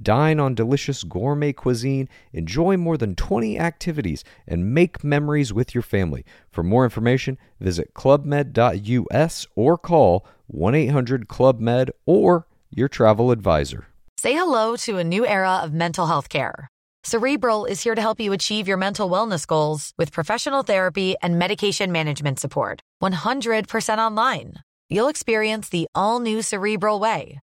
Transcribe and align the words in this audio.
Dine 0.00 0.40
on 0.40 0.54
delicious 0.54 1.04
gourmet 1.04 1.52
cuisine, 1.52 2.08
enjoy 2.32 2.76
more 2.76 2.96
than 2.96 3.14
20 3.14 3.58
activities, 3.58 4.24
and 4.46 4.74
make 4.74 5.04
memories 5.04 5.52
with 5.52 5.74
your 5.74 5.82
family. 5.82 6.24
For 6.50 6.62
more 6.62 6.84
information, 6.84 7.38
visit 7.60 7.94
clubmed.us 7.94 9.46
or 9.54 9.78
call 9.78 10.26
1 10.46 10.74
800 10.74 11.28
Club 11.28 11.60
Med 11.60 11.90
or 12.06 12.46
your 12.70 12.88
travel 12.88 13.30
advisor. 13.30 13.86
Say 14.18 14.32
hello 14.32 14.76
to 14.76 14.98
a 14.98 15.04
new 15.04 15.26
era 15.26 15.58
of 15.58 15.72
mental 15.72 16.06
health 16.06 16.28
care. 16.28 16.68
Cerebral 17.04 17.66
is 17.66 17.82
here 17.82 17.94
to 17.94 18.00
help 18.00 18.18
you 18.18 18.32
achieve 18.32 18.66
your 18.66 18.78
mental 18.78 19.10
wellness 19.10 19.46
goals 19.46 19.92
with 19.98 20.10
professional 20.10 20.62
therapy 20.62 21.14
and 21.22 21.38
medication 21.38 21.92
management 21.92 22.40
support. 22.40 22.80
100% 23.02 23.98
online. 23.98 24.54
You'll 24.88 25.08
experience 25.08 25.68
the 25.68 25.86
all 25.94 26.20
new 26.20 26.40
Cerebral 26.40 26.98
Way, 27.00 27.40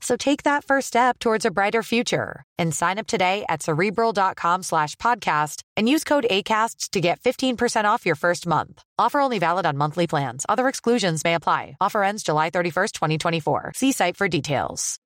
So 0.00 0.16
take 0.16 0.44
that 0.44 0.62
first 0.64 0.86
step 0.86 1.18
towards 1.18 1.44
a 1.44 1.50
brighter 1.50 1.82
future 1.82 2.44
and 2.56 2.72
sign 2.74 2.98
up 2.98 3.06
today 3.08 3.44
at 3.48 3.62
cerebral.com 3.62 4.62
slash 4.62 4.94
podcast 4.96 5.62
and 5.76 5.88
use 5.88 6.04
code 6.04 6.26
ACAST 6.30 6.90
to 6.90 7.00
get 7.00 7.18
15% 7.20 7.84
off 7.84 8.06
your 8.06 8.14
first 8.14 8.46
month. 8.46 8.82
Offer 8.98 9.20
only 9.20 9.38
valid 9.40 9.66
on 9.66 9.76
monthly 9.76 10.06
plans. 10.06 10.46
Other 10.48 10.68
exclusions 10.68 11.24
may 11.24 11.34
apply. 11.34 11.76
Offer 11.80 12.04
ends 12.04 12.22
July 12.22 12.50
31st, 12.50 12.92
2024. 12.92 13.72
See 13.74 13.92
site 13.92 14.16
for 14.16 14.28
details. 14.28 14.98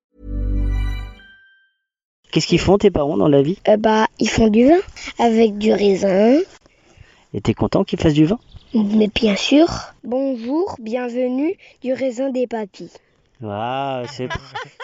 Qu'est-ce 2.31 2.47
qu'ils 2.47 2.59
font 2.59 2.79
tes 2.79 2.89
parents 2.89 3.17
dans 3.17 3.27
la 3.27 3.43
vie 3.43 3.57
Euh, 3.67 3.77
bah, 3.77 4.07
ils 4.19 4.29
font 4.29 4.49
du 4.49 4.67
vin 4.67 4.79
avec 5.19 5.57
du 5.59 5.71
raisin. 5.71 6.39
Et 7.35 7.41
t'es 7.41 7.53
content 7.53 7.83
qu'ils 7.83 7.99
fassent 7.99 8.13
du 8.15 8.25
vin 8.25 8.39
Mais 8.73 9.07
bien 9.07 9.35
sûr. 9.35 9.67
Bonjour, 10.03 10.75
bienvenue 10.79 11.55
du 11.81 11.93
raisin 11.93 12.29
des 12.31 12.47
papilles. 12.47 12.89
Ah, 13.45 14.03
c'est 14.11 14.29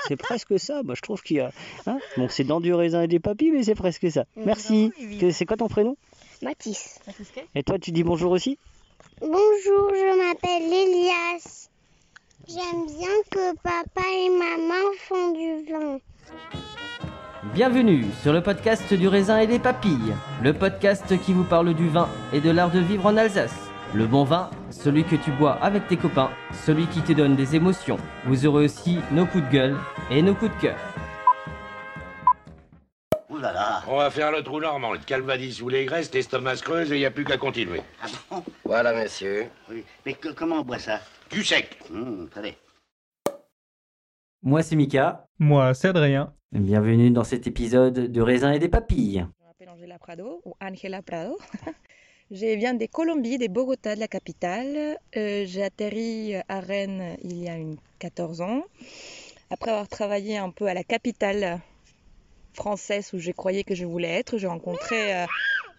c'est 0.08 0.16
presque 0.18 0.60
ça. 0.60 0.82
Moi, 0.84 0.96
je 0.96 1.02
trouve 1.02 1.22
qu'il 1.22 1.38
y 1.38 1.40
a. 1.40 1.52
hein 1.88 2.00
bon, 2.18 2.28
c'est 2.30 2.44
dans 2.44 2.60
du 2.60 2.74
raisin 2.74 3.04
et 3.04 3.08
des 3.08 3.20
papilles, 3.20 3.52
mais 3.52 3.64
c'est 3.64 3.76
presque 3.76 4.10
ça. 4.12 4.26
Merci. 4.36 4.92
Que- 5.20 5.32
C'est 5.32 5.46
quoi 5.46 5.58
ton 5.58 5.68
prénom? 5.68 5.96
Mathis. 6.42 7.00
Et 7.56 7.64
toi, 7.64 7.78
tu 7.80 7.92
dis 7.92 8.04
bonjour 8.04 8.32
aussi? 8.32 8.58
Bonjour, 9.22 9.90
je 9.94 10.28
m'appelle 10.28 10.64
Elias. 10.64 11.70
J'aime 12.48 12.86
bien 12.88 13.10
que 13.30 13.56
papa 13.58 14.02
et 14.12 14.30
maman 14.30 14.90
font 15.08 15.32
du 15.34 15.72
vin. 15.72 16.00
Bienvenue 17.54 18.06
sur 18.22 18.34
le 18.34 18.42
podcast 18.42 18.94
du 18.94 19.08
raisin 19.08 19.40
et 19.40 19.48
des 19.48 19.59
papilles, 19.59 20.14
le 20.44 20.53
podcast 20.53 21.06
qui 21.22 21.34
vous 21.34 21.44
parle 21.44 21.74
du 21.74 21.88
vin 21.90 22.08
et 22.34 22.40
de 22.42 22.50
l'art 22.52 22.72
de 22.72 22.80
vivre 22.80 23.06
en 23.06 23.18
Alsace. 23.18 23.69
Le 23.95 24.05
bon 24.05 24.23
vin, 24.23 24.50
celui 24.69 25.03
que 25.03 25.16
tu 25.16 25.31
bois 25.31 25.53
avec 25.63 25.88
tes 25.88 25.97
copains, 25.97 26.29
celui 26.66 26.85
qui 26.88 27.01
te 27.01 27.11
donne 27.13 27.35
des 27.35 27.55
émotions. 27.55 27.97
Vous 28.25 28.45
aurez 28.45 28.66
aussi 28.66 29.00
nos 29.11 29.25
coups 29.25 29.44
de 29.45 29.50
gueule 29.50 29.77
et 30.11 30.22
nos 30.22 30.35
coups 30.35 30.55
de 30.55 30.61
cœur. 30.61 30.77
Ouh 33.29 33.38
là 33.38 33.51
là. 33.53 33.81
On 33.88 33.97
va 33.97 34.09
faire 34.11 34.31
le 34.31 34.44
trou 34.44 34.59
normand, 34.59 34.91
le 34.94 35.00
calvadis 35.00 35.53
sous 35.53 35.69
les 35.69 35.85
graisses, 35.85 36.13
l'estomac 36.13 36.57
se 36.57 36.63
creuse 36.63 36.91
et 36.91 36.95
il 36.95 37.00
n'y 37.00 37.05
a 37.05 37.11
plus 37.11 37.23
qu'à 37.25 37.38
continuer. 37.38 37.81
Ah 38.01 38.07
bon? 38.29 38.44
Voilà, 38.63 38.94
monsieur. 38.94 39.47
Oui. 39.69 39.83
Mais 40.06 40.13
que- 40.13 40.29
comment 40.33 40.57
on 40.57 40.63
boit 40.63 40.79
ça? 40.79 41.00
Du 41.31 41.44
sec. 41.44 41.79
Hum, 41.91 42.27
Très 42.29 42.57
Moi 44.44 44.61
c'est 44.63 44.75
Mika, 44.75 45.25
Moi, 45.39 45.73
c'est 45.73 45.88
Adrien. 45.89 46.33
bienvenue 46.51 47.09
dans 47.11 47.23
cet 47.23 47.47
épisode 47.47 48.11
de 48.11 48.21
raisin 48.21 48.51
et 48.51 48.59
des 48.59 48.69
papilles. 48.69 49.25
Je 49.39 49.45
m'appelle 49.47 49.69
Angela 49.69 49.97
Prado 50.00 50.41
ou 50.45 50.53
Angela 50.61 51.01
Prado. 51.01 51.38
Je 52.31 52.45
viens 52.45 52.75
de 52.75 52.85
Colombie, 52.85 53.40
de 53.40 53.47
Bogota, 53.47 53.95
de 53.95 54.00
la 54.00 54.07
capitale. 54.07 55.00
Euh, 55.17 55.45
j'ai 55.47 55.63
atterri 55.63 56.35
à 56.47 56.59
Rennes 56.59 57.17
il 57.23 57.44
y 57.44 57.50
a 57.50 57.56
une 57.56 57.78
14 57.97 58.41
ans. 58.41 58.62
Après 59.50 59.72
avoir 59.72 59.88
travaillé 59.88 60.38
un 60.38 60.51
peu 60.51 60.68
à 60.68 60.75
la 60.75 60.84
capitale 60.84 61.59
française 62.53 63.09
où 63.13 63.18
je 63.18 63.31
croyais 63.31 63.63
que 63.63 63.73
je 63.73 63.84
voulais 63.84 64.09
être, 64.09 64.38
j'ai 64.38 64.45
rencontré 64.45 65.16
euh, 65.16 65.25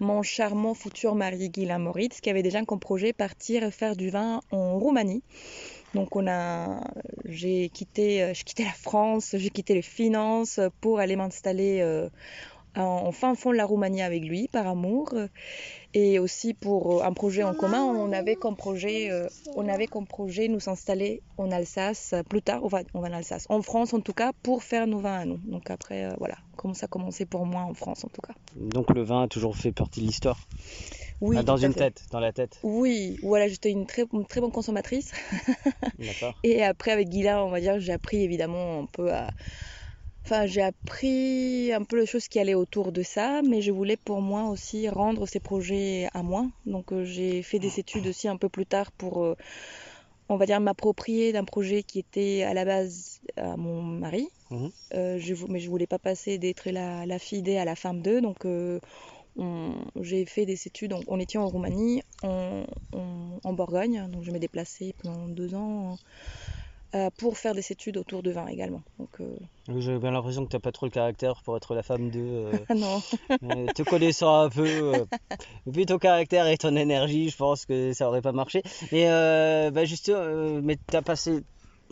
mon 0.00 0.24
charmant 0.24 0.74
futur 0.74 1.14
mari 1.14 1.50
Guilain 1.50 1.78
Moritz 1.78 2.20
qui 2.20 2.30
avait 2.30 2.42
déjà 2.42 2.64
comme 2.64 2.80
projet 2.80 3.12
partir 3.12 3.72
faire 3.72 3.94
du 3.94 4.10
vin 4.10 4.40
en 4.50 4.76
Roumanie. 4.76 5.22
Donc 5.94 6.10
j'ai 7.26 7.68
quitté, 7.68 8.24
euh, 8.24 8.34
j'ai 8.34 8.42
quitté 8.42 8.64
la 8.64 8.72
France, 8.72 9.36
j'ai 9.38 9.50
quitté 9.50 9.74
les 9.74 9.82
finances 9.82 10.58
pour 10.80 10.98
aller 10.98 11.14
m'installer 11.14 11.80
en, 12.76 13.12
fin 13.12 13.34
fond 13.34 13.50
de 13.50 13.56
la 13.56 13.64
Roumanie 13.64 14.02
avec 14.02 14.24
lui 14.24 14.48
par 14.48 14.66
amour 14.66 15.14
et 15.94 16.18
aussi 16.18 16.54
pour 16.54 17.00
euh, 17.00 17.04
un 17.04 17.12
projet 17.12 17.42
en 17.42 17.54
commun. 17.54 17.82
On 17.82 18.12
avait 18.12 18.36
comme 18.36 18.56
projet, 18.56 19.10
euh, 19.10 19.28
on 19.56 19.68
avait 19.68 19.86
comme 19.86 20.06
projet 20.06 20.48
nous 20.48 20.68
installer 20.68 21.22
en 21.36 21.50
Alsace 21.50 22.12
euh, 22.12 22.22
plus 22.22 22.42
tard, 22.42 22.64
enfin 22.64 22.82
on 22.94 23.00
va 23.00 23.08
en 23.08 23.12
Alsace, 23.12 23.46
en 23.48 23.62
France 23.62 23.92
en 23.92 24.00
tout 24.00 24.12
cas 24.12 24.32
pour 24.42 24.62
faire 24.62 24.86
nos 24.86 24.98
vins 24.98 25.18
à 25.18 25.24
nous. 25.24 25.38
Donc 25.44 25.70
après 25.70 26.04
euh, 26.04 26.14
voilà, 26.18 26.36
comment 26.56 26.74
ça 26.74 26.86
a 26.86 26.88
commencé 26.88 27.26
pour 27.26 27.46
moi 27.46 27.62
en 27.62 27.74
France 27.74 28.04
en 28.04 28.08
tout 28.08 28.20
cas. 28.20 28.34
Donc 28.56 28.90
le 28.90 29.02
vin 29.02 29.22
a 29.22 29.28
toujours 29.28 29.56
fait 29.56 29.72
partie 29.72 30.00
de 30.00 30.06
l'histoire. 30.06 30.38
Oui. 31.20 31.36
Ah, 31.38 31.42
dans 31.42 31.58
une 31.58 31.74
fait. 31.74 31.80
tête, 31.80 32.04
dans 32.12 32.20
la 32.20 32.32
tête. 32.32 32.58
Oui, 32.62 33.18
voilà, 33.22 33.46
j'étais 33.46 33.70
une 33.70 33.86
très, 33.86 34.04
une 34.12 34.24
très 34.24 34.40
bonne 34.40 34.52
consommatrice. 34.52 35.12
D'accord. 35.98 36.34
Et 36.44 36.64
après, 36.64 36.92
avec 36.92 37.10
Guilain, 37.10 37.42
on 37.42 37.50
va 37.50 37.60
dire, 37.60 37.78
j'ai 37.78 37.92
appris 37.92 38.22
évidemment 38.22 38.80
un 38.80 38.86
peu 38.86 39.12
à. 39.12 39.28
Enfin, 40.30 40.46
j'ai 40.46 40.62
appris 40.62 41.72
un 41.72 41.82
peu 41.82 41.98
les 41.98 42.06
choses 42.06 42.28
qui 42.28 42.38
allaient 42.38 42.54
autour 42.54 42.92
de 42.92 43.02
ça, 43.02 43.42
mais 43.42 43.62
je 43.62 43.72
voulais 43.72 43.96
pour 43.96 44.20
moi 44.22 44.44
aussi 44.44 44.88
rendre 44.88 45.26
ces 45.26 45.40
projets 45.40 46.06
à 46.14 46.22
moi. 46.22 46.46
Donc, 46.66 46.92
euh, 46.92 47.04
j'ai 47.04 47.42
fait 47.42 47.58
des 47.58 47.80
études 47.80 48.06
aussi 48.06 48.28
un 48.28 48.36
peu 48.36 48.48
plus 48.48 48.64
tard 48.64 48.92
pour, 48.92 49.24
euh, 49.24 49.34
on 50.28 50.36
va 50.36 50.46
dire, 50.46 50.60
m'approprier 50.60 51.32
d'un 51.32 51.42
projet 51.42 51.82
qui 51.82 51.98
était 51.98 52.44
à 52.44 52.54
la 52.54 52.64
base 52.64 53.20
à 53.36 53.56
mon 53.56 53.82
mari. 53.82 54.28
Euh, 54.94 55.18
je, 55.18 55.34
mais 55.48 55.58
je 55.58 55.68
voulais 55.68 55.88
pas 55.88 55.98
passer 55.98 56.38
d'être 56.38 56.70
la, 56.70 57.06
la 57.06 57.18
fille 57.18 57.42
d'eux 57.42 57.56
à 57.56 57.64
la 57.64 57.74
femme 57.74 58.00
d'eux. 58.00 58.20
Donc, 58.20 58.44
euh, 58.44 58.78
on- 59.36 59.74
j'ai 60.00 60.24
fait 60.26 60.46
des 60.46 60.68
études. 60.68 60.92
On, 60.92 61.00
on 61.08 61.18
était 61.18 61.38
en 61.38 61.48
Roumanie, 61.48 62.02
en, 62.22 62.64
Bourgogne. 63.52 64.06
Donc, 64.12 64.22
je 64.22 64.30
m'ai 64.30 64.38
déplacée 64.38 64.94
pendant 65.02 65.26
deux 65.26 65.56
ans 65.56 65.96
pour 67.18 67.38
faire 67.38 67.54
des 67.54 67.72
études 67.72 67.96
autour 67.96 68.22
de 68.22 68.30
vin 68.30 68.46
également. 68.46 68.82
Donc, 68.98 69.08
euh, 69.20 69.36
J'ai 69.78 69.98
bien 69.98 70.10
l'impression 70.10 70.44
que 70.44 70.50
t'as 70.50 70.58
pas 70.58 70.72
trop 70.72 70.86
le 70.86 70.90
caractère 70.90 71.42
pour 71.44 71.56
être 71.56 71.74
la 71.74 71.82
femme 71.82 72.10
de. 72.10 72.20
euh, 72.20 72.52
non. 72.74 73.00
euh, 73.42 73.66
te 73.74 73.82
connaissant 73.82 74.40
un 74.40 74.48
peu, 74.50 74.66
euh, 74.66 75.04
vu 75.66 75.86
ton 75.86 75.98
caractère 75.98 76.46
et 76.46 76.56
ton 76.58 76.74
énergie, 76.76 77.28
je 77.30 77.36
pense 77.36 77.66
que 77.66 77.92
ça 77.92 78.08
aurait 78.08 78.22
pas 78.22 78.32
marché. 78.32 78.62
Mais 78.92 79.08
euh, 79.08 79.70
bah 79.70 79.84
juste, 79.84 80.08
euh, 80.08 80.60
mais 80.62 80.76
t'as 80.86 81.02
passé. 81.02 81.40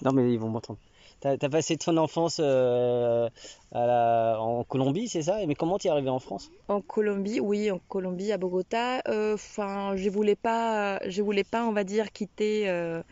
Non 0.03 0.13
mais 0.13 0.33
ils 0.33 0.39
vont 0.39 0.49
m'entendre. 0.49 0.79
T'as 1.21 1.33
as 1.43 1.49
passé 1.49 1.77
ton 1.77 1.97
enfance 1.97 2.37
euh, 2.41 3.29
à 3.73 3.87
la... 3.87 4.37
en 4.41 4.63
Colombie, 4.63 5.09
c'est 5.09 5.23
ça? 5.23 5.45
Mais 5.49 5.57
comment 5.57 5.77
t'es 5.77 5.89
arrivé 5.89 6.09
en 6.11 6.21
France? 6.21 6.49
En 6.69 6.81
Colombie, 6.81 7.41
oui, 7.41 7.73
en 7.73 7.81
Colombie, 7.89 8.31
à 8.31 8.39
Bogota. 8.39 9.01
Euh, 9.09 9.35
Enfin, 9.35 9.97
je 9.97 10.09
voulais 10.11 10.37
pas, 10.37 11.01
je 11.09 11.21
voulais 11.23 11.43
pas, 11.43 11.67
on 11.67 11.73
va 11.73 11.83
dire, 11.83 12.13
quitter. 12.13 12.69
euh, 12.69 13.03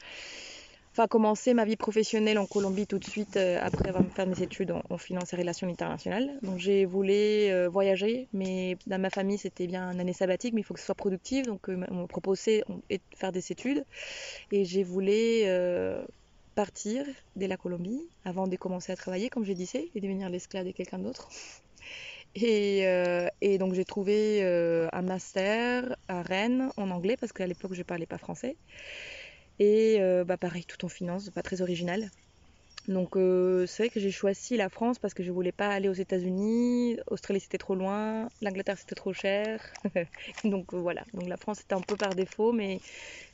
Enfin, 0.99 1.09
commencer 1.09 1.53
ma 1.53 1.67
vie 1.67 1.77
professionnelle 1.77 2.39
en 2.39 2.47
Colombie 2.47 2.87
tout 2.87 2.99
de 2.99 3.05
suite 3.05 3.37
euh, 3.37 3.59
après 3.61 3.91
avoir 3.91 4.03
fait 4.15 4.25
mes 4.25 4.41
études 4.41 4.73
en, 4.89 4.97
finance 4.97 5.31
et 5.35 5.37
relations 5.37 5.69
internationales. 5.69 6.39
Donc, 6.41 6.57
j'ai 6.57 6.87
voulu 6.87 7.13
euh, 7.13 7.69
voyager, 7.69 8.29
mais 8.33 8.79
dans 8.87 8.99
ma 8.99 9.11
famille, 9.11 9.37
c'était 9.37 9.67
bien 9.67 9.93
une 9.93 10.01
année 10.01 10.15
sabbatique, 10.15 10.55
mais 10.55 10.63
il 10.63 10.65
faut 10.65 10.73
que 10.73 10.81
ce 10.81 10.87
soit 10.87 10.95
productif. 10.95 11.45
Donc, 11.45 11.69
euh, 11.69 11.85
on 11.91 11.95
me 11.97 12.07
proposait 12.07 12.65
de 12.89 12.99
faire 13.15 13.31
des 13.31 13.53
études. 13.53 13.85
Et 14.53 14.65
j'ai 14.65 14.85
voulu 14.85 15.43
partir 16.55 17.05
de 17.37 17.45
la 17.45 17.59
Colombie 17.59 18.01
avant 18.25 18.47
de 18.47 18.57
commencer 18.57 18.91
à 18.91 18.97
travailler, 18.97 19.29
comme 19.29 19.45
je 19.45 19.53
disais, 19.53 19.91
et 19.95 20.01
devenir 20.01 20.31
l'esclave 20.31 20.65
de 20.65 20.71
quelqu'un 20.71 20.99
d'autre. 20.99 21.29
Et, 22.35 23.59
donc 23.59 23.75
j'ai 23.75 23.85
trouvé 23.85 24.43
un 24.93 25.03
master 25.03 25.97
à 26.09 26.23
Rennes 26.23 26.71
en 26.77 26.91
anglais 26.91 27.17
parce 27.19 27.33
qu'à 27.33 27.47
l'époque 27.47 27.73
je 27.75 27.83
parlais 27.83 28.05
pas 28.07 28.19
français. 28.19 28.57
Et 29.59 29.99
euh, 30.01 30.25
bah, 30.25 30.37
pareil, 30.39 30.65
tout 30.67 30.85
en 30.85 30.89
finance, 30.89 31.31
pas 31.31 31.43
très 31.43 31.63
original. 31.63 32.11
Donc 32.89 33.17
euh, 33.17 33.67
c'est 33.67 33.85
vrai 33.85 33.91
que 33.91 34.01
j'ai 34.01 34.11
choisi 34.13 34.57
la 34.57 34.71
France 34.71 34.99
parce 34.99 35.15
que 35.15 35.23
je 35.25 35.33
voulais 35.33 35.53
pas 35.53 35.69
aller 35.71 35.89
aux 35.89 35.93
États-Unis, 35.95 36.99
Australie 37.09 37.41
c'était 37.41 37.59
trop 37.59 37.75
loin, 37.77 38.29
l'Angleterre 38.43 38.79
c'était 38.79 38.95
trop 38.95 39.13
cher. 39.13 39.61
Donc 40.45 40.75
euh, 40.75 40.79
voilà, 40.81 41.05
donc 41.15 41.29
la 41.29 41.37
France 41.37 41.59
c'était 41.61 41.75
un 41.75 41.83
peu 41.83 41.97
par 41.97 42.15
défaut, 42.15 42.53
mais, 42.53 42.81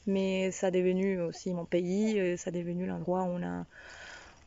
mais 0.07 0.51
ça 0.53 0.69
a 0.69 0.71
devenu 0.73 1.21
aussi 1.21 1.55
mon 1.55 1.67
pays, 1.67 2.39
ça 2.39 2.51
a 2.51 2.53
devenu 2.53 2.87
l'endroit 2.87 3.23
où 3.25 3.27
on 3.29 3.43
a 3.45 3.67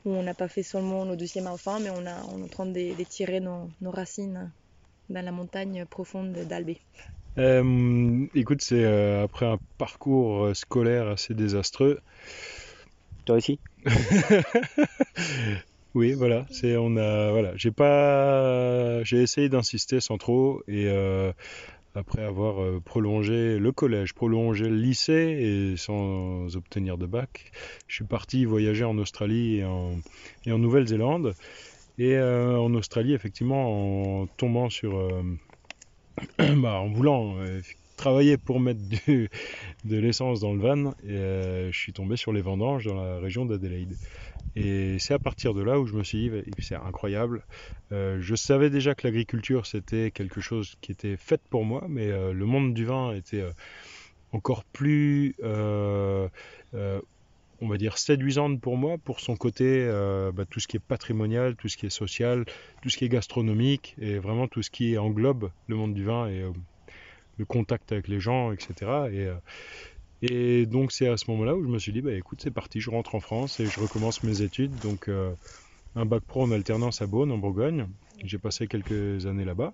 où 0.05 0.11
on 0.13 0.23
n'a 0.23 0.35
pas 0.35 0.47
fait 0.47 0.63
seulement 0.63 1.05
nos 1.05 1.15
deuxième 1.17 1.47
enfants, 1.47 1.79
mais 1.81 1.89
on, 1.91 2.05
a, 2.05 2.23
on 2.25 2.41
est 2.41 2.45
en 2.45 2.49
train 2.49 2.65
de- 2.67 2.93
d'étirer 2.95 3.39
nos, 3.41 3.71
nos 3.81 3.91
racines 3.91 4.53
dans 5.09 5.25
la 5.25 5.31
montagne 5.33 5.85
profonde 5.85 6.33
d'Albé. 6.33 6.81
Euh, 7.37 8.25
écoute, 8.33 8.61
c'est 8.61 8.83
euh, 8.83 9.23
après 9.23 9.45
un 9.45 9.57
parcours 9.77 10.45
euh, 10.45 10.53
scolaire 10.53 11.07
assez 11.07 11.33
désastreux. 11.33 11.99
Toi 13.25 13.35
aussi? 13.37 13.59
Oui, 15.93 16.13
voilà, 16.13 16.45
c'est 16.51 16.75
on 16.75 16.97
a 16.97 17.31
voilà, 17.31 17.53
j'ai 17.55 17.71
pas 17.71 19.01
j'ai 19.03 19.21
essayé 19.21 19.47
d'insister 19.47 20.01
sans 20.01 20.17
trop 20.17 20.61
et 20.67 20.87
euh, 20.89 21.31
après 21.95 22.23
avoir 22.23 22.61
euh, 22.61 22.81
prolongé 22.83 23.59
le 23.59 23.71
collège, 23.71 24.13
prolongé 24.13 24.69
le 24.69 24.75
lycée 24.75 25.13
et 25.73 25.77
sans 25.77 26.55
obtenir 26.57 26.97
de 26.97 27.05
bac, 27.05 27.51
je 27.87 27.95
suis 27.95 28.05
parti 28.05 28.45
voyager 28.45 28.83
en 28.83 28.97
Australie 28.97 29.57
et 29.59 29.65
en, 29.65 30.01
et 30.45 30.51
en 30.51 30.59
Nouvelle-Zélande. 30.59 31.35
Et 31.97 32.15
euh, 32.17 32.57
en 32.59 32.73
Australie, 32.73 33.13
effectivement, 33.13 34.21
en 34.23 34.27
tombant 34.27 34.69
sur 34.69 34.97
euh, 34.97 35.23
bah, 36.37 36.79
en 36.79 36.89
voulant 36.89 37.37
euh, 37.39 37.61
travailler 37.97 38.37
pour 38.37 38.59
mettre 38.59 38.79
de 39.07 39.97
l'essence 39.97 40.39
dans 40.39 40.53
le 40.53 40.59
van, 40.59 40.93
euh, 41.07 41.71
je 41.71 41.77
suis 41.77 41.93
tombé 41.93 42.15
sur 42.15 42.33
les 42.33 42.41
vendanges 42.41 42.85
dans 42.85 42.95
la 42.95 43.19
région 43.19 43.45
d'Adélaïde. 43.45 43.97
Et 44.55 44.97
c'est 44.99 45.13
à 45.13 45.19
partir 45.19 45.53
de 45.53 45.61
là 45.61 45.79
où 45.79 45.85
je 45.85 45.93
me 45.93 46.03
suis 46.03 46.17
dit, 46.17 46.29
bah, 46.29 46.41
c'est 46.59 46.75
incroyable. 46.75 47.43
Euh, 47.91 48.19
je 48.21 48.35
savais 48.35 48.69
déjà 48.69 48.95
que 48.95 49.05
l'agriculture, 49.05 49.65
c'était 49.65 50.11
quelque 50.11 50.39
chose 50.39 50.75
qui 50.81 50.91
était 50.91 51.17
fait 51.17 51.41
pour 51.49 51.65
moi, 51.65 51.85
mais 51.89 52.09
le 52.09 52.45
monde 52.45 52.73
du 52.73 52.85
vin 52.85 53.13
était 53.13 53.43
encore 54.31 54.63
plus, 54.63 55.35
on 57.61 57.67
va 57.67 57.77
dire, 57.77 57.97
séduisante 57.97 58.59
pour 58.59 58.77
moi, 58.77 58.97
pour 58.97 59.19
son 59.19 59.35
côté, 59.35 59.85
euh, 59.87 60.31
bah, 60.31 60.45
tout 60.45 60.59
ce 60.59 60.67
qui 60.67 60.77
est 60.77 60.83
patrimonial, 60.85 61.55
tout 61.55 61.67
ce 61.67 61.77
qui 61.77 61.85
est 61.85 61.89
social, 61.89 62.45
tout 62.81 62.89
ce 62.89 62.97
qui 62.97 63.05
est 63.05 63.09
gastronomique, 63.09 63.95
et 63.99 64.19
vraiment 64.19 64.47
tout 64.47 64.61
ce 64.61 64.69
qui 64.69 64.97
englobe 64.97 65.49
le 65.67 65.75
monde 65.75 65.93
du 65.93 66.03
vin 66.03 66.27
et 66.27 66.41
euh, 66.41 66.51
le 67.37 67.45
contact 67.45 67.91
avec 67.91 68.07
les 68.07 68.19
gens, 68.19 68.51
etc. 68.51 68.73
Et, 69.11 69.25
euh, 69.25 69.35
et 70.21 70.65
donc 70.65 70.91
c'est 70.91 71.07
à 71.07 71.17
ce 71.17 71.29
moment-là 71.31 71.55
où 71.55 71.63
je 71.63 71.69
me 71.69 71.79
suis 71.79 71.91
dit, 71.91 72.01
bah 72.01 72.13
écoute, 72.13 72.39
c'est 72.41 72.51
parti, 72.51 72.81
je 72.81 72.89
rentre 72.89 73.15
en 73.15 73.19
France 73.19 73.59
et 73.59 73.65
je 73.65 73.79
recommence 73.79 74.23
mes 74.23 74.41
études. 74.41 74.75
Donc 74.79 75.09
un 75.95 76.05
bac 76.05 76.23
pro 76.23 76.43
en 76.43 76.51
alternance 76.51 77.01
à 77.01 77.07
Beaune, 77.07 77.31
en 77.31 77.37
Bourgogne. 77.37 77.87
J'ai 78.23 78.37
passé 78.37 78.67
quelques 78.67 79.25
années 79.25 79.43
là-bas. 79.43 79.73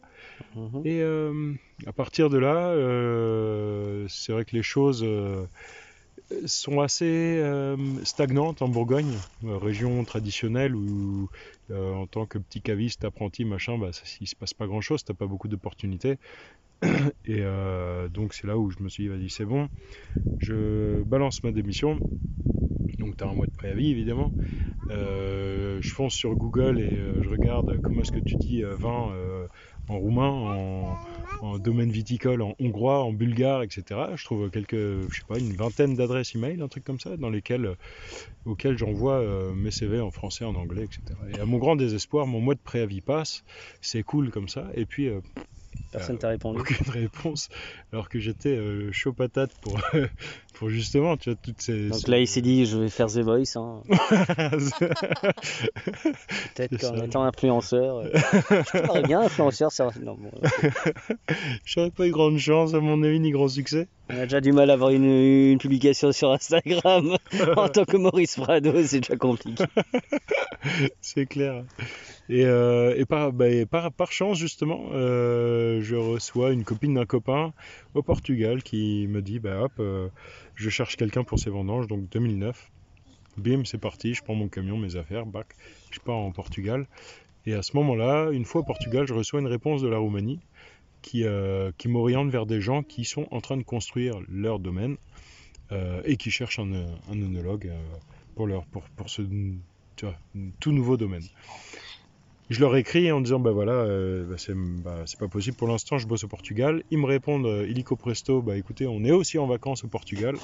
Mhm. 0.56 0.82
Et 0.84 1.04
à 1.86 1.94
partir 1.94 2.30
de 2.30 2.40
là, 2.40 2.74
c'est 4.10 4.34
vrai 4.34 4.44
que 4.44 4.56
les 4.56 4.64
choses 4.64 5.06
sont 6.46 6.80
assez 6.80 7.40
euh, 7.40 7.78
stagnantes 8.04 8.62
en 8.62 8.70
Bourgogne, 8.70 9.14
euh, 9.46 9.58
région 9.58 10.04
traditionnelle 10.04 10.76
où 10.76 11.30
euh, 11.70 11.94
en 11.94 12.08
tant 12.08 12.26
que 12.26 12.38
petit 12.38 12.62
caviste, 12.62 13.06
apprenti, 13.06 13.46
machin, 13.46 13.78
bah, 13.78 13.92
ça, 13.92 14.04
se 14.06 14.36
passe 14.36 14.54
pas 14.54 14.68
grand-chose, 14.68 15.04
t'as 15.04 15.14
pas 15.14 15.28
beaucoup 15.28 15.48
d'opportunités. 15.48 16.18
Et 17.26 17.44
donc 18.10 18.34
c'est 18.34 18.48
là 18.48 18.58
où 18.58 18.72
je 18.72 18.82
me 18.82 18.90
suis 18.90 19.04
dit, 19.04 19.10
vas-y, 19.10 19.30
c'est 19.30 19.46
bon, 19.46 19.70
je 20.40 21.04
balance 21.04 21.44
ma 21.44 21.52
démission. 21.52 22.00
Donc 22.98 23.18
tu 23.18 23.24
as 23.24 23.28
un 23.28 23.34
mois 23.34 23.46
de 23.46 23.52
préavis 23.52 23.92
évidemment. 23.92 24.32
Je 24.90 25.92
fonce 25.94 26.16
sur 26.16 26.36
Google 26.36 26.80
et 26.80 27.22
je 27.22 27.30
regarde 27.30 27.80
comment 27.84 28.02
est-ce 28.02 28.12
que 28.12 28.20
tu 28.20 28.36
dis 28.36 28.64
vin 28.64 29.14
en 29.90 30.00
roumain, 30.00 30.30
en, 30.30 30.98
en 31.42 31.58
domaine 31.58 31.92
viticole, 31.92 32.42
en 32.42 32.56
hongrois, 32.60 33.04
en 33.04 33.12
bulgare, 33.12 33.64
etc. 33.64 34.00
Je 34.16 34.24
trouve 34.24 34.50
quelques, 34.50 34.76
je 34.76 35.10
sais 35.12 35.26
pas, 35.28 35.38
une 35.38 35.54
vingtaine 35.54 35.96
d'adresses 35.96 36.36
email, 36.36 36.62
un 36.62 36.68
truc 36.68 36.84
comme 36.84 37.00
ça, 37.00 37.18
dans 37.18 37.30
lesquelles, 37.30 37.66
euh, 37.66 37.76
auxquelles 38.46 38.78
j'envoie 38.78 39.20
euh, 39.20 39.54
mes 39.54 39.72
CV 39.72 40.00
en 40.00 40.12
français, 40.12 40.46
en 40.46 40.56
anglais, 40.56 40.84
etc. 40.86 41.20
Et 41.36 41.40
à 41.40 41.46
mon 41.46 41.58
grand 41.58 41.76
désespoir, 41.76 42.28
mon 42.28 42.40
mois 42.40 42.56
de 42.56 42.60
préavis 42.64 43.02
passe, 43.02 43.44
c'est 43.82 44.04
cool 44.04 44.30
comme 44.30 44.48
ça, 44.48 44.68
et 44.76 44.86
puis 44.86 45.08
euh, 45.08 45.22
Personne 45.92 46.16
euh, 46.16 46.20
t'a 46.20 46.30
répondu. 46.30 46.60
aucune 46.62 46.90
réponse, 46.92 47.50
alors 47.92 48.08
que 48.08 48.18
j'étais 48.20 48.56
euh, 48.56 48.92
chaud 48.94 49.12
patate 49.12 49.52
pour, 49.60 49.78
pour 50.54 50.70
justement, 50.70 51.18
tu 51.18 51.30
vois, 51.32 51.40
toutes 51.42 51.62
ces... 51.62 51.90
Donc 51.90 52.08
là, 52.08 52.20
il 52.20 52.28
s'est 52.28 52.42
dit, 52.42 52.66
je 52.66 52.78
vais 52.78 52.88
faire 52.90 53.08
The 53.08 53.18
Voice. 53.20 53.58
hein. 53.58 53.82
Peut-être 56.56 56.78
qu'en 56.80 56.98
ça. 56.98 57.06
étant 57.06 57.24
influenceur. 57.24 57.98
euh, 57.98 58.10
Je 58.14 58.86
parle 58.86 59.04
bien, 59.06 59.22
influenceur, 59.22 59.72
c'est. 59.72 59.84
Non, 60.00 60.16
bon, 60.16 60.32
J'aurais 61.66 61.92
pas 61.92 62.08
eu 62.08 62.12
grande 62.12 62.38
chance, 62.38 62.74
à 62.74 62.80
mon 62.80 63.04
avis, 63.04 63.20
ni 63.20 63.32
grand 63.32 63.48
succès. 63.50 63.88
On 64.12 64.20
a 64.20 64.24
déjà 64.24 64.42
du 64.42 64.52
mal 64.52 64.70
à 64.70 64.74
avoir 64.74 64.90
une, 64.90 65.06
une 65.06 65.58
publication 65.58 66.12
sur 66.12 66.32
Instagram. 66.32 67.18
en 67.58 67.70
tant 67.70 67.86
que 67.86 67.98
Maurice 67.98 68.36
Prado, 68.36 68.72
c'est 68.84 69.02
déjà 69.02 69.16
compliqué. 69.16 69.64
C'est 71.02 71.26
clair. 71.26 71.64
Et, 72.30 72.46
euh, 72.46 72.94
et 72.96 73.06
par, 73.06 73.34
bah, 73.34 73.50
et 73.50 73.66
par, 73.66 73.92
par 73.92 74.12
chance, 74.12 74.38
justement, 74.38 74.90
euh, 74.94 75.82
je 75.82 75.96
reçois 75.96 76.52
une 76.52 76.64
copine 76.64 76.94
d'un 76.94 77.06
copain 77.06 77.54
au 77.94 78.04
Portugal 78.04 78.62
qui 78.62 79.08
me 79.10 79.22
dit 79.22 79.40
bah 79.40 79.64
hop, 79.64 79.74
euh, 79.80 80.08
je 80.56 80.70
cherche 80.70 80.98
quelqu'un 80.98 81.24
pour 81.24 81.40
ses 81.40 81.50
vendanges, 81.50 81.88
donc 81.88 82.10
2009. 82.10 82.70
Bim, 83.38 83.64
c'est 83.66 83.80
parti, 83.80 84.14
je 84.14 84.24
prends 84.24 84.36
mon 84.36 84.50
camion, 84.50 84.78
mes 84.78 84.98
affaires, 84.98 85.26
bac, 85.26 85.48
je 85.90 86.00
pars 86.00 86.18
en 86.18 86.32
Portugal. 86.32 86.86
Et 87.46 87.54
à 87.54 87.64
ce 87.64 87.76
moment-là, 87.78 88.30
une 88.32 88.46
fois 88.46 88.62
au 88.62 88.64
Portugal, 88.64 89.08
je 89.08 89.14
reçois 89.14 89.40
une 89.40 89.48
réponse 89.48 89.82
de 89.82 89.88
la 89.88 89.98
Roumanie 89.98 90.40
qui, 91.02 91.24
euh, 91.24 91.72
qui 91.78 91.88
m'oriente 91.88 92.30
vers 92.30 92.46
des 92.46 92.62
gens 92.62 92.84
qui 92.84 93.06
sont 93.06 93.28
en 93.32 93.42
train 93.42 93.58
de 93.58 93.64
construire 93.64 94.20
leur 94.30 94.60
domaine 94.60 94.98
euh, 95.72 96.02
et 96.06 96.18
qui 96.18 96.32
cherchent 96.32 96.60
un, 96.60 96.72
un 96.74 97.22
œnologue 97.22 97.68
euh, 97.68 97.82
pour, 98.36 98.48
leur, 98.48 98.66
pour, 98.66 98.84
pour 98.96 99.10
ce 99.10 99.22
tout 100.60 100.72
nouveau 100.72 100.98
domaine. 100.98 101.24
Je 102.50 102.60
leur 102.60 102.76
écris 102.76 103.12
en 103.12 103.22
disant 103.22 103.40
bah 103.40 103.52
voilà, 103.52 103.72
euh, 103.72 104.26
bah, 104.26 104.36
c'est 104.38 104.54
bah, 104.54 105.04
c'est 105.06 105.18
pas 105.18 105.30
possible 105.30 105.56
pour 105.56 105.70
l'instant, 105.70 105.98
je 105.98 106.06
bosse 106.06 106.26
au 106.26 106.28
Portugal. 106.28 106.84
Ils 106.92 106.98
me 106.98 107.06
répondent 107.06 107.46
euh, 107.46 107.66
illico 107.66 107.96
presto, 107.96 108.42
bah 108.42 108.58
écoutez, 108.58 108.88
on 108.88 109.06
est 109.06 109.12
aussi 109.12 109.38
en 109.38 109.48
vacances 109.48 109.86
au 109.86 109.88
Portugal. 109.88 110.36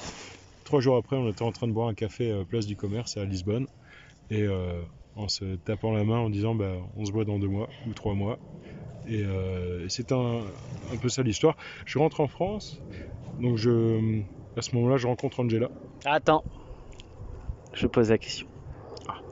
Trois 0.64 0.80
jours 0.80 0.96
après, 0.96 1.16
on 1.16 1.28
était 1.28 1.42
en 1.42 1.52
train 1.52 1.66
de 1.66 1.72
boire 1.72 1.88
un 1.88 1.94
café 1.94 2.30
euh, 2.30 2.44
place 2.44 2.66
du 2.66 2.76
commerce 2.76 3.18
à 3.18 3.24
Lisbonne 3.24 3.66
et 4.30 4.42
euh, 4.42 4.80
en 5.18 5.28
se 5.28 5.56
tapant 5.56 5.92
la 5.92 6.04
main 6.04 6.18
en 6.18 6.30
disant 6.30 6.54
bah 6.54 6.72
on 6.96 7.04
se 7.04 7.12
voit 7.12 7.24
dans 7.24 7.38
deux 7.38 7.48
mois 7.48 7.68
ou 7.86 7.92
trois 7.92 8.14
mois. 8.14 8.38
Et, 9.06 9.22
euh, 9.24 9.84
et 9.84 9.88
c'est 9.88 10.12
un, 10.12 10.40
un 10.92 10.96
peu 11.00 11.08
ça 11.08 11.22
l'histoire. 11.22 11.56
Je 11.84 11.98
rentre 11.98 12.20
en 12.20 12.28
France, 12.28 12.80
donc 13.40 13.56
je 13.56 14.22
à 14.56 14.62
ce 14.62 14.74
moment-là, 14.76 14.96
je 14.96 15.06
rencontre 15.06 15.40
Angela. 15.40 15.68
Attends, 16.04 16.42
je 17.74 17.86
pose 17.86 18.10
la 18.10 18.18
question. 18.18 18.46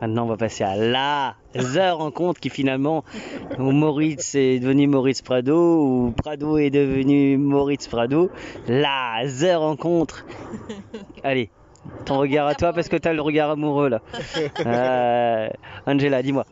Maintenant, 0.01 0.25
on 0.25 0.29
va 0.29 0.37
passer 0.37 0.63
à 0.63 0.77
la 0.77 1.37
The 1.55 1.93
rencontre 1.93 2.39
qui 2.39 2.51
finalement, 2.51 3.03
où 3.59 3.73
Moritz 3.73 4.35
est 4.35 4.61
devenu 4.61 4.87
Maurice 4.87 5.23
Prado, 5.23 5.83
ou 5.83 6.13
Prado 6.13 6.59
est 6.59 6.71
devenu 6.71 7.39
Moritz 7.39 7.89
Prado. 7.89 8.31
La 8.69 9.23
The 9.25 9.57
rencontre. 9.57 10.27
Allez, 11.25 11.51
ton 12.05 12.19
regard 12.19 12.47
à 12.47 12.55
toi 12.55 12.73
parce 12.73 12.89
que 12.89 12.97
t'as 12.97 13.13
le 13.13 13.21
regard 13.23 13.51
amoureux 13.51 13.89
là. 13.89 14.01
Euh, 14.67 15.49
Angela, 15.87 16.23
dis-moi. 16.23 16.45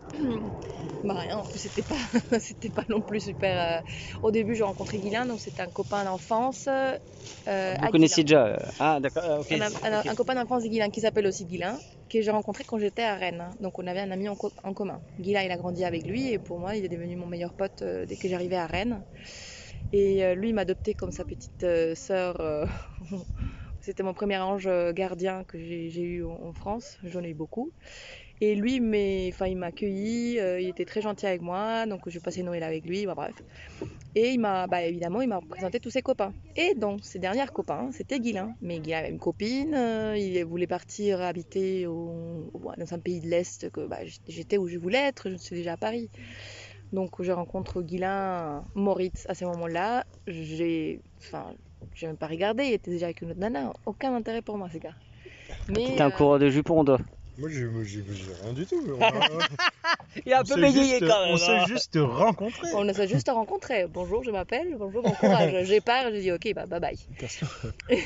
Bah 1.02 1.14
rien, 1.14 1.38
en 1.38 1.44
plus 1.44 1.58
c'était 1.58 1.82
pas, 1.82 1.96
c'était 2.40 2.70
pas 2.70 2.84
non 2.88 3.02
plus 3.02 3.20
super. 3.20 3.80
euh, 3.80 3.82
Au 4.22 4.30
début, 4.30 4.54
j'ai 4.54 4.62
rencontré 4.64 4.98
Guilain, 4.98 5.26
donc 5.26 5.38
c'était 5.40 5.62
un 5.62 5.70
copain 5.70 6.04
d'enfance. 6.04 6.66
euh, 6.66 6.96
Vous 7.46 7.88
connaissiez 7.88 8.24
Guilain. 8.24 8.56
déjà 8.56 8.72
Ah, 8.78 9.00
d'accord. 9.00 9.22
ah, 9.26 9.40
ok. 9.40 9.52
Un, 9.52 9.60
un- 9.82 10.02
un 10.06 10.14
copain 10.14 10.34
d'enfance 10.34 10.62
de 10.62 10.68
Guilain 10.68 10.88
qui 10.88 11.00
s'appelle 11.02 11.26
aussi 11.26 11.44
Guilain, 11.44 11.78
que 12.08 12.22
j'ai 12.22 12.30
rencontré 12.30 12.64
quand 12.64 12.78
j'étais 12.78 13.02
à 13.02 13.16
Rennes. 13.16 13.50
Donc 13.60 13.78
on 13.78 13.86
avait 13.86 14.00
un 14.00 14.10
ami 14.12 14.28
en, 14.30 14.34
co- 14.36 14.52
en 14.62 14.72
commun. 14.72 15.02
Guilain, 15.20 15.42
il 15.42 15.50
a 15.50 15.56
grandi 15.58 15.84
avec 15.84 16.06
lui 16.06 16.30
et 16.32 16.38
pour 16.38 16.58
moi, 16.58 16.74
il 16.76 16.84
est 16.86 16.88
devenu 16.88 17.16
mon 17.16 17.26
meilleur 17.26 17.52
pote 17.52 17.82
euh, 17.82 18.06
dès 18.06 18.16
que 18.16 18.28
j'arrivais 18.28 18.56
à 18.56 18.66
Rennes. 18.66 19.02
Et 19.92 20.34
lui, 20.34 20.48
il 20.48 20.54
m'a 20.54 20.62
adopté 20.62 20.94
comme 20.94 21.12
sa 21.12 21.24
petite 21.24 21.66
sœur. 21.94 22.36
C'était 23.84 24.02
mon 24.02 24.14
premier 24.14 24.38
ange 24.38 24.66
euh, 24.66 24.94
gardien 24.94 25.44
que 25.44 25.58
j'ai 25.58 26.00
eu 26.00 26.24
en 26.24 26.54
France. 26.54 26.96
J'en 27.04 27.22
ai 27.22 27.28
eu 27.28 27.34
beaucoup. 27.34 27.70
Et 28.40 28.54
lui, 28.54 28.80
mais, 28.80 29.28
enfin, 29.30 29.46
il 29.46 29.58
m'a 29.58 29.66
accueilli, 29.66 30.40
euh, 30.40 30.58
il 30.58 30.70
était 30.70 30.86
très 30.86 31.02
gentil 31.02 31.26
avec 31.26 31.42
moi, 31.42 31.84
donc 31.84 32.08
je 32.08 32.18
passais 32.18 32.42
Noël 32.42 32.62
avec 32.62 32.86
lui, 32.86 33.04
bref. 33.04 33.34
Et 34.14 34.30
il 34.30 34.40
m'a, 34.40 34.66
bah, 34.68 34.82
évidemment, 34.84 35.20
il 35.20 35.28
m'a 35.28 35.38
présenté 35.42 35.80
tous 35.80 35.90
ses 35.90 36.00
copains. 36.00 36.32
Et 36.56 36.74
donc, 36.74 37.04
ses 37.04 37.18
derniers 37.18 37.44
copains, 37.52 37.90
c'était 37.92 38.20
Guilain. 38.20 38.54
Mais 38.62 38.78
Guilain 38.78 39.00
avait 39.00 39.10
une 39.10 39.18
copine, 39.18 39.74
euh, 39.74 40.16
il 40.16 40.42
voulait 40.46 40.66
partir 40.66 41.20
habiter 41.20 41.84
dans 41.84 42.94
un 42.94 42.98
pays 42.98 43.20
de 43.20 43.28
l'Est, 43.28 43.70
que 43.70 43.86
bah, 43.86 43.98
j'étais 44.26 44.56
où 44.56 44.66
je 44.66 44.78
voulais 44.78 45.08
être, 45.08 45.28
je 45.28 45.36
suis 45.36 45.56
déjà 45.56 45.74
à 45.74 45.76
Paris. 45.76 46.08
Donc, 46.94 47.20
je 47.22 47.32
rencontre 47.32 47.82
Guilain, 47.82 48.64
Moritz 48.74 49.26
à 49.28 49.34
ce 49.34 49.44
moment-là. 49.44 50.06
J'ai, 50.26 51.02
enfin, 51.18 51.54
j'ai 51.94 52.06
même 52.06 52.16
pas 52.16 52.26
regardé, 52.26 52.64
il 52.64 52.72
était 52.74 52.90
déjà 52.90 53.06
avec 53.06 53.22
une 53.22 53.30
autre 53.30 53.40
nana. 53.40 53.72
Aucun 53.86 54.14
intérêt 54.14 54.42
pour 54.42 54.56
moi, 54.58 54.68
ces 54.72 54.78
gars. 54.80 54.94
Mais 55.68 55.94
T'es 55.96 56.00
un 56.02 56.08
euh, 56.08 56.10
coureur 56.10 56.38
de 56.38 56.48
jupons, 56.48 56.84
toi. 56.84 56.98
Moi, 57.36 57.48
j'ai 57.50 57.66
rien 57.66 58.52
du 58.52 58.64
tout. 58.64 58.80
On, 58.88 58.98
Il 60.24 60.30
est 60.30 60.34
un 60.34 60.40
on 60.40 60.44
peu 60.44 60.54
s'est 60.54 60.60
bégayé 60.60 60.98
juste- 61.00 61.06
quand 61.08 61.24
même. 61.24 61.34
On 61.34 61.36
s'est 61.36 61.50
hein. 61.50 61.64
juste 61.66 61.98
rencontrés. 62.00 62.68
on 62.74 62.88
a 62.88 63.06
juste 63.06 63.28
rencontrés. 63.28 63.86
Bonjour, 63.88 64.22
je 64.22 64.30
m'appelle. 64.30 64.76
Bonjour, 64.78 65.02
bon 65.02 65.10
courage. 65.10 65.64
J'ai 65.64 65.80
pars, 65.80 66.04
j'ai 66.12 66.20
dit 66.20 66.30
ok, 66.32 66.52
bah 66.54 66.66
bye 66.66 66.78
bye. 66.80 66.96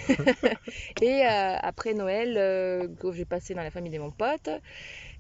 Et 1.03 1.27
euh, 1.27 1.57
après 1.61 1.93
Noël, 1.93 2.35
euh, 2.39 2.89
que 3.01 3.13
j'ai 3.13 3.27
passé 3.27 3.53
dans 3.55 3.63
la 3.63 3.71
famille 3.71 3.93
de 3.93 3.99
mon 3.99 4.11
pote, 4.11 4.49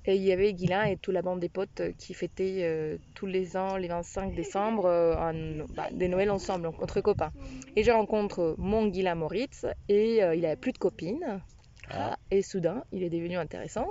et 0.08 0.16
il 0.16 0.22
y 0.24 0.32
avait 0.32 0.54
Guilain 0.54 0.84
et 0.84 0.96
toute 0.96 1.12
la 1.14 1.20
bande 1.22 1.38
des 1.38 1.50
potes 1.50 1.82
qui 1.98 2.14
fêtaient 2.14 2.62
euh, 2.62 2.96
tous 3.14 3.26
les 3.26 3.56
ans, 3.58 3.76
les 3.76 3.88
25 3.88 4.34
décembre, 4.34 4.86
euh, 4.86 5.14
un- 5.16 5.64
bah, 5.76 5.88
des 5.92 6.08
Noëls 6.08 6.30
ensemble, 6.30 6.64
donc 6.64 6.82
entre 6.82 7.00
copains. 7.02 7.30
Et 7.76 7.84
je 7.84 7.90
rencontre 7.90 8.54
mon 8.58 8.86
Guilain 8.88 9.14
Moritz, 9.14 9.66
et 9.88 10.22
euh, 10.24 10.34
il 10.34 10.46
avait 10.46 10.56
plus 10.56 10.72
de 10.72 10.78
copines. 10.78 11.40
Ah. 11.90 12.16
Et 12.30 12.42
soudain, 12.42 12.82
il 12.90 13.02
est 13.02 13.10
devenu 13.10 13.36
intéressant. 13.36 13.86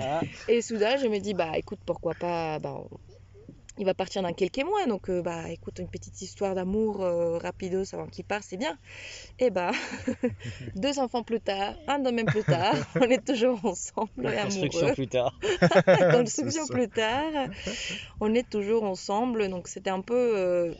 Ah, 0.00 0.20
Et 0.48 0.62
soudain, 0.62 0.96
je 0.96 1.06
me 1.08 1.18
dis, 1.18 1.34
bah 1.34 1.52
écoute, 1.56 1.78
pourquoi 1.84 2.14
pas, 2.14 2.58
bah, 2.60 2.80
il 3.78 3.84
va 3.84 3.94
partir 3.94 4.22
dans 4.22 4.32
quelques 4.32 4.64
mois, 4.64 4.86
donc 4.86 5.10
euh, 5.10 5.22
bah 5.22 5.50
écoute, 5.50 5.78
une 5.78 5.88
petite 5.88 6.20
histoire 6.22 6.54
d'amour 6.54 7.02
euh, 7.02 7.38
rapidos 7.38 7.94
avant 7.94 8.06
qu'il 8.06 8.24
parte, 8.24 8.44
c'est 8.46 8.56
bien. 8.56 8.78
Et 9.38 9.50
bah, 9.50 9.72
deux 10.76 10.98
enfants 10.98 11.22
plus 11.22 11.40
tard, 11.40 11.74
un 11.88 11.98
domaine 11.98 12.26
plus 12.26 12.44
tard, 12.44 12.74
on 12.96 13.02
est 13.10 13.24
toujours 13.24 13.64
ensemble 13.64 14.28
et 14.28 14.42
construction 14.42 14.80
amoureux. 14.80 14.94
plus 14.94 15.08
tard. 15.08 15.38
Construction 16.12 16.66
plus 16.68 16.88
tard, 16.88 17.48
on 18.20 18.34
est 18.34 18.48
toujours 18.48 18.84
ensemble, 18.84 19.48
donc 19.48 19.68
c'était 19.68 19.90
un 19.90 20.00
peu, 20.00 20.36
euh, 20.36 20.74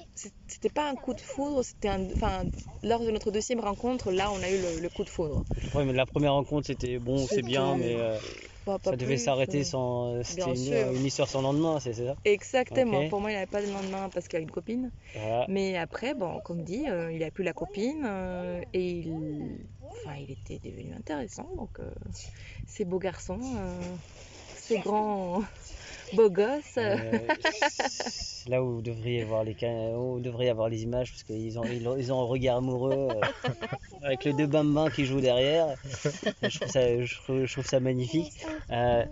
c'était 0.47 0.69
pas 0.69 0.89
un 0.89 0.95
coup 0.95 1.15
de 1.15 1.21
foudre, 1.21 1.63
c'était 1.65 1.89
un, 1.89 2.05
enfin, 2.15 2.45
lors 2.83 3.01
de 3.01 3.11
notre 3.11 3.31
deuxième 3.31 3.61
rencontre, 3.61 4.13
là, 4.13 4.31
on 4.31 4.43
a 4.43 4.51
eu 4.51 4.61
le, 4.61 4.81
le 4.81 4.89
coup 4.89 5.05
de 5.05 5.09
foudre. 5.09 5.45
La 5.75 6.07
première 6.07 6.35
rencontre, 6.35 6.67
c'était 6.69 6.99
bon, 6.99 7.27
c'est 7.27 7.43
bien, 7.43 7.77
mais 7.77 7.97
euh, 7.97 8.19
Bah, 8.66 8.78
pas 8.78 8.90
ça 8.90 8.97
devait 8.97 9.16
s'arrêter 9.16 9.61
euh, 9.61 9.64
sans. 9.64 10.23
C'était 10.23 10.44
bien 10.44 10.54
sûr. 10.54 10.90
une, 10.90 10.97
une 10.97 11.04
histoire 11.06 11.28
sans 11.28 11.42
lendemain, 11.42 11.80
c'est 11.80 11.92
ça? 11.94 12.14
Exactement, 12.25 13.09
pour 13.09 13.21
moi, 13.21 13.30
il 13.30 13.35
n'avait 13.35 13.47
pas 13.47 13.62
de 13.62 13.71
lendemain 13.71 14.09
parce 14.11 14.28
qu'il 14.28 14.38
a 14.38 14.42
une 14.42 14.50
copine. 14.50 14.90
Voilà. 15.14 15.47
Mais 15.49 15.76
après, 15.76 16.14
bon, 16.14 16.40
comme 16.40 16.62
dit, 16.62 16.88
euh, 16.88 17.12
il 17.12 17.23
a 17.23 17.30
plus 17.30 17.44
la 17.44 17.52
copine 17.52 18.04
euh, 18.06 18.62
et 18.73 18.90
il, 18.90 19.59
enfin, 19.90 20.16
il 20.16 20.30
était 20.30 20.59
devenu 20.59 20.94
intéressant. 20.94 21.49
Donc, 21.56 21.78
euh, 21.80 21.90
ces 22.66 22.85
beaux 22.85 22.99
garçons, 22.99 23.40
euh, 23.59 23.97
ces 24.54 24.78
grands 24.78 25.42
beaux 26.12 26.30
gosses. 26.30 26.76
euh, 26.78 27.28
c'est 28.08 28.49
là 28.50 28.62
où 28.62 28.75
vous 28.76 28.82
devriez 28.82 29.25
voir 29.25 29.44
les, 29.44 29.56
ca- 29.58 29.68
où 29.99 30.14
vous 30.14 30.20
devriez 30.20 30.50
avoir 30.50 30.68
les 30.68 30.82
images 30.82 31.11
parce 31.12 31.23
qu'ils 31.25 31.58
ont, 31.58 31.64
ils 31.64 31.88
ont, 31.88 31.96
ils 31.96 32.12
ont 32.12 32.20
un 32.20 32.25
regard 32.26 32.58
amoureux 32.58 33.08
euh, 33.11 33.20
avec 34.02 34.25
les 34.25 34.32
deux 34.32 34.46
bambins 34.46 34.90
qui 34.90 35.04
jouent 35.06 35.20
derrière. 35.20 35.75
Je 36.42 36.58
trouve 36.58 36.68
ça, 36.70 37.00
je 37.04 37.14
trouve, 37.23 37.44
je 37.44 37.52
trouve 37.52 37.66
ça 37.66 37.80
magnifique. 37.80 38.32
Euh, 38.70 39.04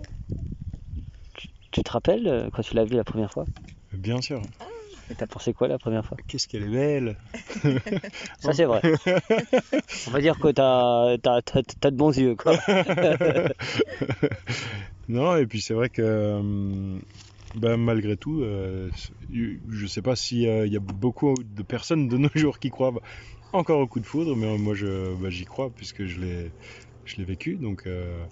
tu, 1.37 1.47
tu 1.71 1.83
te 1.83 1.91
rappelles 1.91 2.49
quand 2.53 2.61
tu 2.61 2.75
l'as 2.75 2.85
vu 2.85 2.95
la 2.95 3.03
première 3.03 3.31
fois? 3.31 3.45
Bien 3.91 4.21
sûr. 4.21 4.41
Et 5.09 5.15
t'as 5.15 5.27
pensé 5.27 5.53
quoi 5.53 5.67
la 5.67 5.77
première 5.77 6.05
fois? 6.05 6.17
Qu'est-ce 6.27 6.47
qu'elle 6.47 6.63
est 6.63 6.67
belle. 6.67 7.17
Ça 8.39 8.53
c'est 8.53 8.63
vrai. 8.65 8.81
On 10.07 10.11
va 10.11 10.21
dire 10.21 10.39
que 10.39 10.47
t'as, 10.49 11.17
t'as, 11.17 11.41
t'as, 11.41 11.61
t'as 11.79 11.91
de 11.91 11.95
bons 11.97 12.17
yeux 12.17 12.35
quoi. 12.35 12.53
Non, 15.07 15.35
et 15.37 15.45
puis 15.47 15.61
c'est 15.61 15.73
vrai 15.73 15.89
que 15.89 16.01
euh, 16.01 16.99
bah, 17.55 17.77
malgré 17.77 18.17
tout, 18.17 18.41
euh, 18.41 18.89
je 19.29 19.87
sais 19.87 20.01
pas 20.01 20.15
s'il 20.15 20.39
y 20.41 20.75
a 20.77 20.79
beaucoup 20.79 21.35
de 21.43 21.63
personnes 21.63 22.07
de 22.07 22.17
nos 22.17 22.29
jours 22.35 22.59
qui 22.59 22.69
croient 22.69 22.93
encore 23.51 23.79
au 23.79 23.87
coup 23.87 23.99
de 23.99 24.05
foudre, 24.05 24.35
mais 24.35 24.57
moi 24.57 24.73
bah, 25.19 25.29
j'y 25.29 25.45
crois 25.45 25.71
puisque 25.71 26.05
je 26.05 26.21
l'ai, 26.21 26.53
je 27.05 27.15
l'ai 27.17 27.25
vécu. 27.25 27.57
Donc 27.57 27.85
euh, 27.85 28.25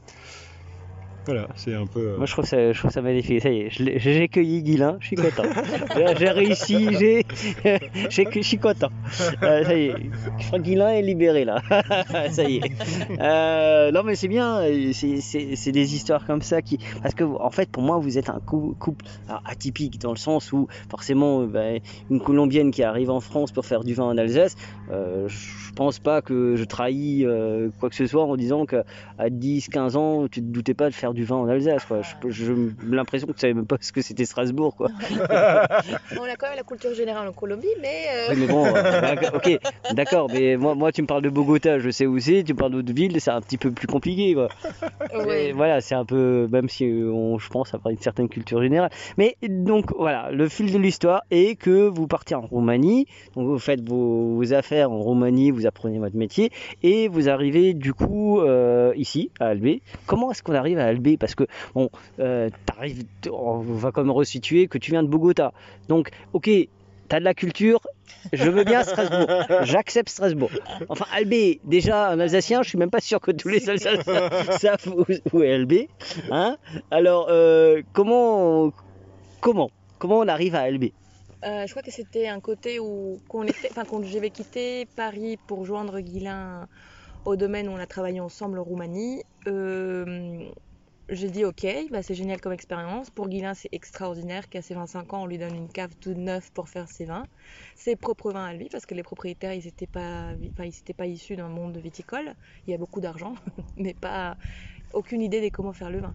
voilà, 1.25 1.47
c'est 1.55 1.73
un 1.75 1.85
peu. 1.85 1.99
euh, 1.99 2.17
Moi 2.17 2.25
je 2.25 2.31
trouve 2.31 2.45
ça, 2.45 2.71
je 2.73 2.77
trouve 2.79 2.91
ça 2.91 3.01
magnifique. 3.01 3.41
Ça 3.41 3.49
y 3.51 3.61
est, 3.61 3.69
j'ai 3.69 4.27
cueilli 4.27 4.63
Guilin, 4.63 4.97
je 4.99 5.07
suis 5.07 5.15
content. 5.15 5.43
J'ai- 6.17 6.29
réussi, 6.29 6.87
j'ai, 6.99 7.25
je 8.09 8.41
suis 8.41 8.57
content. 8.57 8.89
Euh, 9.43 9.63
ça 9.63 9.75
y 9.77 9.85
est, 9.87 9.95
je 10.39 10.47
crois 10.47 10.59
que 10.59 10.63
Guilin 10.63 10.89
est 10.89 11.01
libéré 11.01 11.45
là. 11.45 11.61
ça 12.31 12.43
y 12.43 12.57
est. 12.57 12.71
Euh, 13.19 13.91
non 13.91 14.01
mais 14.03 14.15
c'est 14.15 14.27
bien, 14.27 14.61
c'est, 14.93 15.71
des 15.71 15.95
histoires 15.95 16.25
comme 16.25 16.41
ça 16.41 16.61
qui, 16.61 16.79
parce 17.01 17.13
que 17.13 17.23
en 17.23 17.49
fait 17.51 17.69
pour 17.69 17.83
moi 17.83 17.97
vous 17.99 18.17
êtes 18.17 18.29
un 18.29 18.39
cou- 18.45 18.75
couple 18.79 19.05
atypique 19.45 19.99
dans 19.99 20.11
le 20.11 20.17
sens 20.17 20.51
où 20.53 20.67
forcément 20.89 21.43
ben, 21.43 21.79
une 22.09 22.19
Colombienne 22.21 22.71
qui 22.71 22.83
arrive 22.83 23.09
en 23.11 23.19
France 23.19 23.51
pour 23.51 23.65
faire 23.65 23.83
du 23.83 23.93
vin 23.93 24.05
en 24.05 24.17
Alsace, 24.17 24.55
euh, 24.91 25.27
je 25.27 25.71
pense 25.75 25.99
pas 25.99 26.21
que 26.21 26.55
je 26.55 26.63
trahis 26.63 27.25
quoi 27.79 27.89
que 27.89 27.95
ce 27.95 28.05
soit 28.07 28.23
en 28.25 28.35
disant 28.35 28.65
que 28.65 28.83
à 29.17 29.29
10-15 29.29 29.95
ans, 29.97 30.27
tu 30.27 30.41
te 30.41 30.45
doutais 30.45 30.73
pas 30.73 30.89
de 30.89 30.93
faire 30.95 31.10
du 31.13 31.23
vin 31.23 31.35
en 31.37 31.47
Alsace. 31.47 31.85
Quoi. 31.85 32.01
J'ai 32.27 32.53
l'impression 32.85 33.27
que 33.27 33.33
tu 33.33 33.39
savais 33.39 33.53
même 33.53 33.65
pas 33.65 33.77
ce 33.81 33.91
que 33.91 34.01
c'était 34.01 34.25
Strasbourg. 34.25 34.75
Quoi. 34.75 34.89
On 36.19 36.23
a 36.23 36.35
quand 36.37 36.47
même 36.47 36.57
la 36.57 36.63
culture 36.63 36.93
générale 36.93 37.27
en 37.27 37.33
Colombie, 37.33 37.67
mais. 37.81 38.05
euh, 38.13 38.33
Oui, 38.33 38.37
mais 38.39 38.47
bon, 38.47 38.65
euh, 38.65 39.15
ok, 39.35 39.59
d'accord, 39.93 40.29
mais 40.31 40.57
moi, 40.57 40.75
moi 40.75 40.91
tu 40.91 41.01
me 41.01 41.07
parles 41.07 41.21
de 41.23 41.29
Bogota, 41.29 41.79
je 41.79 41.89
sais 41.89 42.05
où 42.05 42.19
c'est, 42.19 42.43
tu 42.43 42.53
me 42.53 42.57
parles 42.57 42.71
d'autres 42.71 42.93
villes, 42.93 43.19
c'est 43.19 43.31
un 43.31 43.41
petit 43.41 43.57
peu 43.57 43.71
plus 43.71 43.87
compliqué. 43.87 44.33
Quoi. 44.33 44.47
ouais. 45.25 45.47
Et 45.47 45.51
voilà, 45.53 45.81
c'est 45.81 45.95
un 45.95 46.05
peu, 46.05 46.47
même 46.51 46.69
si 46.69 46.85
euh, 46.85 47.11
on, 47.11 47.37
je 47.39 47.49
pense 47.49 47.73
avoir 47.73 47.91
une 47.91 47.99
certaine 47.99 48.29
culture 48.29 48.61
générale. 48.61 48.89
Mais 49.17 49.35
donc 49.47 49.91
voilà, 49.97 50.29
le 50.31 50.47
fil 50.47 50.71
de 50.71 50.77
l'histoire 50.77 51.21
est 51.31 51.55
que 51.59 51.87
vous 51.87 52.07
partez 52.07 52.35
en 52.35 52.41
Roumanie, 52.41 53.05
donc 53.35 53.47
vous 53.47 53.59
faites 53.59 53.87
vos, 53.87 54.35
vos 54.35 54.53
affaires 54.53 54.91
en 54.91 54.99
Roumanie, 54.99 55.51
vous 55.51 55.65
apprenez 55.65 55.99
votre 55.99 56.15
métier, 56.15 56.51
et 56.83 57.07
vous 57.07 57.29
arrivez 57.29 57.73
du 57.73 57.93
coup 57.93 58.39
euh, 58.41 58.93
ici, 58.95 59.31
à 59.39 59.47
Albé. 59.47 59.81
Comment 60.05 60.31
est-ce 60.31 60.43
qu'on 60.43 60.53
arrive 60.53 60.77
à 60.79 60.85
Albé 60.85 61.00
Parce 61.17 61.35
que, 61.35 61.45
bon, 61.73 61.89
euh, 62.19 62.49
t'arrives, 62.65 63.03
on 63.31 63.59
va 63.59 63.91
quand 63.91 64.03
même 64.03 64.11
resituer 64.11 64.67
que 64.67 64.77
tu 64.77 64.91
viens 64.91 65.03
de 65.03 65.07
Bogota. 65.07 65.53
Donc, 65.87 66.09
ok, 66.33 66.49
t'as 67.11 67.19
de 67.19 67.25
la 67.25 67.33
culture, 67.33 67.81
je 68.31 68.49
veux 68.49 68.63
bien 68.63 68.83
Strasbourg, 68.83 69.27
j'accepte 69.63 70.07
Strasbourg. 70.09 70.49
Enfin, 70.87 71.05
Albé, 71.13 71.59
déjà, 71.65 72.09
un 72.09 72.19
Alsacien, 72.19 72.63
je 72.63 72.69
suis 72.69 72.77
même 72.77 72.89
pas 72.89 73.01
sûr 73.01 73.19
que 73.19 73.31
tous 73.31 73.49
les 73.49 73.69
Alsaciens 73.69 74.29
savent 74.59 74.87
où, 74.87 75.03
où 75.33 75.43
est 75.43 75.53
Albé. 75.53 75.89
Hein 76.31 76.55
Alors, 76.89 77.27
euh, 77.29 77.81
comment, 77.91 78.71
comment, 79.41 79.71
comment 79.99 80.19
on 80.19 80.27
arrive 80.29 80.55
à 80.55 80.61
Albé 80.61 80.93
Euh, 81.43 81.65
je 81.65 81.71
crois 81.71 81.81
que 81.81 81.91
c'était 81.91 82.27
un 82.27 82.39
côté 82.39 82.79
où 82.79 83.19
qu'on 83.27 83.43
était, 83.43 83.69
enfin 83.69 83.83
quand 83.83 84.01
j'avais 84.05 84.29
quitté 84.29 84.87
Paris 84.95 85.37
pour 85.47 85.65
joindre 85.65 85.99
Guilain 85.99 86.67
au 87.25 87.35
domaine 87.35 87.67
où 87.67 87.71
on 87.71 87.77
a 87.77 87.87
travaillé 87.87 88.19
ensemble 88.19 88.59
en 88.59 88.63
Roumanie, 88.63 89.23
euh, 89.47 90.45
j'ai 91.11 91.29
dit 91.29 91.45
ok, 91.45 91.65
bah, 91.91 92.01
c'est 92.03 92.15
génial 92.15 92.39
comme 92.41 92.53
expérience. 92.53 93.09
Pour 93.11 93.27
Guilain, 93.29 93.53
c'est 93.53 93.69
extraordinaire 93.73 94.47
qu'à 94.49 94.61
ses 94.61 94.73
25 94.75 95.13
ans, 95.13 95.23
on 95.23 95.25
lui 95.25 95.37
donne 95.37 95.55
une 95.55 95.69
cave 95.69 95.93
toute 95.99 96.17
neuve 96.17 96.51
pour 96.53 96.69
faire 96.69 96.87
ses 96.87 97.05
vins, 97.05 97.27
ses 97.75 97.95
propres 97.95 98.31
vins 98.31 98.45
à 98.45 98.53
lui, 98.53 98.69
parce 98.69 98.85
que 98.85 98.95
les 98.95 99.03
propriétaires, 99.03 99.53
ils 99.53 99.65
n'étaient 99.65 99.87
pas, 99.87 100.33
enfin, 100.57 100.69
pas 100.97 101.05
issus 101.07 101.35
d'un 101.35 101.49
monde 101.49 101.77
viticole. 101.77 102.33
Il 102.65 102.71
y 102.71 102.73
a 102.73 102.77
beaucoup 102.77 103.01
d'argent, 103.01 103.35
mais 103.77 103.93
pas 103.93 104.37
aucune 104.93 105.21
idée 105.21 105.41
de 105.41 105.49
comment 105.49 105.73
faire 105.73 105.89
le 105.89 105.99
vin. 105.99 106.13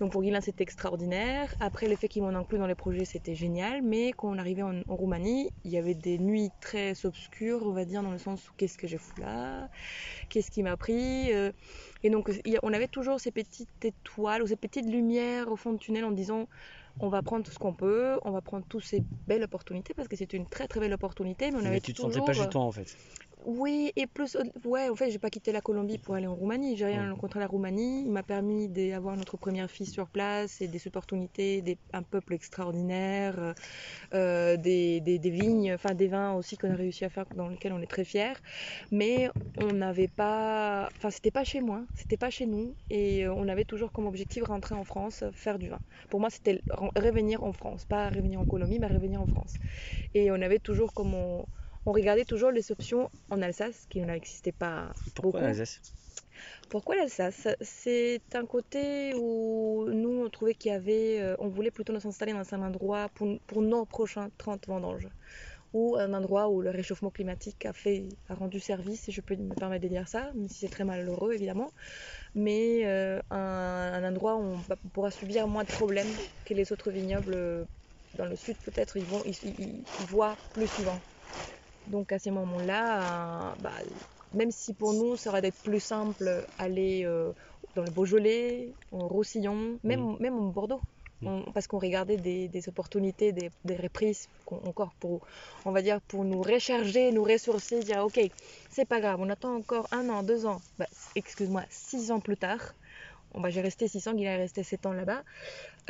Donc 0.00 0.12
pour 0.12 0.22
Guilain, 0.22 0.40
c'était 0.40 0.62
extraordinaire. 0.62 1.54
Après, 1.60 1.88
le 1.88 1.96
fait 1.96 2.08
qu'ils 2.08 2.22
m'ont 2.22 2.34
inclus 2.34 2.58
dans 2.58 2.66
les 2.66 2.74
projets, 2.74 3.04
c'était 3.04 3.34
génial. 3.34 3.82
Mais 3.82 4.12
quand 4.12 4.28
on 4.28 4.38
arrivait 4.38 4.62
en, 4.62 4.80
en 4.86 4.96
Roumanie, 4.96 5.50
il 5.64 5.70
y 5.70 5.78
avait 5.78 5.94
des 5.94 6.18
nuits 6.18 6.50
très 6.60 7.06
obscures, 7.06 7.62
on 7.64 7.72
va 7.72 7.84
dire, 7.84 8.02
dans 8.02 8.10
le 8.10 8.18
sens 8.18 8.48
où 8.48 8.52
qu'est-ce 8.56 8.76
que 8.78 8.86
j'ai 8.86 8.98
foutu 8.98 9.22
là? 9.22 9.68
Qu'est-ce 10.28 10.50
qui 10.50 10.62
m'a 10.62 10.76
pris? 10.76 11.32
Euh, 11.32 11.52
Et 12.02 12.10
donc, 12.10 12.30
on 12.62 12.72
avait 12.72 12.88
toujours 12.88 13.20
ces 13.20 13.30
petites 13.32 13.84
étoiles 13.84 14.42
ou 14.42 14.46
ces 14.46 14.56
petites 14.56 14.86
lumières 14.86 15.50
au 15.50 15.56
fond 15.56 15.72
du 15.72 15.78
tunnel 15.78 16.04
en 16.04 16.10
disant 16.12 16.46
on 16.98 17.08
va 17.08 17.22
prendre 17.22 17.44
tout 17.44 17.52
ce 17.52 17.58
qu'on 17.58 17.74
peut, 17.74 18.18
on 18.24 18.30
va 18.30 18.40
prendre 18.40 18.64
toutes 18.68 18.84
ces 18.84 19.02
belles 19.26 19.42
opportunités 19.42 19.92
parce 19.94 20.08
que 20.08 20.16
c'était 20.16 20.36
une 20.36 20.46
très 20.46 20.66
très 20.66 20.80
belle 20.80 20.94
opportunité. 20.94 21.50
Mais 21.50 21.58
on 21.58 21.60
avait 21.60 21.70
Mais 21.70 21.80
tu 21.80 21.92
te 21.92 22.00
sentais 22.00 22.14
toujours, 22.14 22.26
pas 22.26 22.32
chez 22.32 22.40
euh, 22.42 22.46
toi 22.46 22.62
en 22.62 22.72
fait. 22.72 22.96
Oui, 23.46 23.92
et 23.96 24.06
plus, 24.08 24.36
ouais, 24.64 24.88
en 24.88 24.96
fait, 24.96 25.10
j'ai 25.10 25.20
pas 25.20 25.30
quitté 25.30 25.52
la 25.52 25.60
Colombie 25.60 25.98
pour 25.98 26.16
aller 26.16 26.26
en 26.26 26.34
Roumanie. 26.34 26.76
J'ai 26.76 26.86
rien 26.86 27.14
contre 27.16 27.38
la 27.38 27.46
Roumanie. 27.46 28.02
Il 28.04 28.10
m'a 28.10 28.24
permis 28.24 28.68
d'avoir 28.68 29.16
notre 29.16 29.36
première 29.36 29.70
fille 29.70 29.86
sur 29.86 30.08
place 30.08 30.60
et 30.60 30.68
des 30.68 30.86
opportunités, 30.88 31.62
des, 31.62 31.78
un 31.92 32.02
peuple 32.02 32.34
extraordinaire, 32.34 33.54
euh, 34.14 34.56
des, 34.56 35.00
des, 35.00 35.18
des 35.18 35.30
vignes, 35.30 35.72
enfin 35.74 35.94
des 35.94 36.08
vins 36.08 36.34
aussi 36.34 36.56
qu'on 36.58 36.70
a 36.72 36.76
réussi 36.76 37.04
à 37.04 37.10
faire 37.10 37.26
dans 37.34 37.48
lesquels 37.48 37.72
on 37.72 37.80
est 37.82 37.86
très 37.86 38.04
fiers. 38.04 38.34
Mais 38.90 39.30
on 39.58 39.72
n'avait 39.72 40.08
pas, 40.08 40.90
enfin, 40.96 41.10
c'était 41.10 41.30
pas 41.30 41.44
chez 41.44 41.60
moi, 41.60 41.86
c'était 41.94 42.16
pas 42.18 42.30
chez 42.30 42.46
nous, 42.46 42.76
et 42.90 43.26
on 43.28 43.48
avait 43.48 43.64
toujours 43.64 43.92
comme 43.92 44.06
objectif 44.06 44.44
rentrer 44.44 44.74
en 44.74 44.84
France, 44.84 45.24
faire 45.32 45.58
du 45.58 45.68
vin. 45.68 45.80
Pour 46.10 46.20
moi, 46.20 46.30
c'était 46.30 46.62
re- 46.70 46.90
revenir 46.96 47.42
en 47.44 47.52
France, 47.52 47.84
pas 47.86 48.10
revenir 48.10 48.40
en 48.40 48.44
Colombie, 48.44 48.78
mais 48.78 48.88
revenir 48.88 49.20
en 49.22 49.26
France. 49.26 49.54
Et 50.14 50.30
on 50.30 50.34
avait 50.34 50.58
toujours 50.58 50.92
comme 50.94 51.14
on, 51.14 51.46
on 51.86 51.92
regardait 51.92 52.24
toujours 52.26 52.50
les 52.52 52.72
options 52.72 53.10
en 53.30 53.42
Alsace 53.42 53.86
qui 53.88 54.02
n'existaient 54.02 54.52
pas 54.52 54.94
Pourquoi 55.14 55.40
beaucoup. 55.40 55.42
l'Alsace 55.42 55.80
Pourquoi 56.68 56.96
l'Alsace? 56.96 57.48
C'est 57.60 58.22
un 58.34 58.46
côté 58.46 59.14
où 59.14 59.86
nous 59.92 60.22
on 60.24 60.30
trouvait 60.30 60.54
qu'il 60.54 60.70
y 60.72 60.74
avait, 60.74 61.20
euh, 61.20 61.34
on 61.38 61.48
voulait 61.48 61.70
plutôt 61.70 61.92
nous 61.92 62.06
installer 62.06 62.32
dans 62.32 62.54
un 62.54 62.62
endroit 62.62 63.08
pour, 63.10 63.28
pour 63.46 63.62
nos 63.62 63.86
prochains 63.86 64.28
30 64.38 64.66
vendanges 64.66 65.08
ou 65.72 65.96
un 65.96 66.14
endroit 66.14 66.48
où 66.50 66.62
le 66.62 66.70
réchauffement 66.70 67.10
climatique 67.10 67.66
a 67.66 67.72
fait 67.74 68.08
a 68.28 68.34
rendu 68.34 68.60
service, 68.60 69.02
si 69.02 69.12
je 69.12 69.20
peux 69.22 69.36
me 69.36 69.56
permettre 69.56 69.84
de 69.84 69.88
dire 69.88 70.08
ça, 70.08 70.32
même 70.34 70.48
si 70.48 70.60
c'est 70.60 70.68
très 70.70 70.84
malheureux 70.84 71.34
évidemment. 71.34 71.72
mais 72.34 72.86
euh, 72.86 73.20
un, 73.30 73.38
un 73.38 74.08
endroit 74.08 74.36
où 74.36 74.42
on, 74.84 74.90
pourra 74.92 75.10
subir 75.10 75.48
moins 75.48 75.64
de 75.64 75.70
problèmes 75.70 76.20
que 76.44 76.54
les 76.54 76.72
autres 76.72 76.90
vignobles 76.92 77.34
euh, 77.34 77.66
dans 78.14 78.26
le 78.26 78.36
sud 78.36 78.58
peut-être 78.62 78.96
ils 78.98 79.06
vont 79.06 79.22
ils, 79.24 79.36
ils- 79.44 79.86
ils 79.98 80.06
voient 80.06 80.38
plus 80.52 80.68
souvent. 80.68 81.02
Donc 81.86 82.12
à 82.12 82.18
ces 82.18 82.30
moments-là, 82.30 83.52
euh, 83.52 83.54
bah, 83.58 83.72
même 84.32 84.50
si 84.50 84.74
pour 84.74 84.92
nous 84.92 85.16
ça 85.16 85.30
aurait 85.30 85.42
d'être 85.42 85.60
plus 85.62 85.80
simple 85.80 86.46
aller 86.58 87.04
euh, 87.04 87.32
dans 87.74 87.84
le 87.84 87.90
Beaujolais, 87.90 88.76
en 88.90 89.06
Roussillon, 89.08 89.78
même, 89.84 90.16
même 90.20 90.34
en 90.34 90.48
Bordeaux. 90.48 90.82
On- 91.24 91.50
parce 91.52 91.66
qu'on 91.66 91.78
regardait 91.78 92.18
des, 92.18 92.48
des 92.48 92.68
opportunités, 92.68 93.32
des, 93.32 93.50
des 93.64 93.76
reprises, 93.76 94.28
encore 94.46 94.94
pour, 95.00 95.26
on 95.64 95.72
va 95.72 95.80
dire, 95.80 96.00
pour 96.02 96.24
nous 96.24 96.42
recharger, 96.42 97.10
nous 97.10 97.24
ressourcer, 97.24 97.82
dire 97.82 98.04
ok, 98.04 98.20
c'est 98.68 98.84
pas 98.84 99.00
grave, 99.00 99.18
on 99.20 99.30
attend 99.30 99.54
encore 99.56 99.88
un 99.92 100.08
an, 100.10 100.22
deux 100.22 100.44
ans, 100.46 100.62
bah, 100.78 100.86
excuse-moi, 101.14 101.64
six 101.70 102.10
ans 102.10 102.20
plus 102.20 102.36
tard, 102.36 102.74
on 103.32 103.40
va 103.40 103.50
j'ai 103.50 103.62
resté 103.62 103.88
six 103.88 104.06
ans, 104.08 104.14
il 104.16 104.24
est 104.24 104.36
resté 104.36 104.62
sept 104.64 104.86
ans 104.86 104.92
là-bas, 104.92 105.22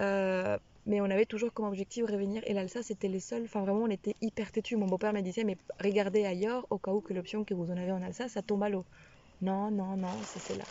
Euh, 0.01 0.59
mais 0.87 1.01
on 1.01 1.05
avait 1.07 1.27
toujours 1.27 1.53
comme 1.53 1.67
objectif 1.67 2.05
revenir, 2.07 2.43
et 2.47 2.55
l'Alsace 2.55 2.87
c'était 2.87 3.09
les 3.09 3.21
seuls, 3.21 3.45
enfin 3.45 3.63
vraiment 3.63 3.83
on 3.85 3.91
était 3.91 4.15
hyper 4.21 4.53
têtus, 4.53 4.77
mon 4.77 4.87
beau-père 4.87 5.13
me 5.13 5.21
disait, 5.23 5.45
mais 5.45 5.57
regardez 5.81 6.25
ailleurs, 6.25 6.67
au 6.71 6.79
cas 6.79 6.93
où 6.93 7.01
que 7.01 7.13
l'option 7.15 7.45
que 7.45 7.55
vous 7.55 7.71
en 7.71 7.77
avez 7.77 7.93
en 7.93 8.03
Alsace, 8.03 8.33
ça 8.33 8.43
tombe 8.43 8.63
à 8.63 8.69
l'eau. 8.69 8.87
Non, 9.43 9.71
non, 9.71 9.97
non, 9.97 10.25
c'est 10.25 10.39
celle-là. 10.41 10.67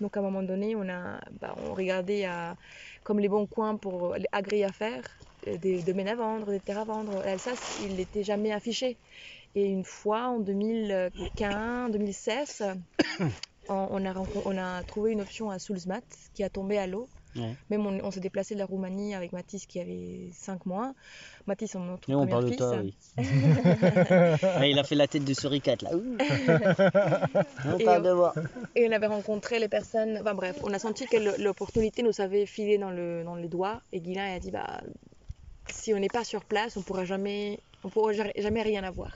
Donc 0.00 0.16
à 0.16 0.20
un 0.20 0.22
moment 0.22 0.42
donné, 0.42 0.76
on 0.76 0.88
a, 0.88 1.20
bah, 1.40 1.54
on 1.58 1.74
regardait 1.74 2.24
à, 2.24 2.56
comme 3.04 3.20
les 3.20 3.28
bons 3.28 3.46
coins 3.46 3.76
pour 3.76 4.14
agréés 4.32 4.64
à 4.64 4.72
faire, 4.72 5.04
euh, 5.48 5.56
des 5.58 5.82
domaines 5.82 6.08
à 6.08 6.14
vendre, 6.16 6.50
des 6.50 6.60
terres 6.60 6.78
à 6.80 6.84
vendre. 6.84 7.22
L'Alsace, 7.22 7.78
il 7.84 7.96
n'était 7.96 8.22
jamais 8.24 8.52
affiché. 8.52 8.98
Et 9.54 9.66
une 9.66 9.84
fois, 9.84 10.28
en 10.28 10.40
2015, 10.40 11.92
2016, 11.92 12.62
on, 13.68 13.88
on 13.90 14.04
a, 14.06 14.12
renco- 14.12 14.42
on 14.44 14.58
a 14.58 14.82
trouvé 14.84 15.12
une 15.12 15.20
option 15.22 15.50
à 15.50 15.58
Soulsmat 15.58 16.02
qui 16.34 16.44
a 16.44 16.50
tombé 16.50 16.78
à 16.78 16.86
l'eau. 16.86 17.10
Ouais. 17.34 17.54
Même 17.70 17.86
on, 17.86 17.98
on 18.04 18.10
s'est 18.10 18.20
déplacé 18.20 18.54
de 18.54 18.58
la 18.58 18.66
Roumanie 18.66 19.14
avec 19.14 19.32
Mathis 19.32 19.66
qui 19.66 19.80
avait 19.80 20.28
5 20.34 20.66
mois. 20.66 20.92
Mathis, 21.46 21.74
on 21.74 21.80
notre 21.80 22.12
on 22.14 22.26
parle 22.26 22.50
de 22.50 22.54
toi, 22.54 22.76
oui. 22.82 22.94
Il 24.70 24.78
a 24.78 24.84
fait 24.84 24.94
la 24.94 25.06
tête 25.06 25.24
de 25.24 25.34
suricate 25.34 25.82
là. 25.82 25.90
On 27.64 27.78
Et 27.78 27.84
parle 27.84 28.02
on- 28.02 28.08
de 28.08 28.12
moi. 28.12 28.34
Et 28.76 28.86
on 28.88 28.92
avait 28.92 29.06
rencontré 29.06 29.58
les 29.58 29.68
personnes. 29.68 30.18
Enfin 30.20 30.34
bref, 30.34 30.58
on 30.62 30.72
a 30.72 30.78
senti 30.78 31.06
que 31.06 31.16
l'opportunité 31.42 32.02
nous 32.02 32.20
avait 32.20 32.46
filé 32.46 32.78
dans, 32.78 32.90
le, 32.90 33.22
dans 33.24 33.34
les 33.36 33.48
doigts. 33.48 33.80
Et 33.92 34.00
Guilain 34.00 34.34
a 34.34 34.38
dit 34.38 34.50
bah, 34.50 34.80
si 35.68 35.94
on 35.94 35.98
n'est 35.98 36.08
pas 36.08 36.24
sur 36.24 36.44
place, 36.44 36.76
on 36.76 36.82
pourra 36.82 37.04
jamais, 37.04 37.58
on 37.84 37.88
pourra 37.88 38.12
ja- 38.12 38.30
jamais 38.36 38.62
rien 38.62 38.82
avoir. 38.84 39.10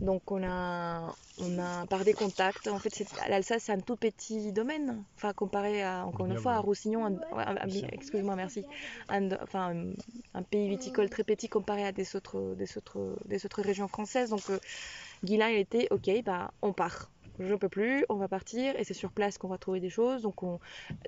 Donc 0.00 0.30
on 0.30 0.42
a, 0.44 1.14
on 1.38 1.58
a 1.58 1.86
par 1.86 2.04
des 2.04 2.12
contacts. 2.12 2.68
En 2.68 2.78
fait, 2.78 3.04
l'Alsace 3.28 3.64
c'est 3.64 3.72
un 3.72 3.80
tout 3.80 3.96
petit 3.96 4.52
domaine. 4.52 5.02
Enfin 5.16 5.32
comparé 5.32 5.82
à 5.82 6.04
encore 6.06 6.26
une 6.26 6.36
fois 6.36 6.52
à. 6.54 6.58
Roussillon, 6.58 7.18
excuse-moi, 7.92 8.36
merci. 8.36 8.64
Un, 9.08 9.32
enfin 9.42 9.74
un, 9.74 9.92
un 10.34 10.42
pays 10.42 10.68
viticole 10.68 11.08
très 11.08 11.24
petit 11.24 11.48
comparé 11.48 11.84
à 11.84 11.92
des 11.92 12.14
autres, 12.14 12.54
des 12.56 12.76
autres, 12.76 13.16
des 13.24 13.46
autres 13.46 13.62
régions 13.62 13.88
françaises. 13.88 14.30
Donc 14.30 14.42
euh, 14.50 14.58
Guilain 15.24 15.48
il 15.48 15.58
était 15.58 15.88
ok, 15.90 16.10
bah 16.24 16.52
on 16.60 16.72
part 16.72 17.10
je 17.38 17.54
peux 17.54 17.68
plus, 17.68 18.04
on 18.08 18.16
va 18.16 18.28
partir 18.28 18.78
et 18.78 18.84
c'est 18.84 18.94
sur 18.94 19.10
place 19.12 19.38
qu'on 19.38 19.48
va 19.48 19.58
trouver 19.58 19.80
des 19.80 19.90
choses. 19.90 20.22
Donc 20.22 20.42
on- 20.42 20.58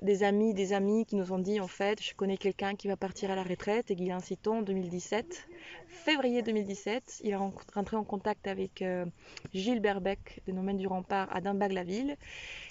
des 0.01 0.23
amis, 0.23 0.53
des 0.53 0.73
amis 0.73 1.05
qui 1.05 1.15
nous 1.15 1.31
ont 1.31 1.39
dit 1.39 1.59
en 1.59 1.67
fait, 1.67 2.01
je 2.01 2.13
connais 2.15 2.37
quelqu'un 2.37 2.75
qui 2.75 2.87
va 2.87 2.95
partir 2.97 3.31
à 3.31 3.35
la 3.35 3.43
retraite 3.43 3.89
et 3.91 3.95
Guilain 3.95 4.19
Citon 4.19 4.59
en 4.59 4.61
2017, 4.61 5.47
février 5.87 6.41
2017, 6.41 7.21
il 7.23 7.31
est 7.31 7.35
ren- 7.35 7.53
rentré 7.73 7.97
en 7.97 8.03
contact 8.03 8.47
avec 8.47 8.81
euh, 8.81 9.05
Gilles 9.53 9.79
Berbec 9.81 10.41
des 10.45 10.51
Domaines 10.53 10.77
du 10.77 10.87
Rempart 10.87 11.27
à 11.35 11.41
Dimbag-la-Ville, 11.41 12.15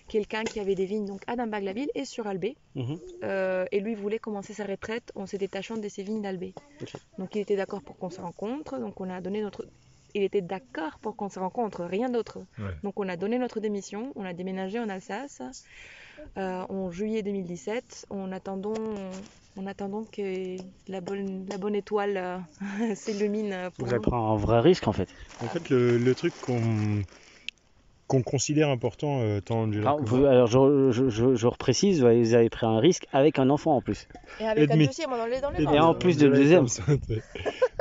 quelqu'un 0.08 0.44
qui 0.44 0.60
avait 0.60 0.74
des 0.74 0.86
vignes 0.86 1.06
donc 1.06 1.22
à 1.26 1.36
Dimbag-la-Ville 1.36 1.90
et 1.94 2.04
sur 2.04 2.26
Albé. 2.26 2.56
Mhm. 2.74 2.98
Euh, 3.24 3.64
et 3.72 3.80
lui 3.80 3.94
voulait 3.94 4.18
commencer 4.18 4.52
sa 4.54 4.64
retraite 4.64 5.10
en 5.14 5.26
se 5.26 5.36
détachant 5.36 5.76
de 5.76 5.88
ses 5.88 6.02
vignes 6.02 6.22
d'Albé. 6.22 6.54
Donc 7.18 7.34
il 7.34 7.40
était 7.40 7.56
d'accord 7.56 7.82
pour 7.82 7.96
qu'on 7.98 8.10
se 8.10 8.20
rencontre, 8.20 8.78
donc 8.78 9.00
on 9.00 9.10
a 9.10 9.20
donné 9.20 9.42
notre... 9.42 9.66
Il 10.14 10.22
était 10.22 10.40
d'accord 10.40 10.98
pour 11.00 11.16
qu'on 11.16 11.28
se 11.28 11.38
rencontre, 11.38 11.84
rien 11.84 12.08
d'autre. 12.08 12.38
Ouais. 12.58 12.74
Donc 12.82 12.98
on 12.98 13.08
a 13.08 13.16
donné 13.16 13.38
notre 13.38 13.60
démission, 13.60 14.12
on 14.16 14.24
a 14.24 14.32
déménagé 14.32 14.78
en 14.78 14.88
Alsace 14.88 15.42
euh, 16.36 16.64
en 16.68 16.90
juillet 16.90 17.22
2017, 17.22 18.06
en 18.10 18.32
attendant, 18.32 18.74
en 19.56 19.66
attendant 19.66 20.04
que 20.04 20.56
la 20.88 21.00
bonne, 21.00 21.46
la 21.48 21.58
bonne 21.58 21.74
étoile 21.74 22.16
euh, 22.16 22.94
s'illumine 22.94 23.70
pour 23.76 23.86
Vous 23.86 23.92
avez 23.92 24.02
pris 24.02 24.14
un 24.14 24.36
vrai 24.36 24.60
risque 24.60 24.88
en 24.88 24.92
fait. 24.92 25.08
En 25.40 25.46
fait, 25.46 25.68
le, 25.70 25.98
le 25.98 26.14
truc 26.14 26.32
qu'on 26.40 26.60
qu'on 28.08 28.22
considère 28.22 28.68
important, 28.70 29.20
euh, 29.20 29.40
tant 29.40 29.60
Angela 29.64 29.82
Alors, 29.90 30.02
vous- 30.02 30.16
moi, 30.16 30.30
alors, 30.30 30.46
je, 30.48 30.90
je, 30.90 31.08
je, 31.10 31.34
je 31.36 31.46
reprécise, 31.46 32.00
vous 32.00 32.06
avez 32.34 32.48
pris 32.50 32.66
un 32.66 32.78
risque 32.80 33.06
avec 33.12 33.38
un 33.38 33.50
enfant 33.50 33.76
en 33.76 33.80
plus. 33.82 34.08
Et 34.40 34.44
avec 34.46 34.70
un 34.70 34.74
demi. 34.74 34.86
deuxième 34.86 35.10
dans 35.10 35.26
les, 35.26 35.40
dans 35.40 35.50
les 35.50 35.62
Et 35.62 35.64
mains. 35.66 35.72
Et 35.74 35.78
en 35.78 35.94
plus 35.94 36.16
de 36.16 36.26
est 36.26 36.30
deuxième. 36.30 36.64
en 36.64 36.66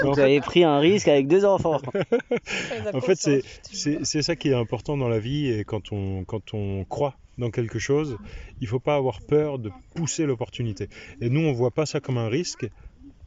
Vous 0.03 0.13
fait- 0.13 0.21
avez 0.21 0.39
pris 0.41 0.63
un 0.63 0.77
risque 0.79 1.07
avec 1.07 1.27
deux 1.27 1.45
enfants. 1.45 1.79
En 2.93 3.01
fait, 3.01 3.15
c'est 3.15 3.41
c'est 3.63 3.99
c'est 4.03 4.21
ça 4.21 4.35
qui 4.35 4.49
est 4.49 4.53
important 4.53 4.97
dans 4.97 5.09
la 5.09 5.19
vie 5.19 5.47
et 5.49 5.63
quand 5.63 5.91
on, 5.91 6.23
quand 6.25 6.53
on 6.53 6.83
croit 6.85 7.15
dans 7.37 7.49
quelque 7.51 7.79
chose, 7.79 8.17
il 8.61 8.67
faut 8.67 8.79
pas 8.79 8.95
avoir 8.95 9.19
peur 9.27 9.59
de 9.59 9.71
pousser 9.95 10.25
l'opportunité. 10.25 10.87
Et 11.21 11.29
nous, 11.29 11.41
on 11.41 11.53
voit 11.53 11.71
pas 11.71 11.85
ça 11.85 11.99
comme 11.99 12.17
un 12.17 12.27
risque, 12.29 12.67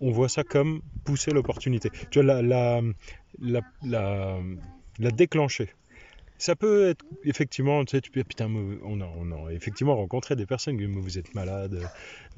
on 0.01 0.11
voit 0.11 0.29
ça 0.29 0.43
comme 0.45 0.81
pousser 1.05 1.31
l'opportunité. 1.31 1.91
Tu 2.11 2.21
vois, 2.23 2.35
la, 2.35 2.43
la, 2.43 2.81
la, 3.41 3.61
la, 3.85 4.39
la 4.99 5.11
déclencher. 5.11 5.71
Ça 6.41 6.57
peut 6.57 6.89
être 6.89 7.05
effectivement, 7.25 7.85
tu 7.85 7.91
sais, 7.91 8.01
tu 8.01 8.11
peux, 8.11 8.25
putain, 8.25 8.51
on 8.83 9.01
a, 9.03 9.11
on 9.19 9.47
a 9.47 9.53
effectivement 9.53 9.95
rencontré 9.95 10.37
des 10.37 10.47
personnes 10.47 10.79
qui 10.79 10.87
vous 10.87 11.19
êtes 11.19 11.35
malade, 11.35 11.79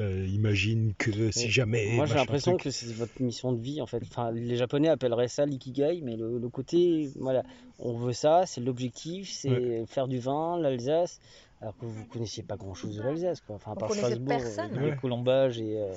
euh, 0.01 0.27
imagine 0.29 0.93
que 0.99 1.31
si 1.31 1.45
Mais 1.45 1.51
jamais. 1.51 1.93
Moi 1.95 2.07
j'ai 2.07 2.15
l'impression 2.17 2.57
que 2.57 2.71
c'est 2.71 2.93
votre 2.95 3.23
mission 3.23 3.53
de 3.53 3.61
vie 3.61 3.81
en 3.81 3.87
fait. 3.87 4.03
Enfin, 4.03 4.33
les 4.33 4.57
Japonais 4.57 4.89
appelleraient 4.89 5.29
ça 5.29 5.47
l'ikigai, 5.47 6.01
mais 6.03 6.17
le, 6.17 6.39
le 6.39 6.49
côté, 6.49 7.11
voilà, 7.15 7.45
on 7.79 7.97
veut 7.97 8.13
ça, 8.13 8.45
c'est 8.45 8.61
l'objectif, 8.61 9.31
c'est 9.31 9.87
faire 9.87 10.09
du 10.09 10.19
vin, 10.19 10.59
l'Alsace. 10.59 11.21
Alors 11.63 11.77
que 11.79 11.87
vous 11.87 12.05
connaissiez 12.13 12.43
pas 12.43 12.57
grand 12.57 12.75
chose 12.75 12.97
de 12.97 13.03
l'Alsace, 13.03 13.41
quoi. 13.41 13.55
Enfin, 13.55 13.71
à 13.71 13.75
On 13.75 13.77
part 13.77 13.89
connaissait 13.91 14.07
Strasbourg, 14.17 14.29
personne. 14.37 14.71
euh, 14.77 14.81
les 14.81 14.91
Ouais. 14.91 14.97
colombages 15.01 15.61
et. 15.61 15.77
euh, 15.79 15.93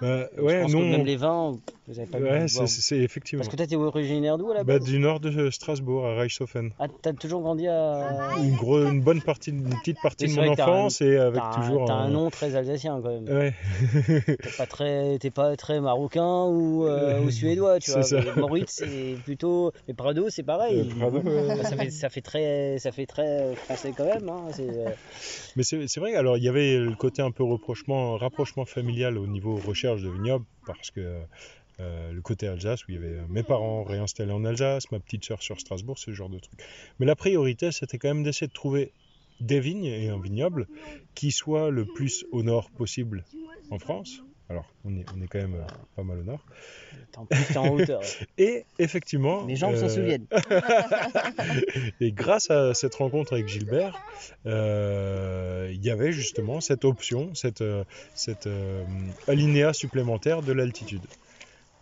Bah, 0.00 0.26
je 0.34 0.40
ouais, 0.42 0.62
pense 0.62 0.72
non. 0.72 0.78
que 0.80 0.84
même 0.86 1.00
on- 1.02 1.04
les 1.04 1.16
vins, 1.16 1.58
vous 1.86 1.98
avez 1.98 2.08
pas 2.08 2.18
Ouais, 2.18 2.46
dû 2.46 2.48
c'est 2.66 2.96
effectivement. 2.98 3.40
Parce 3.42 3.50
que 3.52 3.56
toi, 3.56 3.66
t'es 3.66 3.76
originaire 3.76 4.38
d'où 4.38 4.50
à 4.50 4.54
la 4.54 4.64
Bah, 4.64 4.78
du 4.78 4.98
nord 4.98 5.20
de 5.20 5.50
Strasbourg, 5.50 6.06
à 6.06 6.14
Reichshofen. 6.14 6.70
Ah, 6.78 6.86
t'as 7.02 7.12
toujours 7.12 7.42
grandi 7.42 7.68
à. 7.68 8.30
Une, 8.42 8.56
gros, 8.56 8.82
une 8.86 9.02
bonne 9.02 9.20
partie, 9.20 9.50
une 9.50 9.68
petite 9.68 9.98
partie 10.02 10.24
Et 10.24 10.28
de 10.28 10.32
mon 10.34 10.54
t'as 10.54 10.64
un- 10.64 10.68
enfance 10.68 11.02
et 11.02 11.18
avec 11.18 11.42
T'as 11.42 11.46
un- 11.58 11.60
toujours. 11.60 11.84
t'as 11.84 11.92
un 11.92 12.04
un- 12.06 12.08
nom 12.08 12.30
très 12.30 12.56
alsacien 12.56 12.98
quand 13.02 13.10
même. 13.10 13.28
Ouais. 13.28 13.54
T'es 14.24 14.36
pas 14.56 14.66
très, 14.66 15.18
t'es 15.18 15.30
pas 15.30 15.54
très 15.56 15.78
marocain 15.82 16.44
ou, 16.46 16.86
euh, 16.86 17.20
ou 17.20 17.30
suédois, 17.30 17.80
tu 17.80 17.90
C'est 17.90 17.98
vois. 17.98 18.02
ça. 18.04 18.20
Mais 18.34 18.40
Moritz, 18.40 18.70
c'est 18.72 19.16
plutôt. 19.24 19.72
Mais 19.88 19.92
Prado, 19.92 20.30
c'est 20.30 20.42
pareil. 20.42 20.80
Euh, 20.90 20.98
Prado, 20.98 21.18
ouais. 21.18 21.56
Bah, 21.58 21.64
ça 21.64 21.76
fait, 21.76 21.90
ça 21.90 22.08
fait 22.08 22.22
très, 22.22 22.78
ça 22.78 22.92
fait 22.92 23.04
très 23.04 23.54
français 23.56 23.92
quand 23.94 24.06
même. 24.06 24.26
Hein. 24.30 24.46
C'est, 24.52 24.70
euh, 24.70 24.88
Mais 25.56 25.62
c'est 25.62 25.98
vrai, 25.98 26.14
alors 26.14 26.36
il 26.36 26.44
y 26.44 26.48
avait 26.48 26.78
le 26.78 26.94
côté 26.94 27.22
un 27.22 27.30
peu 27.30 27.44
rapprochement, 27.44 28.64
familial 28.64 29.18
au 29.18 29.26
niveau 29.26 29.56
recherche 29.56 30.02
de 30.02 30.10
vignoble, 30.10 30.44
parce 30.66 30.90
que 30.90 31.20
euh, 31.80 32.12
le 32.12 32.20
côté 32.22 32.46
Alsace, 32.46 32.86
où 32.86 32.90
il 32.90 32.94
y 32.94 32.98
avait 32.98 33.20
mes 33.28 33.42
parents 33.42 33.84
réinstallés 33.84 34.32
en 34.32 34.44
Alsace, 34.44 34.90
ma 34.90 35.00
petite 35.00 35.24
sœur 35.24 35.42
sur 35.42 35.60
Strasbourg, 35.60 35.98
ce 35.98 36.12
genre 36.12 36.28
de 36.28 36.38
truc. 36.38 36.60
Mais 36.98 37.06
la 37.06 37.16
priorité, 37.16 37.72
c'était 37.72 37.98
quand 37.98 38.08
même 38.08 38.22
d'essayer 38.22 38.46
de 38.46 38.52
trouver 38.52 38.92
des 39.40 39.60
vignes 39.60 39.86
et 39.86 40.08
un 40.08 40.20
vignoble 40.20 40.68
qui 41.14 41.32
soit 41.32 41.70
le 41.70 41.84
plus 41.84 42.24
au 42.30 42.42
nord 42.42 42.70
possible 42.70 43.24
en 43.70 43.78
France. 43.78 44.22
Alors, 44.52 44.66
on 44.84 44.94
est, 44.98 45.04
on 45.16 45.22
est 45.22 45.26
quand 45.26 45.38
même 45.38 45.54
euh, 45.54 45.66
pas 45.96 46.02
mal 46.02 46.18
au 46.18 46.22
nord. 46.24 46.44
plus, 47.30 47.44
t'es 47.46 47.56
en 47.56 47.68
hauteur. 47.70 48.02
Et 48.38 48.66
effectivement. 48.78 49.44
Mes 49.44 49.56
jambes 49.56 49.76
s'en 49.76 49.86
euh, 49.86 49.88
souviennent. 49.88 50.26
et 52.00 52.12
grâce 52.12 52.50
à 52.50 52.74
cette 52.74 52.94
rencontre 52.94 53.32
avec 53.32 53.48
Gilbert, 53.48 53.98
euh, 54.44 55.70
il 55.72 55.82
y 55.82 55.90
avait 55.90 56.12
justement 56.12 56.60
cette 56.60 56.84
option, 56.84 57.34
cette, 57.34 57.62
euh, 57.62 57.84
cette 58.14 58.48
alinéa 59.26 59.72
supplémentaire 59.72 60.42
de 60.42 60.52
l'altitude. 60.52 61.02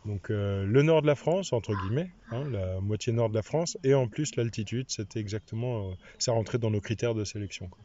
Donc 0.07 0.31
euh, 0.31 0.65
le 0.65 0.83
nord 0.83 1.03
de 1.03 1.07
la 1.07 1.15
France, 1.15 1.53
entre 1.53 1.75
guillemets, 1.75 2.11
hein, 2.31 2.45
la 2.51 2.81
moitié 2.81 3.13
nord 3.13 3.29
de 3.29 3.35
la 3.35 3.43
France, 3.43 3.77
et 3.85 3.93
en 3.95 4.09
plus 4.09 4.35
l'altitude, 4.37 4.87
c'était 4.89 5.21
exactement, 5.21 5.91
euh, 5.91 5.95
ça 6.19 6.33
rentrait 6.33 6.59
dans 6.59 6.71
nos 6.71 6.81
critères 6.81 7.15
de 7.15 7.25
sélection. 7.25 7.69
quoi. 7.69 7.81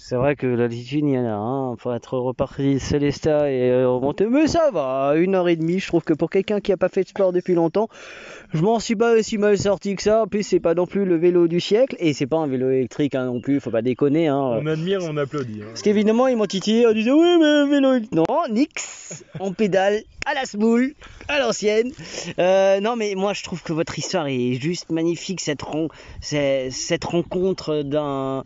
C'est 0.00 0.14
vrai 0.14 0.36
que 0.36 0.46
l'altitude, 0.46 1.04
il 1.04 1.10
y 1.14 1.18
en 1.18 1.24
a 1.26 1.32
un. 1.32 1.74
Pour 1.76 1.92
être 1.92 2.16
reparti 2.18 2.74
de 2.74 2.78
Célestat 2.78 3.50
et 3.50 3.68
euh, 3.70 3.88
remonter. 3.88 4.26
Mais 4.26 4.46
ça 4.46 4.70
va, 4.72 5.14
une 5.16 5.34
heure 5.34 5.48
et 5.48 5.56
demie. 5.56 5.80
Je 5.80 5.88
trouve 5.88 6.04
que 6.04 6.12
pour 6.14 6.30
quelqu'un 6.30 6.60
qui 6.60 6.70
a 6.72 6.76
pas 6.76 6.88
fait 6.88 7.02
de 7.02 7.08
sport 7.08 7.32
depuis 7.32 7.54
longtemps, 7.54 7.88
je 8.54 8.62
m'en 8.62 8.78
suis 8.78 8.94
pas 8.94 9.20
si 9.24 9.38
mal 9.38 9.58
sorti 9.58 9.96
que 9.96 10.02
ça. 10.02 10.22
En 10.22 10.26
plus, 10.28 10.44
c'est 10.44 10.60
pas 10.60 10.74
non 10.74 10.86
plus 10.86 11.04
le 11.04 11.16
vélo 11.16 11.48
du 11.48 11.58
siècle. 11.60 11.96
Et 11.98 12.12
c'est 12.12 12.28
pas 12.28 12.36
un 12.36 12.46
vélo 12.46 12.70
électrique 12.70 13.16
hein, 13.16 13.26
non 13.26 13.40
plus, 13.40 13.58
faut 13.58 13.72
pas 13.72 13.82
déconner. 13.82 14.28
Hein. 14.28 14.38
On 14.38 14.66
admire, 14.66 15.00
on 15.02 15.16
applaudit. 15.16 15.62
hein. 15.62 15.66
Parce 15.70 15.82
qu'évidemment, 15.82 16.28
ils 16.28 16.36
m'ont 16.36 16.46
titillé 16.46 16.86
en 16.86 16.92
disant 16.92 17.16
Oui, 17.18 17.36
mais 17.40 17.66
vélo 17.68 17.94
électrique. 17.94 18.12
Non, 18.14 18.24
nix. 18.50 19.24
On 19.40 19.52
pédale 19.52 20.02
à 20.26 20.34
la 20.34 20.44
smoule, 20.44 20.94
à 21.26 21.40
l'ancienne. 21.40 21.90
Euh, 22.38 22.78
non, 22.80 22.94
mais 22.94 23.14
moi, 23.16 23.32
je 23.32 23.42
trouve 23.42 23.62
que 23.64 23.72
votre 23.72 23.98
histoire 23.98 24.28
est 24.28 24.54
juste 24.60 24.90
magnifique. 24.92 25.40
Cette, 25.40 25.62
rencontre 27.04 27.82
d'un- 27.82 28.44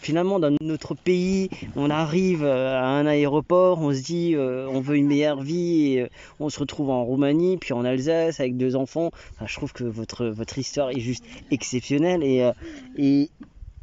finalement 0.00 0.38
dans 0.40 0.54
notre 0.60 0.94
pays, 0.94 1.50
on 1.76 1.90
arrive 1.90 2.44
euh, 2.44 2.78
à 2.78 2.86
un 2.86 3.06
aéroport, 3.06 3.80
on 3.80 3.92
se 3.92 4.02
dit 4.02 4.34
euh, 4.34 4.66
on 4.68 4.80
veut 4.80 4.96
une 4.96 5.06
meilleure 5.06 5.42
vie, 5.42 5.92
et 5.92 6.02
euh, 6.02 6.08
on 6.40 6.48
se 6.48 6.58
retrouve 6.60 6.90
en 6.90 7.04
Roumanie, 7.04 7.56
puis 7.56 7.72
en 7.72 7.84
Alsace 7.84 8.40
avec 8.40 8.56
deux 8.56 8.76
enfants. 8.76 9.10
Je 9.44 9.54
trouve 9.54 9.72
que 9.72 9.84
votre 9.84 10.26
votre 10.26 10.58
histoire 10.58 10.90
est 10.90 11.00
juste 11.00 11.24
exceptionnelle 11.50 12.22
et 12.22 12.42
euh, 12.42 12.52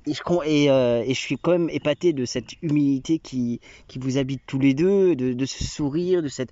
et 0.06 1.14
je, 1.14 1.14
suis 1.14 1.38
quand 1.38 1.52
même 1.52 1.70
épaté 1.70 2.14
de 2.14 2.26
cette 2.26 2.54
humilité 2.62 3.20
qui, 3.20 3.60
qui 3.88 4.00
vous 4.00 4.18
habite 4.18 4.42
tous 4.48 4.60
les 4.60 4.74
deux, 4.74 5.16
de, 5.16 5.46
ce 5.46 5.64
sourire, 5.64 6.24
de, 6.24 6.28
cette, 6.28 6.52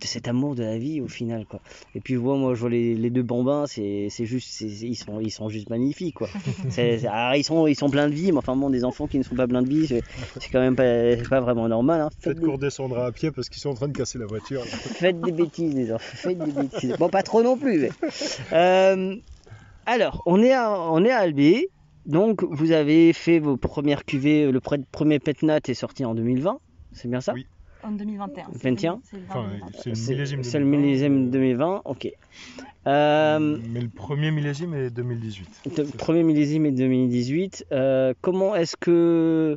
de 0.00 0.06
cet 0.06 0.28
amour 0.28 0.54
de 0.54 0.62
la 0.62 0.78
vie 0.78 1.00
au 1.00 1.08
final. 1.08 1.44
Quoi. 1.46 1.60
Et 1.94 2.00
puis 2.00 2.16
moi, 2.16 2.36
moi 2.36 2.54
je 2.54 2.60
vois 2.60 2.70
les, 2.70 2.94
les 2.94 3.10
deux 3.10 3.22
bambins, 3.22 3.64
c'est 3.66 4.08
c'est 4.10 4.24
juste, 4.26 4.48
c'est- 4.50 4.66
ils, 4.66 4.94
sont, 4.94 5.20
ils 5.20 5.30
sont 5.30 5.48
juste 5.48 5.70
magnifiques. 5.70 6.14
Quoi. 6.16 6.28
C'est- 6.70 6.98
c'est- 6.98 7.06
alors, 7.06 7.34
ils, 7.34 7.44
sont, 7.44 7.66
ils 7.66 7.74
sont 7.74 7.90
pleins 7.90 8.08
de 8.08 8.14
vie, 8.14 8.30
mais 8.32 8.38
enfin 8.38 8.54
bon, 8.56 8.70
des 8.70 8.84
enfants 8.84 9.06
qui 9.06 9.18
ne 9.18 9.22
sont 9.22 9.34
pas 9.34 9.46
pleins 9.46 9.62
de 9.62 9.68
vie, 9.68 9.86
c'est 9.86 10.02
c'est 10.40 10.50
quand 10.50 10.60
même 10.60 10.76
pas, 10.76 11.16
c'est 11.16 11.28
pas 11.28 11.40
vraiment 11.40 11.68
normal. 11.68 12.00
Hein. 12.02 12.08
Faites, 12.20 12.38
des, 12.38 12.46
qu'on 12.46 12.52
redescendra 12.52 13.06
à 13.06 13.12
pied 13.12 13.30
parce 13.30 13.48
qu'ils 13.48 13.60
sont 13.60 13.70
en 13.70 13.74
train 13.74 13.88
de 13.88 13.96
casser 13.96 14.18
la 14.18 14.26
voiture. 14.26 14.60
là. 14.60 14.66
faites 14.70 15.20
des 15.20 15.32
bêtises, 15.32 15.74
les 15.74 15.92
enfants, 15.92 16.16
faites 16.16 16.38
des 16.38 16.52
bêtises. 16.52 16.94
Bon, 16.98 17.08
pas 17.08 17.22
trop 17.22 17.42
non 17.42 17.56
plus. 17.56 17.78
mais. 17.80 17.90
Euh, 18.52 19.16
alors, 19.86 20.22
on 20.26 20.42
est 20.42 20.52
à, 20.52 20.78
on 20.80 21.04
est 21.04 21.10
à 21.10 21.18
Albé. 21.18 21.68
Donc, 22.06 22.42
vous 22.42 22.72
avez 22.72 23.12
fait 23.12 23.38
vos 23.38 23.56
premières 23.58 24.04
cuvées. 24.04 24.50
Le 24.50 24.60
pre- 24.60 24.82
premier 24.92 25.18
Petnat 25.18 25.60
est 25.68 25.74
sorti 25.74 26.04
en 26.06 26.14
2020. 26.14 26.58
C'est 26.92 27.08
bien 27.08 27.20
ça? 27.20 27.32
Oui. 27.34 27.46
En 27.84 27.92
2021. 27.92 28.46
21 28.52 29.00
C'est 29.04 29.16
le 29.16 29.22
Enfin, 29.28 29.42
2021. 29.44 29.70
c'est 29.82 29.88
le 29.90 29.94
C'est 29.94 30.12
millésime. 30.12 30.42
c'est 30.42 30.58
le 30.58 30.64
2020. 30.64 30.78
millésime 30.80 31.30
2020. 31.30 31.82
Ok. 31.84 32.08
Euh, 32.86 33.58
Mais 33.70 33.80
le 33.80 33.88
premier 33.88 34.30
millésime 34.30 34.74
est 34.74 34.90
2018. 34.90 35.48
le 35.78 35.84
premier 35.96 36.22
millésime 36.22 36.66
est 36.66 36.72
2018. 36.72 37.66
Euh, 37.72 38.14
comment 38.20 38.54
est-ce 38.54 38.76
que. 38.76 39.56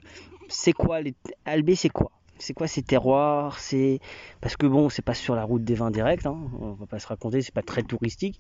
C'est 0.50 0.74
quoi 0.74 1.00
les... 1.02 1.14
Albé, 1.46 1.76
c'est 1.76 1.90
quoi? 1.90 2.12
C'est 2.38 2.54
quoi 2.54 2.68
ces 2.68 2.82
terroirs? 2.82 3.58
C'est 3.60 4.00
parce 4.42 4.58
que 4.58 4.66
bon, 4.66 4.90
c'est 4.90 5.02
pas 5.04 5.14
sur 5.14 5.34
la 5.36 5.44
route 5.46 5.64
des 5.64 5.76
vins 5.76 5.92
direct, 5.92 6.26
hein, 6.26 6.36
on 6.60 6.72
va 6.74 6.86
pas 6.88 7.00
se 7.00 7.08
raconter, 7.08 7.42
c'est 7.42 7.54
pas 7.54 7.62
très 7.62 7.84
touristique. 7.84 8.40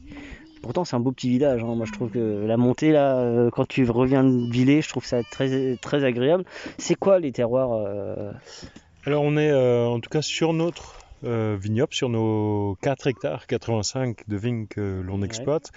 Pourtant, 0.61 0.83
c'est 0.83 0.95
un 0.95 0.99
beau 0.99 1.11
petit 1.11 1.29
village. 1.29 1.63
hein. 1.63 1.75
Moi, 1.75 1.85
je 1.85 1.91
trouve 1.93 2.09
que 2.09 2.43
la 2.45 2.57
montée 2.57 2.91
là, 2.91 3.17
euh, 3.19 3.49
quand 3.51 3.65
tu 3.67 3.89
reviens 3.89 4.23
de 4.25 4.51
Villers, 4.51 4.81
je 4.81 4.89
trouve 4.89 5.05
ça 5.05 5.21
très 5.23 5.77
très 5.77 6.03
agréable. 6.03 6.43
C'est 6.79 6.95
quoi 6.95 7.19
les 7.19 7.31
terroirs 7.31 7.71
euh, 7.73 8.31
Alors 9.05 9.23
on 9.23 9.35
est 9.37 9.49
euh, 9.49 9.85
en 9.87 9.99
tout 9.99 10.09
cas 10.09 10.21
sur 10.21 10.53
notre 10.53 10.95
euh, 11.23 11.57
vignoble, 11.59 11.93
sur 11.93 12.09
nos 12.09 12.75
4 12.81 13.07
hectares 13.07 13.47
85 13.47 14.27
de 14.27 14.37
vignes 14.37 14.67
que 14.67 15.01
l'on 15.03 15.19
Ouais. 15.21 15.25
exploite. 15.25 15.71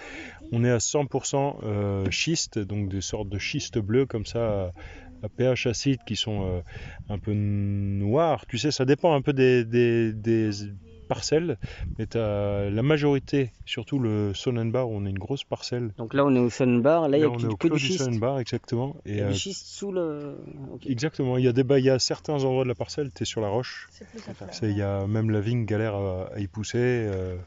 On 0.51 0.63
est 0.63 0.69
à 0.71 0.77
100% 0.79 1.57
euh, 1.63 2.09
schiste, 2.11 2.59
donc 2.59 2.89
des 2.89 3.01
sortes 3.01 3.29
de 3.29 3.37
schistes 3.39 3.79
bleus 3.79 4.05
comme 4.05 4.25
ça 4.25 4.71
à 5.23 5.29
pH 5.29 5.65
acide 5.67 5.99
qui 6.05 6.15
sont 6.15 6.61
un 7.09 7.17
peu 7.17 7.33
noirs. 7.33 8.45
Tu 8.47 8.57
sais, 8.59 8.69
ça 8.71 8.85
dépend 8.85 9.13
un 9.15 9.21
peu 9.21 9.33
des, 9.33 9.65
des- 9.65 10.13
des 10.13 10.51
parcelles, 11.05 11.57
mais 11.97 12.05
t'as 12.05 12.69
la 12.69 12.83
majorité, 12.83 13.51
surtout 13.65 13.99
le 13.99 14.33
Sonnenbar, 14.33 14.89
où 14.89 14.95
on 14.95 15.05
a 15.05 15.09
une 15.09 15.19
grosse 15.19 15.43
parcelle. 15.43 15.91
Donc 15.97 16.13
là, 16.13 16.25
on 16.25 16.35
est 16.35 16.39
au 16.39 16.49
Sunbar. 16.49 17.07
Là, 17.07 17.17
il 17.17 17.21
y 17.21 17.23
a 17.23 17.29
on 17.29 17.35
que, 17.37 17.43
est 17.43 17.45
au 17.45 17.55
que 17.57 17.67
du 17.67 17.79
schiste. 17.79 18.03
Sonnenbar, 18.03 18.39
exactement. 18.39 18.95
Il 19.05 19.13
Et, 19.13 19.17
y 19.17 19.21
a 19.21 19.25
euh, 19.27 19.31
du 19.31 19.39
schiste 19.39 19.67
sous 19.67 19.91
le. 19.91 20.37
exactement, 20.85 21.37
il 21.37 21.45
y, 21.45 21.47
a 21.47 21.53
des, 21.53 21.63
bah, 21.63 21.79
il 21.79 21.85
y 21.85 21.89
a 21.89 21.99
certains 21.99 22.43
endroits 22.43 22.63
de 22.63 22.69
la 22.69 22.75
parcelle, 22.75 23.11
tu 23.15 23.23
es 23.23 23.25
sur 23.25 23.41
la 23.41 23.49
roche. 23.49 23.87
C'est 24.51 24.69
Il 24.69 24.77
y 24.77 24.81
a 24.81 25.07
même 25.07 25.29
la 25.29 25.41
vigne 25.41 25.65
galère 25.65 25.95
à, 25.95 26.29
à 26.33 26.39
y 26.39 26.47
pousser, 26.47 26.77
euh, 26.79 27.37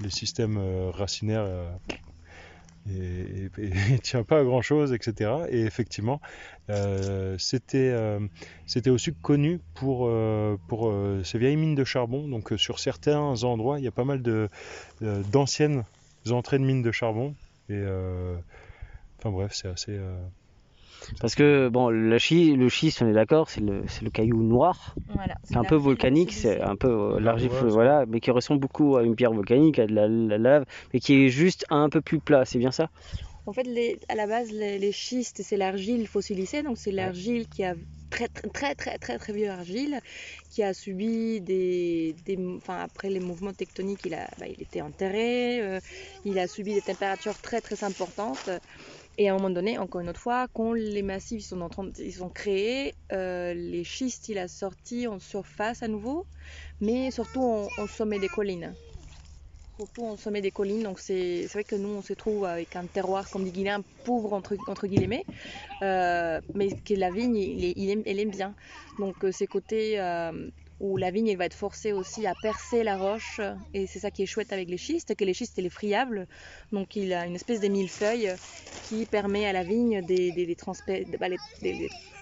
les 0.00 0.10
systèmes 0.10 0.58
euh, 0.58 0.90
racinaires 0.90 1.44
euh, 1.44 1.68
et, 2.90 3.50
et 3.58 3.98
tient 4.02 4.22
pas 4.22 4.40
à 4.40 4.44
grand 4.44 4.62
chose, 4.62 4.92
etc. 4.92 5.30
Et 5.50 5.62
effectivement, 5.62 6.20
euh, 6.70 7.36
c'était 7.38 7.90
euh, 7.92 8.20
c'était 8.66 8.90
aussi 8.90 9.14
connu 9.14 9.60
pour, 9.74 10.06
euh, 10.06 10.56
pour 10.68 10.92
ces 11.24 11.38
vieilles 11.38 11.56
mines 11.56 11.74
de 11.74 11.84
charbon. 11.84 12.28
Donc 12.28 12.52
sur 12.56 12.78
certains 12.78 13.42
endroits, 13.44 13.78
il 13.78 13.84
y 13.84 13.88
a 13.88 13.92
pas 13.92 14.04
mal 14.04 14.22
de 14.22 14.48
d'anciennes 15.00 15.84
entrées 16.30 16.58
de 16.58 16.64
mines 16.64 16.82
de 16.82 16.92
charbon. 16.92 17.34
Et 17.68 17.82
enfin 19.18 19.30
bref, 19.30 19.52
c'est 19.54 19.68
assez. 19.68 19.98
Euh, 21.02 21.14
Parce 21.20 21.34
que 21.34 21.68
bon, 21.68 21.90
le 21.90 22.18
schiste, 22.18 22.56
le 22.56 22.68
schiste, 22.68 23.02
on 23.02 23.08
est 23.08 23.12
d'accord, 23.12 23.50
c'est 23.50 23.60
le, 23.60 23.82
caillou 24.12 24.42
noir. 24.42 24.94
Voilà, 25.08 25.36
C'est 25.44 25.56
un 25.56 25.64
peu 25.64 25.76
volcanique, 25.76 26.32
silicée. 26.32 26.58
c'est 26.58 26.60
un 26.60 26.76
peu 26.76 26.88
euh, 26.88 27.20
l'argile, 27.20 27.50
voilà, 27.50 28.04
mais 28.06 28.20
qui 28.20 28.30
ressemble 28.30 28.60
beaucoup 28.60 28.96
à 28.96 29.02
une 29.02 29.16
pierre 29.16 29.32
volcanique, 29.32 29.78
à 29.78 29.86
de 29.86 29.94
la, 29.94 30.08
la 30.08 30.38
lave, 30.38 30.64
mais 30.92 31.00
qui 31.00 31.24
est 31.24 31.28
juste 31.28 31.64
un 31.70 31.88
peu 31.88 32.00
plus 32.00 32.20
plat, 32.20 32.44
c'est 32.44 32.58
bien 32.58 32.70
ça? 32.72 32.88
En 33.46 33.52
fait, 33.52 33.62
les- 33.64 33.98
à 34.08 34.14
la 34.14 34.26
base, 34.26 34.50
les, 34.52 34.78
les 34.78 34.92
schistes, 34.92 35.42
c'est 35.42 35.56
l'argile 35.56 36.06
fossilisée, 36.06 36.62
donc 36.62 36.78
c'est 36.78 36.92
l'argile 36.92 37.46
qui 37.48 37.64
a 37.64 37.74
très 38.10 38.28
très 38.28 38.48
très 38.50 38.74
très 38.74 38.98
très 38.98 39.18
très 39.18 39.32
vieux 39.32 39.48
argile, 39.50 40.00
qui 40.50 40.62
a 40.62 40.72
subi 40.74 41.40
des, 41.40 42.14
des 42.24 42.38
enfin 42.56 42.78
après 42.80 43.10
les 43.10 43.20
mouvements 43.20 43.52
tectoniques, 43.54 44.04
il 44.04 44.14
a, 44.14 44.28
bah, 44.38 44.46
il 44.48 44.62
était 44.62 44.80
enterré, 44.82 45.60
euh, 45.62 45.80
il 46.24 46.38
a 46.38 46.46
subi 46.46 46.74
des 46.74 46.82
températures 46.82 47.38
très 47.40 47.60
très 47.60 47.84
importantes. 47.84 48.50
Et 49.18 49.28
à 49.28 49.32
un 49.32 49.36
moment 49.36 49.50
donné, 49.50 49.78
encore 49.78 50.00
une 50.00 50.08
autre 50.08 50.20
fois, 50.20 50.46
quand 50.54 50.72
les 50.72 51.02
massifs 51.02 51.44
sont, 51.44 51.60
en 51.60 51.68
train 51.68 51.90
ils 51.98 52.14
sont 52.14 52.30
créés, 52.30 52.94
euh, 53.12 53.52
les 53.52 53.82
schistes, 53.82 54.28
il 54.28 54.38
a 54.38 54.46
sorti 54.46 55.08
en 55.08 55.18
surface 55.18 55.82
à 55.82 55.88
nouveau, 55.88 56.24
mais 56.80 57.10
surtout 57.10 57.42
en, 57.42 57.68
en 57.82 57.86
sommet 57.88 58.20
des 58.20 58.28
collines 58.28 58.74
surtout 59.78 60.06
au 60.06 60.16
sommet 60.16 60.40
des 60.40 60.50
collines. 60.50 60.82
Donc 60.82 60.98
c'est 60.98 61.46
vrai 61.52 61.62
que 61.62 61.76
nous, 61.76 61.88
on 61.88 62.02
se 62.02 62.12
trouve 62.12 62.44
avec 62.44 62.74
un 62.74 62.86
terroir, 62.86 63.30
comme 63.30 63.44
dit 63.44 63.52
Guilain, 63.52 63.82
pauvre 64.04 64.32
entre, 64.32 64.86
guillemets, 64.86 65.24
euh, 65.82 66.40
mais 66.54 66.70
que 66.84 66.94
la 66.94 67.10
vigne, 67.10 67.36
elle 68.06 68.18
aime 68.20 68.30
bien. 68.30 68.54
Donc 68.98 69.24
euh, 69.24 69.30
ces 69.30 69.46
côtés 69.46 69.98
où 70.80 70.96
la 70.96 71.10
vigne, 71.10 71.28
elle 71.28 71.36
va 71.38 71.46
être 71.46 71.54
forcée 71.54 71.92
aussi 71.92 72.26
à 72.26 72.34
percer 72.34 72.82
la 72.84 72.96
roche, 72.96 73.40
et 73.74 73.86
c'est 73.86 73.98
ça 74.00 74.10
qui 74.10 74.22
est 74.22 74.26
chouette 74.26 74.52
avec 74.52 74.68
les 74.70 74.76
schistes, 74.78 75.14
que 75.16 75.24
les 75.24 75.34
schistes, 75.34 75.58
il 75.58 75.66
est 75.66 75.70
friable. 75.70 76.26
Donc 76.72 76.96
il 76.96 77.12
a 77.12 77.26
une 77.26 77.34
espèce 77.36 77.60
de 77.60 77.68
millefeuille 77.68 78.36
qui 78.82 79.06
permet 79.06 79.46
à 79.46 79.52
la 79.52 79.64
vigne 79.64 80.02
de 80.02 80.14
les, 80.14 80.32
les 80.32 80.54
transper- 80.56 81.06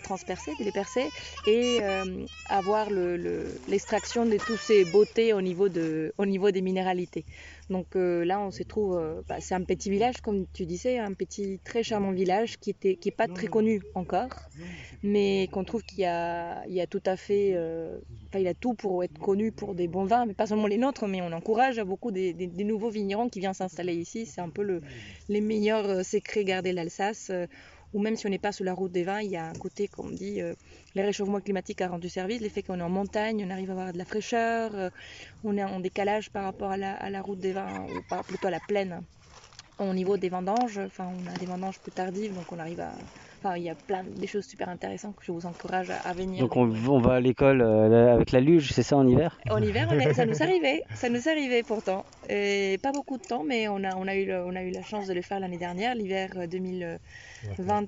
de- 0.06 0.12
de 0.12 0.24
transpercer, 0.26 0.54
de 0.54 0.64
les 0.64 0.72
percer, 0.72 1.10
et 1.46 1.78
euh, 1.82 2.26
avoir 2.48 2.90
le- 2.90 3.16
le- 3.16 3.60
l'extraction 3.68 4.24
de 4.26 4.38
toutes 4.38 4.58
ces 4.60 4.84
beautés 4.84 5.32
au 5.32 5.40
niveau, 5.40 5.68
de, 5.68 6.12
au 6.18 6.26
niveau 6.26 6.50
des 6.50 6.62
minéralités. 6.62 7.24
Donc 7.70 7.96
euh, 7.96 8.24
là, 8.24 8.40
on 8.40 8.50
se 8.50 8.62
trouve, 8.62 8.96
euh, 8.96 9.22
bah, 9.28 9.36
c'est 9.40 9.54
un 9.54 9.64
petit 9.64 9.90
village, 9.90 10.20
comme 10.22 10.46
tu 10.52 10.66
disais, 10.66 10.98
un 10.98 11.14
petit 11.14 11.58
très 11.64 11.82
charmant 11.82 12.12
village 12.12 12.56
qui 12.58 12.70
était, 12.70 12.96
qui 12.96 13.08
est 13.08 13.16
pas 13.16 13.26
très 13.28 13.48
connu 13.48 13.82
encore, 13.94 14.30
mais 15.02 15.48
qu'on 15.52 15.64
trouve 15.64 15.82
qu'il 15.82 16.00
y 16.00 16.04
a, 16.04 16.86
tout 16.88 17.02
à 17.06 17.16
fait, 17.16 17.56
il 18.34 18.46
a 18.48 18.54
tout 18.54 18.74
pour 18.74 19.02
être 19.02 19.18
connu 19.18 19.50
pour 19.52 19.74
des 19.74 19.88
bons 19.88 20.04
vins, 20.04 20.26
mais 20.26 20.34
pas 20.34 20.46
seulement 20.46 20.66
les 20.66 20.78
nôtres, 20.78 21.06
mais 21.06 21.20
on 21.22 21.32
encourage 21.32 21.80
beaucoup 21.82 22.10
des, 22.12 22.34
nouveaux 22.64 22.90
vignerons 22.90 23.28
qui 23.28 23.40
viennent 23.40 23.54
s'installer 23.54 23.94
ici. 23.94 24.26
C'est 24.26 24.40
un 24.40 24.50
peu 24.50 24.62
le, 24.62 24.80
les 25.28 25.40
meilleurs 25.40 26.04
secrets 26.04 26.44
gardés 26.44 26.72
l'Alsace 26.72 27.30
ou 27.96 27.98
même 27.98 28.14
si 28.14 28.26
on 28.26 28.28
n'est 28.28 28.38
pas 28.38 28.52
sur 28.52 28.66
la 28.66 28.74
route 28.74 28.92
des 28.92 29.04
vins, 29.04 29.22
il 29.22 29.30
y 29.30 29.38
a 29.38 29.46
un 29.46 29.54
côté 29.54 29.88
qu'on 29.88 30.10
dit 30.10 30.42
euh, 30.42 30.52
le 30.94 31.00
réchauffement 31.00 31.40
climatique 31.40 31.80
a 31.80 31.88
rendu 31.88 32.10
service, 32.10 32.42
l'effet 32.42 32.60
qu'on 32.62 32.78
est 32.78 32.82
en 32.82 32.90
montagne, 32.90 33.42
on 33.48 33.50
arrive 33.50 33.70
à 33.70 33.72
avoir 33.72 33.92
de 33.94 33.96
la 33.96 34.04
fraîcheur, 34.04 34.72
euh, 34.74 34.90
on 35.44 35.56
est 35.56 35.64
en 35.64 35.80
décalage 35.80 36.28
par 36.28 36.44
rapport 36.44 36.70
à 36.70 36.76
la, 36.76 37.22
route 37.22 37.38
des 37.38 37.52
vins, 37.52 37.66
hein, 37.66 37.86
ou 37.88 38.02
pas, 38.06 38.22
plutôt 38.22 38.48
à 38.48 38.50
la 38.50 38.60
plaine. 38.60 38.92
Hein, 38.92 39.04
au 39.78 39.94
niveau 39.94 40.18
des 40.18 40.28
vendanges, 40.28 40.78
enfin 40.78 41.06
on 41.06 41.34
a 41.34 41.38
des 41.38 41.46
vendanges 41.46 41.78
plus 41.78 41.92
tardives, 41.92 42.34
donc 42.34 42.44
on 42.52 42.58
arrive 42.58 42.80
à. 42.80 42.92
Enfin, 43.38 43.56
il 43.56 43.64
y 43.64 43.70
a 43.70 43.74
plein 43.74 44.02
de 44.02 44.26
choses 44.26 44.46
super 44.46 44.68
intéressantes 44.68 45.14
que 45.16 45.24
je 45.24 45.32
vous 45.32 45.44
encourage 45.44 45.90
à, 45.90 46.12
venir. 46.14 46.40
Donc 46.40 46.56
on, 46.56 46.66
va 46.98 47.14
à 47.14 47.20
l'école 47.20 47.60
euh, 47.60 48.14
avec 48.14 48.32
la 48.32 48.40
luge, 48.40 48.72
c'est 48.72 48.82
ça 48.82 48.96
en 48.96 49.06
hiver? 49.06 49.38
En 49.50 49.62
hiver, 49.62 49.88
ça 50.14 50.24
nous 50.24 50.42
arrivait, 50.42 50.82
ça 50.94 51.10
nous 51.10 51.28
arrivait 51.28 51.62
pourtant. 51.62 52.04
Pas 52.28 52.92
beaucoup 52.92 53.18
de 53.18 53.22
temps, 53.22 53.44
mais 53.44 53.68
on 53.68 53.84
a, 53.84 53.94
on 53.96 54.06
a, 54.06 54.16
eu, 54.16 54.34
on 54.34 54.56
a 54.56 54.62
eu 54.62 54.70
la 54.70 54.82
chance 54.82 55.06
de 55.06 55.14
le 55.14 55.22
faire 55.22 55.40
l'année 55.40 55.58
dernière, 55.58 55.94
l'hiver 55.94 56.30
2000. 56.48 56.98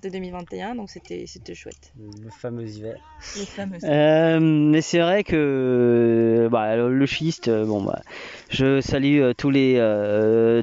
2021, 0.03 0.75
donc 0.75 0.91
c'était 0.91 1.27
chouette. 1.55 1.93
Le 1.97 2.31
fameux 2.31 2.69
hiver. 2.69 2.97
Euh, 3.85 4.39
mais 4.41 4.81
c'est 4.81 5.01
vrai 5.01 5.25
que 5.25 6.49
bah, 6.51 6.77
le 6.77 7.07
schiste, 7.07 7.49
euh, 7.49 7.65
bon, 7.65 7.83
bah, 7.83 8.01
je 8.51 8.81
salue 8.81 9.21
euh, 9.21 9.33
tous 9.35 9.51
les, 9.51 9.75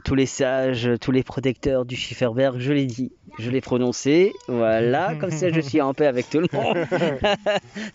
tous 0.03 0.15
les 0.15 0.25
sages, 0.25 0.89
tous 1.01 1.11
les 1.11 1.23
protecteurs 1.23 1.85
du 1.85 1.95
Schifferberg, 1.95 2.59
je 2.59 2.73
l'ai 2.73 2.85
dit, 2.85 3.11
je 3.37 3.49
l'ai 3.49 3.61
prononcé, 3.61 4.33
voilà, 4.47 5.15
comme 5.15 5.31
ça 5.31 5.49
je 5.51 5.59
suis 5.59 5.81
en 5.81 5.93
paix 5.93 6.05
avec 6.05 6.29
tout 6.29 6.39
le 6.39 6.47
monde. 6.53 6.77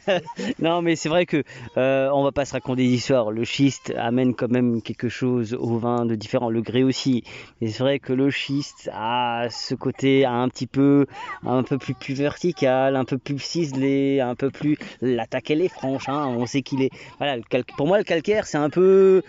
non, 0.58 0.82
mais 0.82 0.96
c'est 0.96 1.08
vrai 1.08 1.26
que 1.26 1.42
euh, 1.76 2.10
on 2.12 2.22
va 2.22 2.32
pas 2.32 2.44
se 2.44 2.52
raconter 2.52 2.82
d'histoire, 2.82 3.30
le 3.30 3.44
schiste 3.44 3.92
amène 3.96 4.34
quand 4.34 4.50
même 4.50 4.82
quelque 4.82 5.08
chose 5.08 5.54
au 5.54 5.78
vin 5.78 6.04
de 6.04 6.14
différent, 6.14 6.50
le 6.50 6.60
gré 6.60 6.82
aussi, 6.82 7.24
mais 7.60 7.68
c'est 7.68 7.82
vrai 7.82 7.98
que 7.98 8.12
le 8.12 8.30
schiste 8.30 8.90
a 8.92 9.48
ce 9.50 9.74
côté 9.74 10.24
un 10.24 10.48
petit 10.48 10.66
peu 10.66 10.89
un 11.44 11.62
peu 11.62 11.78
plus, 11.78 11.94
plus 11.94 12.14
vertical, 12.14 12.96
un 12.96 13.04
peu 13.04 13.18
plus 13.18 13.38
ciselé, 13.38 14.20
un 14.20 14.34
peu 14.34 14.50
plus. 14.50 14.76
L'attaque 15.00 15.50
elle 15.50 15.62
est 15.62 15.68
franche, 15.68 16.08
hein, 16.08 16.26
on 16.26 16.46
sait 16.46 16.62
qu'il 16.62 16.82
est. 16.82 16.90
Voilà, 17.18 17.36
le 17.36 17.42
cal- 17.42 17.64
pour 17.76 17.86
moi 17.86 17.98
le 17.98 18.04
calcaire 18.04 18.46
c'est 18.46 18.58
un 18.58 18.70
peu. 18.70 19.22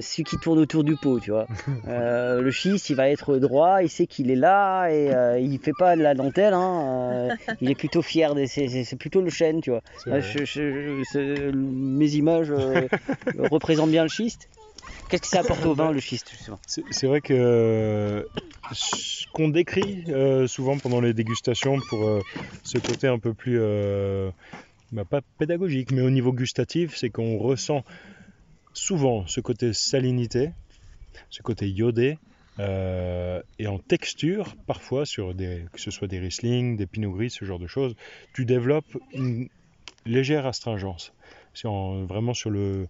celui 0.00 0.24
qui 0.24 0.38
tourne 0.38 0.58
autour 0.58 0.84
du 0.84 0.96
pot, 0.96 1.20
tu 1.20 1.30
vois. 1.32 1.46
Euh, 1.88 2.40
le 2.40 2.50
schiste, 2.50 2.88
il 2.90 2.96
va 2.96 3.08
être 3.10 3.36
droit, 3.38 3.82
il 3.82 3.88
sait 3.90 4.06
qu'il 4.06 4.30
est 4.30 4.36
là 4.36 4.88
et 4.88 5.12
euh, 5.14 5.38
il 5.38 5.58
fait 5.58 5.72
pas 5.76 5.96
de 5.96 6.02
la 6.02 6.14
dentelle. 6.14 6.54
Hein, 6.54 6.80
euh, 7.12 7.28
il 7.60 7.70
est 7.70 7.74
plutôt 7.74 8.00
fier, 8.02 8.34
de- 8.34 8.46
c'est- 8.46 8.96
plutôt 8.96 9.20
le 9.20 9.30
chêne, 9.30 9.60
tu 9.60 9.70
vois. 9.70 9.82
Euh, 10.06 10.20
je- 10.22 10.44
je- 10.44 11.50
mes 11.52 12.10
images 12.14 12.50
euh, 12.50 12.86
représentent 13.50 13.90
bien 13.90 14.04
le 14.04 14.08
schiste. 14.08 14.48
Qu'est-ce 15.12 15.20
que 15.20 15.28
ça 15.28 15.40
apporte 15.40 15.66
au 15.66 15.74
vin, 15.74 15.92
le 15.92 16.00
schiste, 16.00 16.30
justement? 16.30 16.58
C'est 16.66 17.06
vrai 17.06 17.20
que 17.20 17.34
euh, 17.34 18.24
ce 18.72 19.26
qu'on 19.34 19.50
décrit 19.50 20.04
euh, 20.08 20.46
souvent 20.46 20.78
pendant 20.78 21.02
les 21.02 21.12
dégustations 21.12 21.82
pour 21.82 22.08
euh, 22.08 22.22
ce 22.62 22.78
côté 22.78 23.08
un 23.08 23.18
peu 23.18 23.34
plus, 23.34 23.58
euh, 23.60 24.30
bah, 24.90 25.04
pas 25.04 25.20
pédagogique, 25.36 25.90
mais 25.90 26.00
au 26.00 26.08
niveau 26.08 26.32
gustatif, 26.32 26.96
c'est 26.96 27.10
qu'on 27.10 27.36
ressent 27.36 27.84
souvent 28.72 29.26
ce 29.26 29.42
côté 29.42 29.74
salinité, 29.74 30.52
ce 31.28 31.42
côté 31.42 31.68
iodé, 31.68 32.16
et 32.58 33.66
en 33.66 33.78
texture, 33.86 34.54
parfois, 34.66 35.04
sur 35.04 35.36
que 35.36 35.78
ce 35.80 35.90
soit 35.90 36.08
des 36.08 36.20
Riesling, 36.20 36.76
des 36.78 36.86
Pinot 36.86 37.12
Gris, 37.12 37.28
ce 37.28 37.44
genre 37.44 37.58
de 37.58 37.66
choses, 37.66 37.94
tu 38.32 38.46
développes 38.46 38.96
une 39.12 39.50
légère 40.06 40.46
astringence. 40.46 41.12
En- 41.64 42.06
vraiment 42.06 42.32
sur 42.32 42.48
le, 42.48 42.88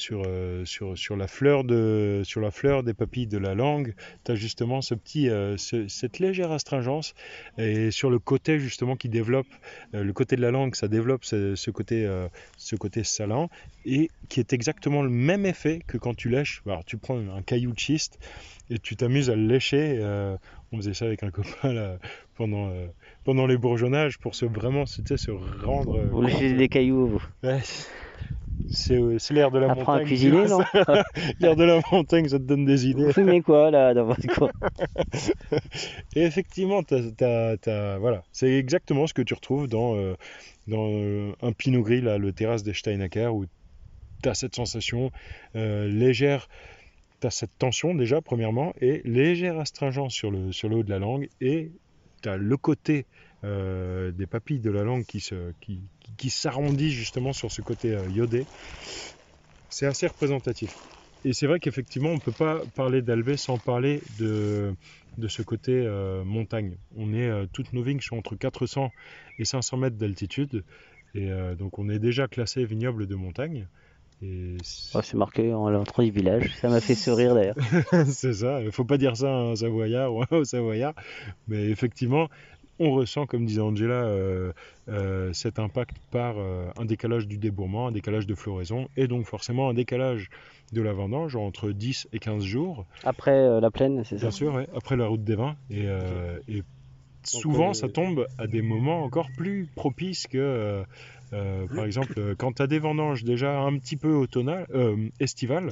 sur, 0.00 0.22
euh, 0.26 0.64
sur, 0.64 0.96
sur, 0.98 1.16
la 1.16 1.28
fleur 1.28 1.62
de, 1.62 2.22
sur 2.24 2.40
la 2.40 2.50
fleur 2.50 2.82
des 2.82 2.94
papilles 2.94 3.26
de 3.26 3.38
la 3.38 3.54
langue, 3.54 3.94
tu 4.24 4.32
as 4.32 4.34
justement 4.34 4.80
ce 4.80 4.94
petit, 4.94 5.28
euh, 5.28 5.56
ce- 5.56 5.86
cette 5.88 6.18
légère 6.18 6.50
astringence. 6.50 7.14
Et 7.58 7.90
sur 7.90 8.10
le 8.10 8.18
côté 8.18 8.58
justement 8.58 8.96
qui 8.96 9.08
développe, 9.08 9.46
euh, 9.94 10.02
le 10.02 10.12
côté 10.12 10.36
de 10.36 10.40
la 10.40 10.50
langue, 10.50 10.74
ça 10.74 10.88
développe 10.88 11.24
ce, 11.24 11.54
ce 11.54 11.70
côté, 11.70 12.04
euh, 12.06 12.28
ce 12.56 12.74
côté 12.76 13.04
salin, 13.04 13.48
et 13.84 14.10
qui 14.28 14.40
est 14.40 14.52
exactement 14.52 15.02
le 15.02 15.10
même 15.10 15.46
effet 15.46 15.80
que 15.86 15.98
quand 15.98 16.14
tu 16.14 16.28
lèches. 16.28 16.62
Alors, 16.66 16.84
tu 16.84 16.96
prends 16.96 17.18
un 17.18 17.42
caillou 17.42 17.72
de 17.72 17.78
schiste 17.78 18.18
et 18.70 18.78
tu 18.78 18.96
t'amuses 18.96 19.30
à 19.30 19.36
le 19.36 19.46
lécher. 19.46 20.00
on 20.72 20.76
faisait 20.76 20.94
ça 20.94 21.06
avec 21.06 21.22
un 21.22 21.30
copain 21.30 21.72
là, 21.72 21.98
pendant, 22.36 22.72
pendant 23.24 23.46
les 23.46 23.56
bourgeonnages 23.56 24.18
pour 24.18 24.34
se 24.34 24.44
vraiment 24.46 24.86
sais, 24.86 25.02
se 25.16 25.30
rendre. 25.30 25.98
Vous 26.10 26.22
léchez 26.22 26.54
des 26.54 26.68
cailloux, 26.68 27.06
vous. 27.06 27.22
Ouais, 27.42 27.60
c'est 28.70 28.94
euh, 28.96 29.18
c'est 29.18 29.34
l'air 29.34 29.50
de 29.50 29.58
la 29.58 29.70
Apprends 29.70 29.92
à 29.94 29.96
montagne. 29.96 30.06
cuisiner, 30.08 30.46
non 30.46 30.58
L'air 31.40 31.56
de 31.56 31.64
la 31.64 31.80
montagne, 31.92 32.28
ça 32.28 32.38
te 32.38 32.44
donne 32.44 32.64
des 32.64 32.86
idées. 32.86 33.04
Vous 33.04 33.12
fumez 33.12 33.42
quoi, 33.42 33.70
là, 33.70 33.94
dans 33.94 34.04
votre 34.04 34.26
coin? 34.34 34.50
Et 36.14 36.22
effectivement, 36.22 36.82
t'as- 36.82 37.98
voilà, 37.98 38.22
c'est 38.32 38.52
exactement 38.52 39.06
ce 39.06 39.14
que 39.14 39.22
tu 39.22 39.34
retrouves 39.34 39.68
dans, 39.68 39.96
euh, 39.96 40.14
dans 40.66 40.88
euh, 40.90 41.32
un 41.42 41.52
Pinot 41.52 41.82
Gris, 41.82 42.00
là, 42.00 42.18
le 42.18 42.32
terrasse 42.32 42.62
des 42.62 42.74
Steinacker, 42.74 43.34
où 43.34 43.46
tu 44.22 44.28
as 44.28 44.34
cette 44.34 44.54
sensation 44.54 45.10
euh, 45.56 45.88
légère, 45.88 46.48
tu 47.20 47.26
as 47.26 47.30
cette 47.30 47.56
tension 47.58 47.94
déjà, 47.94 48.20
premièrement, 48.20 48.72
et 48.80 49.02
légère 49.04 49.58
astringence 49.58 50.14
sur 50.14 50.30
le, 50.30 50.52
sur 50.52 50.68
le 50.68 50.76
haut 50.76 50.82
de 50.82 50.90
la 50.90 50.98
langue, 50.98 51.28
et 51.40 51.72
tu 52.22 52.28
as 52.28 52.36
le 52.36 52.56
côté 52.56 53.06
des 53.42 54.26
papilles 54.28 54.60
de 54.60 54.70
la 54.70 54.82
langue 54.84 55.06
qui, 55.06 55.20
se, 55.20 55.52
qui, 55.62 55.80
qui, 56.20 56.30
s'arrondit 56.30 56.90
justement 56.90 57.32
sur 57.32 57.50
ce 57.50 57.62
côté 57.62 57.90
euh, 57.90 58.10
iodé. 58.10 58.46
C'est 59.68 59.86
assez 59.86 60.06
représentatif. 60.06 60.76
Et 61.24 61.32
c'est 61.32 61.46
vrai 61.46 61.60
qu'effectivement, 61.60 62.10
on 62.10 62.14
ne 62.14 62.20
peut 62.20 62.32
pas 62.32 62.62
parler 62.74 63.02
d'Albé 63.02 63.36
sans 63.36 63.58
parler 63.58 64.02
de, 64.18 64.74
de 65.18 65.28
ce 65.28 65.42
côté 65.42 65.72
euh, 65.72 66.24
montagne. 66.24 66.76
On 66.96 67.12
est, 67.12 67.28
euh, 67.28 67.46
toutes 67.52 67.72
nos 67.72 67.82
vignes 67.82 68.00
sont 68.00 68.16
entre 68.16 68.36
400 68.36 68.90
et 69.38 69.44
500 69.44 69.76
mètres 69.76 69.96
d'altitude. 69.96 70.64
Et 71.14 71.30
euh, 71.30 71.54
donc, 71.54 71.78
on 71.78 71.88
est 71.88 71.98
déjà 71.98 72.26
classé 72.26 72.64
vignoble 72.64 73.06
de 73.06 73.14
montagne. 73.14 73.68
Et 74.22 74.56
c'est- 74.62 74.98
Oh, 74.98 75.16
marqué 75.16 75.52
en 75.52 75.68
l'entrée 75.70 76.06
du 76.06 76.10
village. 76.10 76.54
Ça 76.56 76.68
m'a 76.68 76.80
fait 76.80 76.94
sourire, 76.94 77.34
d'ailleurs. 77.34 77.56
c'est 78.06 78.34
ça, 78.34 78.60
il 78.60 78.66
ne 78.66 78.70
faut 78.70 78.84
pas 78.84 78.98
dire 78.98 79.16
ça 79.16 79.28
à 79.28 79.40
un 79.40 79.56
Savoyard 79.56 80.14
ou 80.14 80.24
au 80.30 80.44
Savoyard. 80.44 80.94
Mais 81.48 81.68
effectivement, 81.68 82.28
on 82.80 82.92
ressent, 82.92 83.26
comme 83.26 83.44
disait 83.44 83.60
Angela, 83.60 84.04
euh, 84.04 84.52
euh, 84.88 85.32
cet 85.32 85.58
impact 85.58 85.96
par 86.10 86.38
euh, 86.38 86.70
un 86.78 86.86
décalage 86.86 87.28
du 87.28 87.36
débourrement, 87.36 87.88
un 87.88 87.92
décalage 87.92 88.26
de 88.26 88.34
floraison, 88.34 88.88
et 88.96 89.06
donc 89.06 89.26
forcément 89.26 89.68
un 89.68 89.74
décalage 89.74 90.30
de 90.72 90.80
la 90.80 90.92
vendange 90.92 91.36
entre 91.36 91.70
10 91.70 92.08
et 92.12 92.18
15 92.18 92.42
jours. 92.42 92.86
Après 93.04 93.60
la 93.60 93.70
plaine, 93.70 94.02
c'est 94.04 94.16
ça 94.16 94.22
Bien 94.22 94.30
sûr, 94.30 94.54
ouais, 94.54 94.66
après 94.74 94.96
la 94.96 95.06
route 95.06 95.22
des 95.22 95.36
vins. 95.36 95.56
Et, 95.70 95.84
et 96.48 96.62
souvent, 97.22 97.74
ça 97.74 97.88
tombe 97.88 98.26
à 98.38 98.46
des 98.46 98.62
moments 98.62 99.02
encore 99.02 99.28
plus 99.36 99.68
propices 99.74 100.26
que, 100.26 100.82
par 101.30 101.84
exemple, 101.84 102.14
euh, 102.18 102.34
quand 102.36 102.54
tu 102.54 102.62
as 102.62 102.66
des 102.66 102.78
vendanges 102.78 103.24
déjà 103.24 103.60
un 103.60 103.76
petit 103.78 103.96
peu 103.96 104.12
automnales, 104.12 104.66
estivales, 105.20 105.70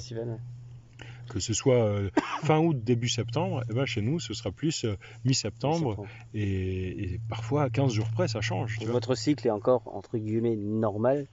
que 1.29 1.41
ce 1.41 1.55
soit 1.55 1.85
euh, 1.85 2.11
fin 2.43 2.59
août, 2.59 2.77
début 2.83 3.09
septembre, 3.09 3.63
eh 3.71 3.75
ben, 3.75 3.87
chez 3.87 4.01
nous, 4.03 4.21
ce 4.21 4.35
sera 4.35 4.51
plus 4.51 4.85
euh, 4.85 4.97
mi-septembre. 5.25 6.07
Et, 6.35 7.15
et 7.15 7.21
parfois, 7.29 7.65
à 7.65 7.71
15 7.71 7.93
jours 7.93 8.09
près, 8.11 8.29
ça 8.29 8.41
change. 8.41 8.79
Tu 8.79 8.85
vois. 8.85 8.95
Votre 8.95 9.15
cycle 9.15 9.47
est 9.47 9.51
encore, 9.51 9.83
entre 9.95 10.19
guillemets, 10.19 10.57
normal? 10.57 11.27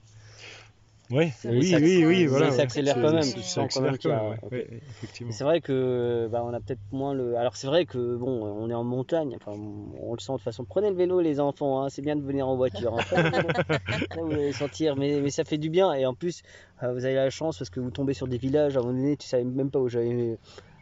Ouais, 1.08 1.32
oui, 1.44 1.70
ça- 1.70 1.76
oui, 1.78 2.04
oui, 2.04 2.26
voilà. 2.26 2.50
ça 2.50 2.62
accélère 2.62 2.94
C'est- 2.96 3.00
quand 3.00 3.12
même. 3.12 3.22
c'est- 3.22 3.40
ouais, 3.60 5.44
vrai 5.44 5.60
que 5.60 6.28
bah, 6.30 6.42
on 6.44 6.52
a 6.52 6.60
peut-être 6.60 6.80
moins 6.90 7.14
le. 7.14 7.36
Alors 7.36 7.56
c'est 7.56 7.66
vrai 7.68 7.84
que 7.86 8.16
bon, 8.16 8.42
on 8.44 8.68
est 8.70 8.74
en 8.74 8.84
montagne. 8.84 9.36
Enfin, 9.36 9.52
on 9.56 10.12
le 10.14 10.18
sent 10.20 10.32
de 10.32 10.36
toute 10.38 10.44
façon. 10.44 10.64
Prenez 10.64 10.90
le 10.90 10.96
vélo, 10.96 11.20
les 11.20 11.38
enfants. 11.40 11.82
hein, 11.82 11.88
C'est 11.90 12.02
bien 12.02 12.16
de 12.16 12.22
venir 12.22 12.48
en 12.48 12.56
voiture. 12.56 12.94
hein. 12.94 13.04
Là, 14.16 14.22
vous 14.22 14.32
allez 14.32 14.52
sentir, 14.52 14.96
mais, 14.96 15.20
mais 15.20 15.30
ça 15.30 15.44
fait 15.44 15.58
du 15.58 15.70
bien. 15.70 15.92
Et 15.94 16.06
en 16.06 16.14
plus, 16.14 16.42
euh, 16.82 16.92
vous 16.92 17.04
avez 17.04 17.14
la 17.14 17.30
chance 17.30 17.58
parce 17.58 17.70
que 17.70 17.80
vous 17.80 17.90
tombez 17.90 18.14
sur 18.14 18.26
des 18.26 18.38
villages. 18.38 18.76
À 18.76 18.80
un 18.80 18.82
moment 18.82 18.94
donné, 18.94 19.16
tu 19.16 19.26
savais 19.28 19.44
même 19.44 19.70
pas 19.70 19.78
où 19.78 19.88
j'allais. 19.88 20.38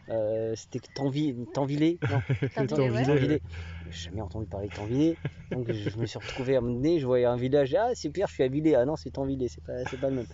Euh, 0.09 0.53
C'était 0.55 0.79
Tanvi- 0.93 1.35
Tanvillé 1.53 1.97
Tanvillé. 3.05 3.41
J'ai 3.89 4.09
jamais 4.09 4.21
entendu 4.21 4.45
parler 4.45 4.67
de 4.67 4.73
Tanvillé. 4.73 5.17
Donc 5.51 5.71
je, 5.71 5.89
je 5.89 5.97
me 5.97 6.05
suis 6.05 6.17
retrouvé 6.19 6.55
à 6.55 6.59
un 6.59 6.61
moment 6.61 6.75
donné, 6.75 6.99
je 6.99 7.05
voyais 7.05 7.25
un 7.25 7.37
village. 7.37 7.73
Ah, 7.75 7.89
c'est 7.93 8.09
pire, 8.09 8.27
je 8.27 8.33
suis 8.33 8.43
à 8.43 8.47
Villers. 8.47 8.75
Ah 8.75 8.85
non, 8.85 8.95
c'est 8.95 9.11
Tanvillé, 9.11 9.47
c'est 9.47 9.63
pas, 9.63 9.73
pas 9.99 10.09
le 10.09 10.15
même. 10.15 10.25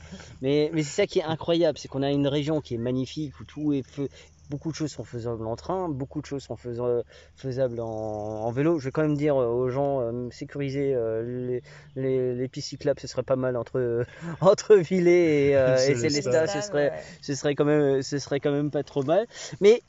Mais, 0.41 0.69
mais 0.73 0.83
c'est 0.83 1.01
ça 1.01 1.07
qui 1.07 1.19
est 1.19 1.23
incroyable, 1.23 1.77
c'est 1.77 1.87
qu'on 1.87 2.01
a 2.03 2.11
une 2.11 2.27
région 2.27 2.61
qui 2.61 2.75
est 2.75 2.77
magnifique 2.79 3.39
où 3.39 3.45
tout 3.45 3.73
est 3.73 3.83
feu. 3.83 4.07
Beaucoup 4.51 4.69
de 4.69 4.75
choses 4.75 4.91
sont 4.91 5.05
faisables 5.05 5.47
en 5.47 5.55
train, 5.55 5.87
beaucoup 5.87 6.19
de 6.19 6.25
choses 6.25 6.43
sont 6.43 6.57
faisables, 6.57 7.79
en, 7.79 7.85
en 7.87 8.51
vélo. 8.51 8.79
Je 8.79 8.85
vais 8.85 8.91
quand 8.91 9.01
même 9.01 9.15
dire 9.15 9.37
euh, 9.37 9.47
aux 9.47 9.69
gens, 9.69 10.01
euh, 10.01 10.29
sécuriser 10.29 10.93
euh, 10.93 11.23
les, 11.47 11.63
les, 11.95 12.35
les 12.35 12.47
pistes 12.49 12.67
cyclables, 12.67 12.99
ce 12.99 13.07
serait 13.07 13.23
pas 13.23 13.37
mal 13.37 13.55
entre, 13.55 14.05
entre 14.41 14.75
Villers 14.75 15.51
et, 15.51 15.55
euh, 15.55 15.75
et 15.75 15.95
Célestat. 15.95 16.47
Célestat, 16.47 16.47
ce 16.47 16.67
serait, 16.67 17.01
ce, 17.21 17.33
serait 17.33 17.55
quand 17.55 17.63
même, 17.63 18.01
ce 18.01 18.17
serait 18.19 18.41
quand 18.41 18.51
même 18.51 18.71
pas 18.71 18.83
trop 18.83 19.03
mal. 19.03 19.25
Mais 19.61 19.81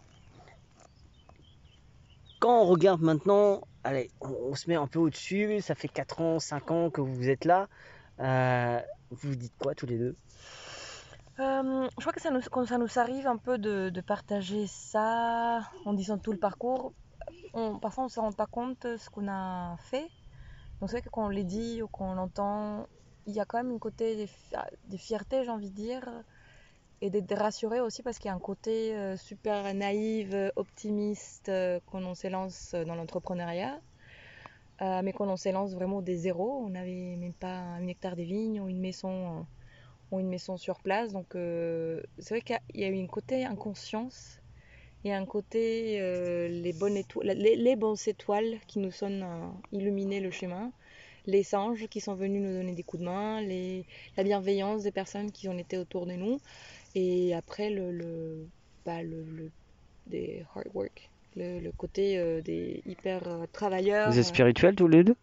quand 2.38 2.62
on 2.62 2.66
regarde 2.66 3.02
maintenant, 3.02 3.62
allez, 3.82 4.12
on, 4.20 4.28
on 4.50 4.54
se 4.54 4.68
met 4.68 4.76
un 4.76 4.86
peu 4.86 5.00
au-dessus, 5.00 5.60
ça 5.60 5.74
fait 5.74 5.88
4 5.88 6.20
ans, 6.20 6.38
5 6.38 6.70
ans 6.70 6.90
que 6.90 7.00
vous 7.00 7.28
êtes 7.28 7.44
là. 7.46 7.68
Euh, 8.20 8.78
vous 9.10 9.30
vous 9.30 9.36
dites 9.36 9.54
quoi 9.58 9.74
tous 9.74 9.86
les 9.86 9.98
deux? 9.98 10.14
Euh, 11.38 11.88
je 11.96 12.00
crois 12.00 12.12
que 12.12 12.20
ça 12.20 12.30
nous, 12.30 12.40
quand 12.50 12.66
ça 12.66 12.76
nous 12.76 12.98
arrive 12.98 13.26
un 13.26 13.38
peu 13.38 13.56
de, 13.56 14.00
partager 14.02 14.66
ça 14.66 15.60
en 15.86 15.94
disant 15.94 16.18
tout 16.18 16.32
le 16.32 16.38
parcours, 16.38 16.92
parfois 17.80 18.04
on 18.04 18.06
ne 18.06 18.10
se 18.10 18.20
rend 18.20 18.32
pas 18.32 18.46
compte 18.46 18.86
de 18.86 18.96
ce 18.96 19.08
qu'on 19.08 19.28
a 19.28 19.76
fait. 19.78 20.08
Donc 20.80 20.90
c'est 20.90 20.96
vrai 20.96 21.02
que 21.02 21.08
quand 21.08 21.24
on 21.24 21.30
les 21.30 21.44
dit 21.44 21.82
ou 21.82 21.88
qu'on 21.88 22.14
l'entend, 22.14 22.86
il 23.26 23.34
y 23.34 23.40
a 23.40 23.46
quand 23.46 23.56
même 23.62 23.74
un 23.74 23.78
côté 23.78 24.16
de, 24.16 24.26
de 24.90 24.96
fierté, 24.96 25.44
j'ai 25.44 25.50
envie 25.50 25.70
de 25.70 25.74
dire, 25.74 26.06
et 27.00 27.08
d'être 27.08 27.34
rassuré 27.34 27.80
aussi 27.80 28.02
parce 28.02 28.18
qu'il 28.18 28.28
y 28.28 28.32
a 28.32 28.34
un 28.34 28.40
côté 28.40 28.94
euh, 28.94 29.16
super 29.16 29.72
naïf, 29.74 30.28
optimiste 30.56 31.48
euh, 31.48 31.80
quand 31.86 32.02
on 32.02 32.14
s'élance 32.14 32.74
dans 32.74 32.94
l'entrepreneuriat. 32.94 33.80
Mais 34.80 35.12
quand 35.12 35.28
on 35.28 35.36
s'élance 35.36 35.74
vraiment 35.74 36.02
des 36.02 36.16
zéros, 36.16 36.60
on 36.66 36.70
n'avait 36.70 37.14
même 37.14 37.34
pas 37.34 37.54
un 37.54 37.86
hectare 37.86 38.16
de 38.16 38.22
vignes 38.22 38.60
ou 38.60 38.68
une 38.68 38.80
maison 38.80 39.46
ont 40.12 40.20
une 40.20 40.28
maison 40.28 40.56
sur 40.58 40.80
place. 40.80 41.12
Donc 41.12 41.36
euh, 41.36 42.02
c'est 42.18 42.34
vrai 42.36 42.42
qu'il 42.42 42.82
y 42.82 42.84
a 42.84 42.88
eu 42.88 43.02
un 43.02 43.08
côté 43.08 43.44
inconscience, 43.44 44.40
il 45.04 45.10
y 45.10 45.14
a 45.14 45.18
un 45.18 45.26
côté 45.26 46.00
euh, 46.00 46.48
les, 46.48 46.72
bonnes 46.72 46.96
étoiles, 46.96 47.28
les, 47.36 47.56
les 47.56 47.76
bonnes 47.76 47.96
étoiles 48.06 48.60
qui 48.68 48.78
nous 48.80 48.92
sont 48.92 49.10
euh, 49.10 49.48
le 49.72 50.30
chemin, 50.30 50.72
les 51.26 51.54
anges 51.54 51.86
qui 51.88 52.00
sont 52.00 52.14
venus 52.14 52.42
nous 52.42 52.52
donner 52.54 52.74
des 52.74 52.82
coups 52.84 53.00
de 53.00 53.06
main, 53.06 53.40
les, 53.42 53.86
la 54.16 54.24
bienveillance 54.24 54.82
des 54.84 54.92
personnes 54.92 55.32
qui 55.32 55.48
ont 55.48 55.58
été 55.58 55.78
autour 55.78 56.06
de 56.06 56.12
nous, 56.14 56.40
et 56.94 57.34
après 57.34 57.70
le, 57.70 57.92
le, 57.92 58.48
bah, 58.86 59.02
le, 59.02 59.24
le- 59.24 59.50
des 60.06 60.44
hard 60.54 60.68
work, 60.74 61.10
le, 61.36 61.60
le 61.60 61.72
côté 61.72 62.18
euh, 62.18 62.42
des 62.42 62.82
hyper 62.86 63.22
travailleurs. 63.52 64.10
Vous 64.10 64.18
êtes 64.18 64.26
spirituels 64.26 64.76
tous 64.76 64.88
les 64.88 65.04
deux? 65.04 65.16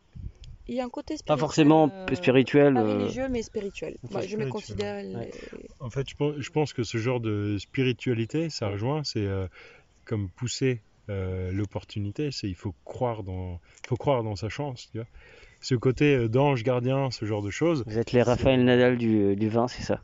Il 0.69 0.75
y 0.75 0.81
a 0.81 0.85
un 0.85 0.89
côté 0.89 1.15
Pas 1.15 1.17
spirituel. 1.17 1.39
forcément 1.39 1.91
euh, 1.91 2.15
spirituel. 2.15 2.73
Pas 2.75 2.81
euh, 2.81 2.97
religieux, 2.99 3.27
mais 3.27 3.41
spirituel. 3.41 3.97
Moi, 4.11 4.21
je 4.21 4.37
me 4.37 4.47
considère. 4.47 5.03
ouais. 5.03 5.31
En 5.79 5.89
fait, 5.89 6.07
je 6.07 6.15
pense, 6.15 6.35
je 6.37 6.49
pense 6.51 6.73
que 6.73 6.83
ce 6.83 6.97
genre 6.99 7.19
de 7.19 7.57
spiritualité, 7.57 8.49
ça 8.51 8.69
rejoint, 8.69 9.03
c'est 9.03 9.25
euh, 9.25 9.47
comme 10.05 10.29
pousser 10.29 10.81
euh, 11.09 11.51
l'opportunité, 11.51 12.29
c'est 12.31 12.47
il 12.47 12.53
faut 12.55 12.75
croire 12.85 13.23
dans, 13.23 13.59
il 13.83 13.87
faut 13.87 13.95
croire 13.97 14.21
dans 14.23 14.35
sa 14.35 14.49
chance, 14.49 14.89
tu 14.91 14.99
vois. 14.99 15.07
ce 15.59 15.73
côté 15.73 16.13
euh, 16.15 16.27
d'ange 16.29 16.61
gardien, 16.63 17.09
ce 17.09 17.25
genre 17.25 17.41
de 17.41 17.49
choses. 17.49 17.83
Vous 17.87 17.97
êtes 17.97 18.11
les 18.11 18.21
Raphaël 18.21 18.63
Nadal 18.63 18.95
du, 18.99 19.35
du 19.35 19.49
vin, 19.49 19.67
c'est 19.67 19.81
ça? 19.81 20.01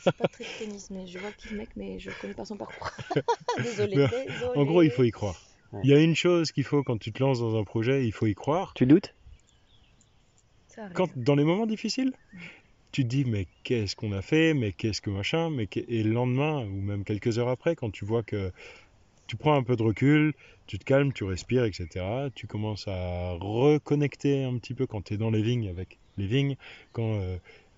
C'est 0.00 0.16
pas 0.16 0.26
très 0.26 0.44
tennis, 0.58 0.90
mais 0.90 1.06
je 1.06 1.20
vois 1.20 1.30
qui 1.30 1.50
le 1.50 1.58
mec, 1.58 1.68
mais 1.76 2.00
je 2.00 2.10
connais 2.20 2.34
pas 2.34 2.44
son 2.44 2.56
parcours. 2.56 2.90
désolé, 3.62 3.94
désolé. 3.94 4.26
En 4.56 4.64
gros, 4.64 4.82
il 4.82 4.90
faut 4.90 5.04
y 5.04 5.12
croire. 5.12 5.40
Ouais. 5.72 5.80
Il 5.84 5.90
y 5.90 5.94
a 5.94 6.00
une 6.00 6.16
chose 6.16 6.50
qu'il 6.50 6.64
faut 6.64 6.82
quand 6.82 6.98
tu 6.98 7.12
te 7.12 7.22
lances 7.22 7.38
dans 7.38 7.56
un 7.56 7.62
projet, 7.64 8.04
il 8.04 8.12
faut 8.12 8.26
y 8.26 8.34
croire. 8.34 8.72
Tu 8.74 8.84
doutes? 8.86 9.14
Quand, 10.94 11.08
dans 11.16 11.34
les 11.34 11.44
moments 11.44 11.66
difficiles, 11.66 12.12
tu 12.92 13.02
te 13.02 13.08
dis 13.08 13.24
mais 13.24 13.46
qu'est-ce 13.62 13.96
qu'on 13.96 14.12
a 14.12 14.22
fait, 14.22 14.54
mais 14.54 14.72
qu'est-ce 14.72 15.00
que 15.00 15.10
machin, 15.10 15.50
mais 15.50 15.68
et 15.74 16.02
le 16.02 16.12
lendemain 16.12 16.64
ou 16.64 16.80
même 16.80 17.04
quelques 17.04 17.38
heures 17.38 17.48
après, 17.48 17.76
quand 17.76 17.90
tu 17.90 18.04
vois 18.04 18.22
que 18.22 18.52
tu 19.26 19.36
prends 19.36 19.54
un 19.54 19.62
peu 19.62 19.76
de 19.76 19.82
recul, 19.82 20.34
tu 20.66 20.78
te 20.78 20.84
calmes, 20.84 21.12
tu 21.12 21.24
respires, 21.24 21.64
etc. 21.64 22.30
Tu 22.34 22.46
commences 22.46 22.86
à 22.88 23.32
reconnecter 23.32 24.44
un 24.44 24.56
petit 24.58 24.74
peu 24.74 24.86
quand 24.86 25.02
tu 25.02 25.14
es 25.14 25.16
dans 25.16 25.30
les 25.30 25.42
vignes 25.42 25.68
avec 25.68 25.98
les 26.16 26.26
vignes, 26.26 26.56
quand 26.92 27.20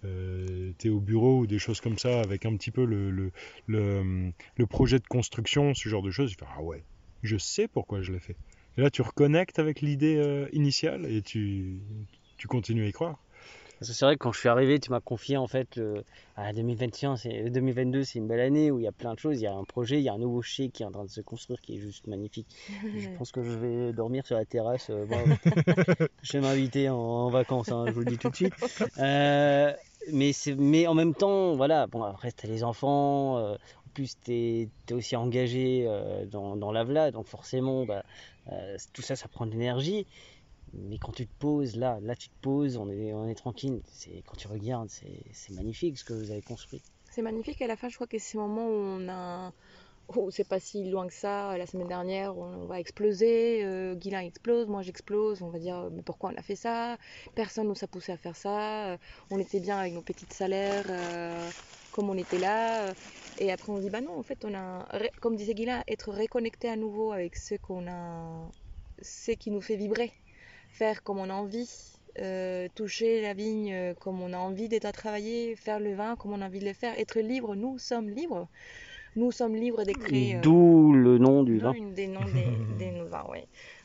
tu 0.02 0.86
es 0.86 0.90
au 0.90 1.00
bureau 1.00 1.40
ou 1.40 1.46
des 1.46 1.58
choses 1.58 1.80
comme 1.80 1.98
ça, 1.98 2.20
avec 2.20 2.44
un 2.44 2.54
petit 2.56 2.70
peu 2.70 2.84
le, 2.84 3.10
le, 3.10 3.32
le, 3.66 4.32
le 4.56 4.66
projet 4.66 4.98
de 4.98 5.06
construction, 5.06 5.74
ce 5.74 5.88
genre 5.88 6.02
de 6.02 6.10
choses. 6.10 6.30
Tu 6.30 6.36
fais 6.38 6.50
ah 6.54 6.62
ouais, 6.62 6.84
je 7.22 7.36
sais 7.36 7.66
pourquoi 7.66 8.02
je 8.02 8.12
l'ai 8.12 8.20
fait. 8.20 8.36
Et 8.76 8.80
là, 8.80 8.90
tu 8.90 9.02
reconnectes 9.02 9.58
avec 9.58 9.80
l'idée 9.80 10.16
euh, 10.16 10.48
initiale 10.52 11.04
et 11.10 11.20
tu, 11.20 11.80
tu 12.38 12.48
continues 12.48 12.84
à 12.84 12.88
y 12.88 12.92
croire. 12.92 13.18
C'est 13.80 14.04
vrai 14.04 14.14
que 14.14 14.18
quand 14.18 14.32
je 14.32 14.40
suis 14.40 14.48
arrivé, 14.48 14.80
tu 14.80 14.90
m'as 14.90 14.98
confié 15.00 15.36
en 15.36 15.46
fait 15.46 15.76
le... 15.76 16.02
ah, 16.34 16.52
2021, 16.52 17.14
c'est 17.16 17.48
2022, 17.48 18.02
c'est 18.02 18.18
une 18.18 18.26
belle 18.26 18.40
année 18.40 18.72
où 18.72 18.80
il 18.80 18.82
y 18.82 18.88
a 18.88 18.92
plein 18.92 19.14
de 19.14 19.20
choses. 19.20 19.38
Il 19.40 19.44
y 19.44 19.46
a 19.46 19.54
un 19.54 19.62
projet, 19.62 19.98
il 19.98 20.02
y 20.02 20.08
a 20.08 20.12
un 20.14 20.18
nouveau 20.18 20.42
chez 20.42 20.68
qui 20.68 20.82
est 20.82 20.86
en 20.86 20.90
train 20.90 21.04
de 21.04 21.10
se 21.10 21.20
construire 21.20 21.60
qui 21.60 21.76
est 21.76 21.78
juste 21.78 22.08
magnifique. 22.08 22.48
Je 22.96 23.08
pense 23.16 23.30
que 23.30 23.40
je 23.42 23.56
vais 23.56 23.92
dormir 23.92 24.26
sur 24.26 24.34
la 24.36 24.44
terrasse. 24.44 24.90
euh, 24.90 25.04
bon, 25.04 25.18
je 26.22 26.32
vais 26.32 26.40
m'inviter 26.40 26.88
en, 26.88 26.96
en 26.96 27.30
vacances, 27.30 27.70
hein, 27.70 27.84
je 27.86 27.92
vous 27.92 28.00
le 28.00 28.06
dis 28.06 28.18
tout 28.18 28.30
de 28.30 28.34
suite. 28.34 28.54
Euh, 28.98 29.72
mais, 30.12 30.32
c'est- 30.32 30.56
mais 30.56 30.88
en 30.88 30.94
même 30.94 31.14
temps, 31.14 31.54
voilà, 31.54 31.86
bon, 31.86 32.02
après, 32.02 32.32
tu 32.32 32.46
as 32.46 32.48
les 32.48 32.64
enfants, 32.64 33.38
euh, 33.38 33.54
en 33.54 33.90
plus, 33.94 34.16
tu 34.24 34.32
es, 34.32 34.92
aussi 34.92 35.14
engagé 35.14 35.84
euh, 35.86 36.24
dans, 36.26 36.56
dans 36.56 36.72
l'AVLA, 36.72 37.12
donc 37.12 37.26
forcément, 37.26 37.84
bah, 37.86 38.02
euh, 38.50 38.76
tout 38.92 39.02
ça, 39.02 39.14
ça 39.14 39.28
prend 39.28 39.46
de 39.46 39.52
l'énergie. 39.52 40.06
Mais 40.72 40.98
quand 40.98 41.12
tu 41.12 41.26
te 41.26 41.32
poses 41.38 41.76
là, 41.76 41.98
là 42.02 42.14
tu 42.16 42.28
te 42.28 42.34
poses, 42.40 42.76
on 42.76 42.88
est, 42.90 43.12
on 43.12 43.28
est 43.28 43.34
tranquille. 43.34 43.80
C'est 43.86 44.22
quand 44.26 44.36
tu 44.36 44.48
regardes, 44.48 44.90
c'est 44.90 45.54
magnifique 45.54 45.98
ce 45.98 46.04
que 46.04 46.12
vous 46.12 46.30
avez 46.30 46.42
construit. 46.42 46.82
C'est 47.10 47.22
magnifique. 47.22 47.60
À 47.62 47.66
la 47.66 47.76
fin, 47.76 47.88
je 47.88 47.94
crois 47.94 48.06
que 48.06 48.18
c'est 48.18 48.36
le 48.36 48.42
moment 48.44 48.66
où 48.66 48.72
on 48.72 49.08
a. 49.08 49.52
Oh, 50.16 50.30
c'est 50.30 50.48
pas 50.48 50.58
si 50.58 50.84
loin 50.88 51.06
que 51.06 51.12
ça. 51.12 51.56
La 51.58 51.66
semaine 51.66 51.88
dernière, 51.88 52.36
on 52.36 52.64
va 52.66 52.80
exploser. 52.80 53.62
Euh, 53.64 53.94
Guilain 53.94 54.20
explose, 54.20 54.66
moi 54.66 54.82
j'explose. 54.82 55.42
On 55.42 55.50
va 55.50 55.58
dire, 55.58 55.90
mais 55.92 56.02
pourquoi 56.02 56.30
on 56.32 56.36
a 56.38 56.42
fait 56.42 56.56
ça? 56.56 56.96
Personne 57.34 57.68
nous 57.68 57.74
a 57.82 57.86
poussé 57.86 58.12
à 58.12 58.16
faire 58.16 58.36
ça. 58.36 58.92
Euh, 58.92 58.96
On 59.30 59.38
était 59.38 59.60
bien 59.60 59.78
avec 59.78 59.92
nos 59.92 60.02
petits 60.02 60.26
salaires, 60.30 60.86
euh, 60.88 61.50
comme 61.92 62.08
on 62.08 62.16
était 62.16 62.38
là. 62.38 62.94
Et 63.38 63.52
après, 63.52 63.70
on 63.70 63.76
se 63.76 63.82
dit, 63.82 63.90
bah 63.90 64.00
non, 64.00 64.18
en 64.18 64.22
fait, 64.22 64.44
on 64.44 64.54
a, 64.54 64.86
comme 65.20 65.36
disait 65.36 65.54
Guilain, 65.54 65.82
être 65.86 66.10
reconnecté 66.12 66.68
à 66.68 66.76
nouveau 66.76 67.12
avec 67.12 67.36
ce 67.36 67.54
qu'on 67.56 67.86
a, 67.86 68.50
ce 69.02 69.32
qui 69.32 69.50
nous 69.50 69.60
fait 69.60 69.76
vibrer, 69.76 70.12
faire 70.68 71.02
comme 71.02 71.18
on 71.18 71.30
a 71.30 71.34
envie. 71.34 71.68
euh, 72.20 72.66
toucher 72.74 73.22
la 73.22 73.32
vigne 73.32 73.72
euh, 73.72 73.94
comme 73.94 74.20
on 74.20 74.32
a 74.32 74.38
envie 74.38 74.68
d'être 74.68 74.86
à 74.86 74.92
travailler, 74.92 75.54
faire 75.54 75.78
le 75.78 75.94
vin 75.94 76.16
comme 76.16 76.32
on 76.32 76.40
a 76.42 76.46
envie 76.46 76.58
de 76.58 76.64
le 76.64 76.72
faire, 76.72 76.98
être 76.98 77.20
libre, 77.20 77.54
nous 77.54 77.78
sommes 77.78 78.10
libres. 78.10 78.48
Nous 79.16 79.30
sommes 79.32 79.54
libres 79.56 79.84
d'écrire. 79.84 80.38
euh, 80.38 80.42
D'où 80.42 80.92
le 80.92 81.18
nom 81.18 81.42
du 81.44 81.58
vin. 81.58 81.72
une 81.72 81.94
des 81.94 82.06
noms 82.08 82.24
des, 82.24 82.46
des 82.78 82.90
nos 82.90 83.06
vins, 83.06 83.24
oui. 83.30 83.40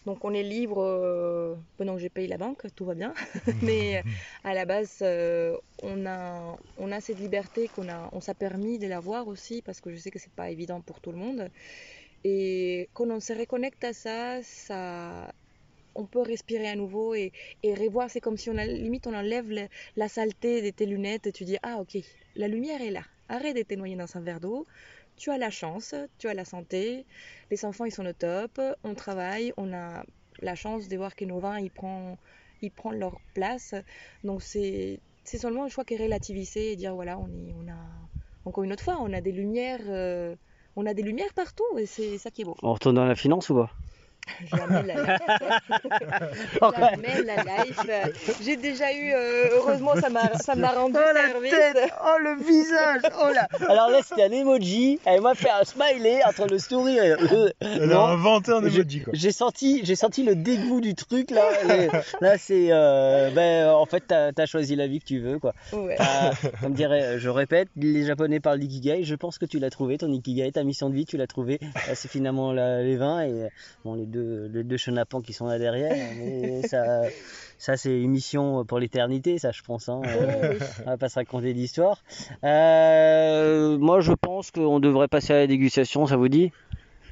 Donc 0.06 0.26
on 0.26 0.34
est 0.34 0.44
libre 0.44 0.82
euh, 0.84 1.56
pendant 1.78 1.94
que 1.96 2.02
j'ai 2.02 2.10
payé 2.10 2.28
la 2.28 2.38
banque, 2.38 2.64
tout 2.76 2.86
va 2.86 2.94
bien. 2.96 3.14
Mais 3.62 4.04
à 4.44 4.54
la 4.56 4.66
base, 4.66 4.98
euh, 5.02 5.56
on, 5.84 6.06
a, 6.08 6.56
on 6.78 6.92
a 6.92 7.02
cette 7.02 7.20
liberté 7.20 7.68
qu'on 7.70 7.88
a, 7.90 8.10
on 8.14 8.20
s'est 8.20 8.34
permis 8.34 8.80
de 8.80 8.88
l'avoir 8.88 9.28
aussi 9.28 9.62
parce 9.62 9.80
que 9.80 9.92
je 9.92 9.98
sais 9.98 10.12
que 10.12 10.20
c'est 10.20 10.34
pas 10.34 10.50
évident 10.50 10.82
pour 10.82 11.02
tout 11.02 11.12
le 11.12 11.18
monde. 11.20 11.50
Et 12.24 12.90
quand 12.94 13.10
on 13.12 13.20
se 13.20 13.34
reconnecte 13.34 13.84
à 13.84 13.94
ça, 13.94 14.42
ça 14.44 15.32
on 15.96 16.06
peut 16.06 16.22
respirer 16.22 16.68
à 16.68 16.76
nouveau 16.76 17.16
et, 17.16 17.32
revoir. 17.64 18.10
C'est 18.10 18.22
comme 18.22 18.38
si 18.38 18.50
on 18.50 18.54
limite 18.54 19.08
on 19.08 19.14
enlève 19.14 19.50
la 19.96 20.08
saleté 20.08 20.62
de 20.62 20.70
tes 20.70 20.86
lunettes 20.86 21.28
et 21.28 21.32
tu 21.32 21.46
dis 21.46 21.58
ah 21.64 21.78
ok, 21.80 21.98
la 22.36 22.48
lumière 22.48 22.82
est 22.82 22.92
là. 22.92 23.04
Arrête 23.30 23.56
de 23.70 23.76
noyer 23.76 23.96
dans 23.96 24.18
un 24.18 24.22
verre 24.22 24.40
d'eau. 24.40 24.66
Tu 25.16 25.30
as 25.30 25.38
la 25.38 25.52
chance, 25.52 25.94
tu 26.18 26.28
as 26.28 26.34
la 26.34 26.46
santé, 26.46 27.06
les 27.52 27.66
enfants 27.66 27.86
ils 27.86 27.92
sont 27.92 28.06
au 28.06 28.14
top, 28.14 28.60
on 28.84 28.96
travaille, 28.96 29.54
on 29.58 29.72
a 29.74 30.04
la 30.42 30.56
chance 30.56 30.88
de 30.88 30.98
voir 30.98 31.16
que 31.16 31.24
nos 31.24 31.40
vins 31.40 31.60
ils 31.60 31.70
prennent, 31.72 32.18
leur 33.00 33.20
place. 33.34 33.76
Donc 34.24 34.42
c'est 34.42 35.00
seulement 35.26 35.68
je 35.68 35.74
crois 35.74 35.86
que 35.86 35.96
relativiser 35.96 36.72
et 36.72 36.76
dire 36.76 36.96
voilà 36.96 37.18
on 37.20 37.28
est 37.28 37.54
on 37.54 37.68
a 37.72 37.78
encore 38.46 38.64
une 38.64 38.74
autre 38.74 38.84
fois 38.84 38.98
on 39.00 39.14
a 39.14 39.22
des 39.22 39.32
lumières 39.32 39.80
euh, 39.88 40.36
on 40.76 40.86
a 40.86 40.94
des 40.94 41.04
lumières 41.04 41.34
partout 41.34 41.78
et 41.78 41.86
c'est 41.86 42.18
ça 42.18 42.32
qui 42.32 42.42
est 42.42 42.46
beau. 42.46 42.56
On 42.64 42.74
retourne 42.74 42.96
dans 42.96 43.06
la 43.06 43.16
finance 43.16 43.50
ou 43.50 43.56
pas? 43.56 43.72
Jamais 44.52 44.84
la 44.84 44.94
life. 45.04 45.22
Jamais 46.62 47.24
la 47.24 47.64
life. 47.64 47.80
J'ai 48.44 48.58
déjà 48.58 48.92
eu, 48.94 49.12
euh, 49.14 49.46
heureusement, 49.54 49.96
ça 49.96 50.10
m'a, 50.10 50.34
ça 50.38 50.56
m'a 50.56 50.70
rendu 50.72 50.96
service. 50.96 51.54
oh 52.04 52.18
le 52.22 52.44
visage, 52.44 53.02
oh 53.22 53.32
là 53.34 53.48
Alors 53.70 53.90
là 53.90 54.00
c'était 54.04 54.24
un 54.24 54.32
emoji, 54.32 55.00
elle 55.06 55.22
m'a 55.22 55.36
fait 55.36 55.50
un 55.50 55.64
smiley 55.64 56.22
entre 56.26 56.48
le 56.48 56.60
sourire 56.60 57.04
et 57.04 57.10
le... 57.10 57.54
Elle 57.62 57.90
Non. 57.90 58.06
a 58.06 58.10
inventé 58.12 58.52
un 58.52 58.64
emoji 58.66 59.02
quoi. 59.02 59.14
J'ai 59.16 59.32
senti, 59.32 59.82
j'ai 59.84 59.96
senti 59.96 60.24
le 60.24 60.36
dégoût 60.36 60.82
du 60.82 60.96
truc 60.96 61.32
là. 61.32 61.44
Là 62.22 62.38
c'est, 62.38 62.68
euh, 62.72 63.30
ben 63.32 63.70
en 63.70 63.86
fait 63.86 64.04
t'as 64.08 64.32
as 64.38 64.46
choisi 64.46 64.76
la 64.76 64.88
vie 64.88 65.00
que 65.00 65.06
tu 65.06 65.20
veux 65.20 65.40
quoi. 65.40 65.54
Ouais. 65.74 65.96
Comme 66.62 66.74
dirait, 66.74 67.20
je 67.20 67.30
répète, 67.30 67.68
les 67.76 68.06
Japonais 68.06 68.40
parlent 68.40 68.60
d'ikigai. 68.60 69.04
Je 69.04 69.16
pense 69.16 69.38
que 69.38 69.46
tu 69.46 69.60
l'as 69.60 69.70
trouvé, 69.70 69.98
ton 69.98 70.12
ikigai, 70.12 70.52
ta 70.52 70.64
mission 70.64 70.90
de 70.90 70.96
vie, 70.96 71.06
tu 71.06 71.18
l'as 71.18 71.28
trouvé. 71.28 71.60
Euh, 71.62 71.92
C'est 71.96 72.10
finalement 72.10 72.52
la- 72.54 72.82
les 72.82 72.96
vins 72.98 73.22
et 73.22 73.32
euh, 73.44 73.48
bon 73.86 73.96
les 73.96 74.06
deux, 74.14 74.50
les 74.54 74.64
deux 74.64 74.78
chenapans 74.78 75.22
qui 75.22 75.34
sont 75.34 75.48
là 75.48 75.60
derrière. 75.60 75.94
Mais 76.18 76.66
ça, 76.68 77.04
ça 77.58 77.78
c'est 77.78 78.00
une 78.00 78.12
mission 78.12 78.64
pour 78.66 78.80
l'éternité, 78.80 79.38
ça 79.40 79.52
je 79.52 79.62
pense. 79.62 79.90
Hein. 79.90 80.02
Euh, 80.06 80.60
on 80.86 80.92
va 80.92 80.98
pas 80.98 81.10
se 81.10 81.16
raconter 81.16 81.54
d'histoire. 81.54 82.04
Euh, 82.44 83.78
moi 83.78 84.00
je 84.00 84.14
pense 84.14 84.52
qu'on 84.52 84.80
devrait 84.80 85.08
passer 85.08 85.34
à 85.34 85.38
la 85.38 85.48
dégustation, 85.48 86.06
ça 86.06 86.16
vous 86.16 86.30
dit? 86.30 86.52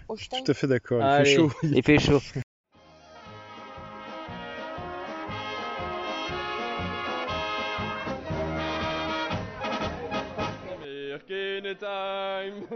Holstein. 0.08 0.44
Tout 0.44 0.52
à 0.52 0.54
fait 0.54 0.68
d'accord, 0.68 1.02
il 1.02 1.06
Allez, 1.06 1.26
fait 1.26 1.36
chaud. 1.36 1.52
Il 1.64 1.84
fait 1.84 2.00
chaud. 2.00 2.22
American 11.22 11.76
time, 11.80 12.68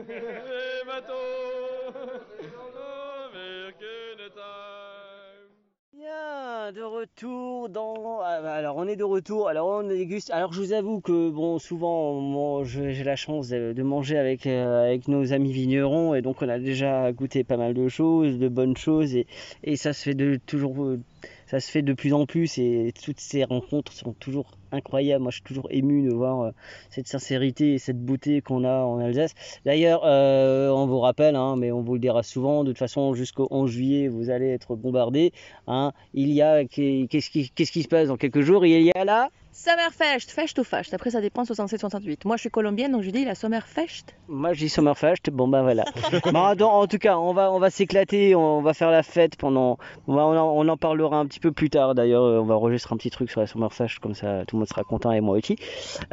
De 6.05 6.81
retour 6.81 7.67
dans. 7.69 8.19
ah, 8.21 8.39
bah, 8.41 8.53
Alors, 8.53 8.77
on 8.77 8.87
est 8.87 8.95
de 8.95 9.03
retour. 9.03 9.47
Alors, 9.47 9.67
on 9.67 9.87
déguste. 9.87 10.29
Alors, 10.31 10.53
je 10.53 10.61
vous 10.61 10.73
avoue 10.73 10.99
que, 10.99 11.29
bon, 11.29 11.57
souvent, 11.57 12.63
j'ai 12.63 13.03
la 13.03 13.15
chance 13.15 13.49
de, 13.49 13.81
manger 13.83 14.17
avec, 14.17 14.45
euh, 14.45 14.83
avec 14.85 15.07
nos 15.07 15.33
amis 15.33 15.51
vignerons. 15.51 16.13
Et 16.13 16.21
donc, 16.21 16.41
on 16.43 16.49
a 16.49 16.59
déjà 16.59 17.11
goûté 17.11 17.43
pas 17.43 17.57
mal 17.57 17.73
de 17.73 17.87
choses, 17.87 18.37
de 18.37 18.47
bonnes 18.47 18.77
choses. 18.77 19.15
Et, 19.15 19.25
et 19.63 19.75
ça 19.77 19.93
se 19.93 20.03
fait 20.03 20.13
de 20.13 20.39
toujours. 20.45 20.83
euh, 20.83 20.99
Ça 21.47 21.59
se 21.59 21.71
fait 21.71 21.81
de 21.81 21.93
plus 21.93 22.13
en 22.13 22.25
plus. 22.27 22.57
Et 22.59 22.93
toutes 23.03 23.19
ces 23.19 23.43
rencontres 23.43 23.91
sont 23.91 24.13
toujours 24.13 24.45
incroyables. 24.75 25.23
Moi, 25.23 25.31
je 25.31 25.35
suis 25.37 25.43
toujours 25.43 25.67
ému 25.71 26.07
de 26.07 26.13
voir 26.13 26.41
euh, 26.41 26.51
cette 26.89 27.07
sincérité 27.07 27.73
et 27.73 27.77
cette 27.79 27.99
beauté 28.03 28.41
qu'on 28.41 28.63
a 28.63 28.79
en 28.83 28.99
Alsace. 28.99 29.33
D'ailleurs, 29.65 30.01
euh, 30.05 30.69
on 30.69 30.85
vous 30.85 30.99
rappelle, 30.99 31.35
hein, 31.35 31.55
mais 31.57 31.71
on 31.71 31.81
vous 31.81 31.93
le 31.93 31.99
dira 31.99 32.23
souvent, 32.23 32.63
de 32.63 32.71
toute 32.71 32.79
façon, 32.79 33.13
jusqu'au 33.13 33.47
11 33.51 33.69
juillet, 33.71 34.07
vous 34.07 34.29
allez 34.29 34.49
être 34.49 34.75
bombardés. 34.75 35.31
Hein. 35.67 35.91
Il 36.13 36.29
y 36.31 36.41
a, 36.41 36.65
qu'est-ce 36.65 37.29
qui, 37.29 37.49
qu'est-ce 37.49 37.71
qui 37.71 37.83
se 37.83 37.87
passe 37.87 38.07
dans 38.09 38.17
quelques 38.17 38.41
jours? 38.41 38.65
Il 38.65 38.81
y 38.81 38.91
a 38.95 39.05
là 39.05 39.29
Summerfest, 39.57 40.31
Fest 40.31 40.59
ou 40.59 40.65
Fest. 40.65 40.93
Après, 40.93 41.11
ça 41.11 41.21
dépend 41.21 41.43
67-68. 41.43 42.17
Moi, 42.25 42.35
je 42.35 42.41
suis 42.41 42.49
colombienne, 42.49 42.91
donc 42.91 43.03
je 43.03 43.09
dis 43.09 43.23
la 43.23 43.35
Summerfest. 43.35 44.03
Moi, 44.27 44.51
je 44.51 44.59
dis 44.59 44.67
Summerfest. 44.69 45.29
Bon, 45.31 45.47
bah 45.47 45.61
voilà. 45.61 45.85
Bon, 46.33 46.55
donc, 46.55 46.71
en 46.73 46.87
tout 46.87 46.97
cas, 46.97 47.17
on 47.17 47.31
va, 47.33 47.53
on 47.53 47.59
va 47.59 47.69
s'éclater, 47.69 48.35
on 48.35 48.61
va 48.61 48.73
faire 48.73 48.91
la 48.91 49.01
fête 49.01 49.37
pendant. 49.37 49.77
On, 50.07 50.15
va- 50.15 50.25
on 50.25 50.37
en, 50.37 50.51
on 50.57 50.67
en 50.67 50.75
parlera 50.75 51.17
un 51.17 51.25
petit 51.25 51.39
peu 51.39 51.53
plus 51.53 51.69
tard. 51.69 51.95
D'ailleurs, 51.95 52.23
on 52.23 52.43
va 52.43 52.55
enregistrer 52.55 52.93
un 52.95 52.97
petit 52.97 53.09
truc 53.09 53.31
sur 53.31 53.39
la 53.39 53.47
Summerfest, 53.47 53.97
comme 54.01 54.13
ça, 54.13 54.43
tout 54.45 54.57
le 54.57 54.59
monde 54.59 54.64
sera 54.65 54.83
content 54.83 55.11
et 55.11 55.21
moi 55.21 55.37
aussi. 55.37 55.55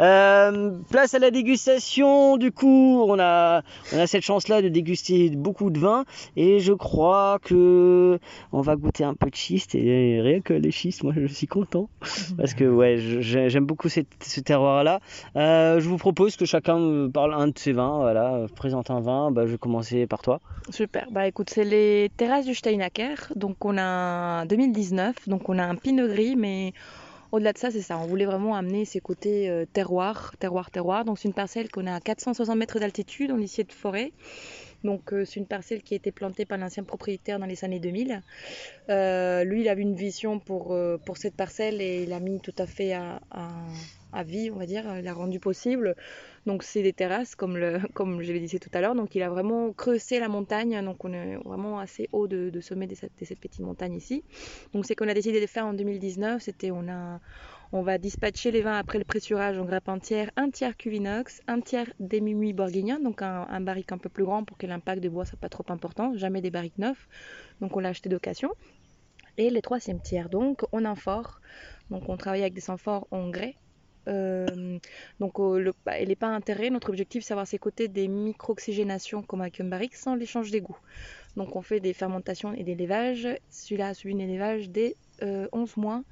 Euh, 0.01 0.73
place 0.91 1.15
à 1.15 1.19
la 1.19 1.31
dégustation. 1.31 2.37
Du 2.37 2.53
coup, 2.53 3.05
on 3.07 3.19
a, 3.19 3.63
cette 4.07 4.23
chance-là 4.23 4.63
de 4.63 4.69
déguster 4.69 5.31
beaucoup 5.31 5.71
de 5.71 5.79
vin, 5.79 6.05
et 6.37 6.61
je 6.61 6.73
crois 6.73 7.39
que 7.43 8.19
on 8.53 8.61
va 8.61 8.77
goûter 8.77 9.05
un 9.05 9.15
peu 9.15 9.31
de 9.31 9.37
schiste. 9.37 9.75
Et 9.75 10.21
rien 10.21 10.41
que 10.41 10.55
les 10.55 10.71
schistes, 10.71 11.03
moi, 11.03 11.13
je 11.17 11.27
suis 11.27 11.47
content 11.47 11.89
parce 12.37 12.55
que 12.55 12.65
ouais, 12.65 12.97
j'aime 12.99 13.67
beaucoup 13.67 13.89
ce 13.89 14.41
terroir-là. 14.41 15.01
Euh, 15.37 15.81
je 15.81 15.89
vous 15.89 15.99
propose 15.99 16.37
que 16.37 16.45
chacun 16.45 16.79
me 16.79 17.09
parle 17.09 17.35
un 17.35 17.49
de 17.49 17.59
ses 17.59 17.73
vins. 17.73 17.99
Voilà, 17.99 18.35
euh, 18.35 18.49
présente 18.49 18.91
un 18.91 19.01
vin. 19.01 19.31
Bah, 19.31 19.47
je 19.47 19.53
vais 19.53 19.59
commencer 19.59 20.07
par 20.07 20.23
toi. 20.23 20.41
Super. 20.71 21.07
Bah 21.11 21.27
écoute, 21.27 21.51
c'est 21.51 21.65
les 21.65 22.11
terrasses 22.17 22.47
du 22.47 22.55
Steinacker. 22.55 23.33
Donc 23.37 23.65
on 23.65 23.77
a 23.79 24.45
2019. 24.47 25.29
Donc 25.29 25.49
on 25.49 25.59
a 25.59 25.65
un 25.65 25.75
pinot 25.75 26.09
gris, 26.09 26.37
mais 26.37 26.73
au-delà 27.33 27.55
de 27.55 27.59
ça, 27.59 27.71
c'est 27.71 27.81
ça. 27.81 27.99
On 27.99 28.07
voulait 28.07 28.27
vraiment 28.27 28.55
amener 28.55 28.85
ces 28.85 29.01
côtés 29.01 29.49
euh, 29.49 29.65
terroir, 29.65 30.35
terroir, 30.39 30.71
terroir. 30.71 31.05
Donc 31.05 31.19
c'est 31.19 31.29
une 31.29 31.35
parcelle 31.35 31.71
qu'on 31.71 31.87
a 31.87 31.95
à 31.95 32.01
460 32.01 32.57
mètres 32.57 32.79
d'altitude, 32.79 33.31
on 33.33 33.37
lycée 33.37 33.65
de 33.65 33.73
forêt. 33.73 34.13
Donc 34.85 35.13
euh, 35.13 35.25
c'est 35.25 35.41
une 35.41 35.47
parcelle 35.47 35.83
qui 35.83 35.95
a 35.95 35.97
été 35.97 36.13
plantée 36.13 36.45
par 36.45 36.59
l'ancien 36.59 36.85
propriétaire 36.85 37.39
dans 37.39 37.47
les 37.47 37.65
années 37.65 37.81
2000. 37.81 38.23
Euh, 38.91 39.45
lui, 39.45 39.63
il 39.63 39.69
avait 39.69 39.83
une 39.83 39.95
vision 39.95 40.39
pour, 40.39 40.77
cette 41.17 41.35
parcelle 41.35 41.81
et 41.81 42.03
il 42.03 42.13
a 42.13 42.21
mis 42.21 42.41
tout 42.41 42.55
à 42.59 42.67
fait 42.67 42.93
à, 42.93 43.21
à, 43.31 43.49
à 44.13 44.23
vie, 44.23 44.51
on 44.51 44.59
va 44.59 44.67
dire. 44.67 44.85
Il 44.99 45.09
a 45.09 45.15
rendu 45.15 45.41
possible. 45.41 45.97
Donc 46.45 46.63
c'est 46.63 46.83
des 46.83 46.93
terrasses, 46.93 47.35
comme, 47.35 47.59
comme 47.95 48.23
je 48.23 48.33
l'ai 48.33 48.41
dit 48.41 48.59
tout 48.59 48.71
à 48.73 48.81
l'heure. 48.81 48.95
Donc 48.95 49.15
il 49.15 49.23
a 49.23 49.31
vraiment 49.31 49.73
creusé 49.73 50.19
la 50.19 50.29
montagne. 50.29 50.83
Donc 50.85 51.05
on 51.05 51.13
est 51.13 51.37
vraiment 51.37 51.79
assez 51.79 52.09
haut 52.13 52.27
de, 52.27 52.61
sommet 52.61 52.87
de 52.87 52.95
cette, 52.95 53.19
de 53.19 53.25
cette 53.25 53.41
petite 53.41 53.61
montagne 53.61 53.95
ici. 53.95 54.25
Donc 54.73 54.87
c'est 54.87 54.95
qu'on 54.95 55.09
a 55.09 55.15
décidé 55.15 55.41
de 55.41 55.47
faire 55.47 55.67
en 55.67 55.75
2019. 55.75 56.43
C'était 56.43 56.71
on 56.71 56.89
a 56.89 57.21
on 57.75 57.81
va 57.81 57.97
dispatcher 57.97 58.51
les 58.51 58.61
vins 58.61 58.77
après 58.77 58.99
le 58.99 59.05
pressurage 59.05 59.59
en 59.59 59.65
grappe 59.65 59.89
entière, 59.89 60.31
un 60.37 60.51
tiers 60.51 60.77
cuvinox, 60.77 61.41
un 61.47 61.63
tiers 61.63 61.91
demi-muit 62.01 62.53
bourguignon, 62.53 63.01
donc 63.01 63.23
un, 63.23 63.47
un 63.49 63.61
barrique 63.63 63.93
un 63.93 63.99
peu 63.99 64.11
plus 64.11 64.25
grand 64.25 64.45
pour 64.45 64.59
que 64.59 64.67
l'impact 64.67 65.03
de 65.03 65.09
bois 65.09 65.25
soit 65.25 65.39
pas 65.39 65.49
trop 65.49 65.65
important, 65.69 66.15
jamais 66.15 66.43
des 66.43 66.51
barriques 66.51 66.77
neufs. 66.77 67.09
Donc 67.63 67.75
on 67.75 67.81
l'a 67.81 67.89
acheté 67.89 68.11
d'occasion. 68.11 68.51
Et 69.39 69.49
les 69.49 69.63
troisième 69.63 70.01
tiers, 70.01 70.29
donc 70.29 70.65
on 70.73 70.85
amphore. 70.85 71.41
Donc 71.91 72.11
on 72.11 72.19
travaille 72.19 72.43
avec 72.43 72.53
des 72.53 72.69
amphores 72.69 73.07
en 73.11 73.31
grès. 73.31 73.57
Euh, 74.09 74.79
donc 75.21 75.39
euh, 75.39 75.59
le, 75.59 75.73
bah, 75.85 75.93
pas 76.19 76.29
intérêt. 76.29 76.71
Notre 76.71 76.91
objectif 76.91 77.25
c'est 77.25 77.33
avoir 77.33 77.47
ces 77.47 77.59
côtés 77.59 77.89
des 77.89 78.09
micro-oxygénations 78.09 79.23
comme 79.23 79.43
un 79.43 79.65
barrique 79.65 79.95
sans 79.95 80.15
l'échange 80.15 80.51
d'égout. 80.51 80.77
Donc 81.37 81.57
on 81.57 81.63
fait 81.63 81.81
des 81.81 81.93
fermentations 81.93 82.53
et 82.53 82.65
des 82.65 82.75
lévages. 82.75 83.29
Celui-là 83.51 83.89
a 83.89 83.95
subi 83.95 84.15
un 84.15 84.19
élevage 84.19 84.71
dès 84.71 84.97
euh, 85.23 85.49
11 85.53 85.77
mois 85.77 86.03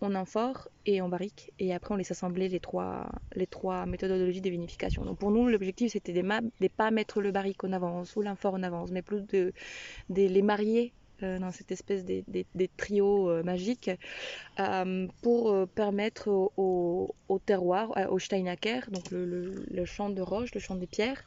en 0.00 0.14
amphore 0.14 0.68
et 0.84 1.00
en 1.00 1.08
barrique 1.08 1.52
et 1.58 1.72
après 1.74 1.94
on 1.94 1.96
les 1.96 2.10
assemblait 2.12 2.48
les 2.48 2.60
trois, 2.60 3.08
les 3.34 3.46
trois 3.46 3.86
méthodologies 3.86 4.42
de 4.42 4.50
vinification. 4.50 5.04
Donc 5.04 5.18
pour 5.18 5.30
nous 5.30 5.48
l'objectif 5.48 5.92
c'était 5.92 6.12
de 6.12 6.20
ne 6.20 6.68
pas 6.68 6.90
mettre 6.90 7.20
le 7.20 7.32
barrique 7.32 7.64
en 7.64 7.72
avance 7.72 8.14
ou 8.16 8.22
l'amphore 8.22 8.54
en 8.54 8.62
avance 8.62 8.90
mais 8.90 9.02
plus 9.02 9.22
de, 9.26 9.52
les 10.10 10.42
marier 10.42 10.92
euh, 10.92 11.05
dans 11.22 11.52
cette 11.52 11.72
espèce 11.72 12.04
des, 12.04 12.24
des, 12.28 12.46
des 12.54 12.68
trios 12.68 13.30
euh, 13.30 13.42
magiques 13.42 13.90
euh, 14.58 15.06
pour 15.22 15.50
euh, 15.50 15.66
permettre 15.66 16.28
au, 16.28 17.14
au, 17.28 17.38
terroir, 17.38 17.96
euh, 17.96 18.06
au 18.08 18.18
Steinacker, 18.18 18.90
donc 18.90 19.10
le, 19.10 19.24
le, 19.24 19.64
le, 19.70 19.84
champ 19.84 20.10
de 20.10 20.22
roche, 20.22 20.54
le 20.54 20.60
champ 20.60 20.76
des 20.76 20.86
pierres, 20.86 21.22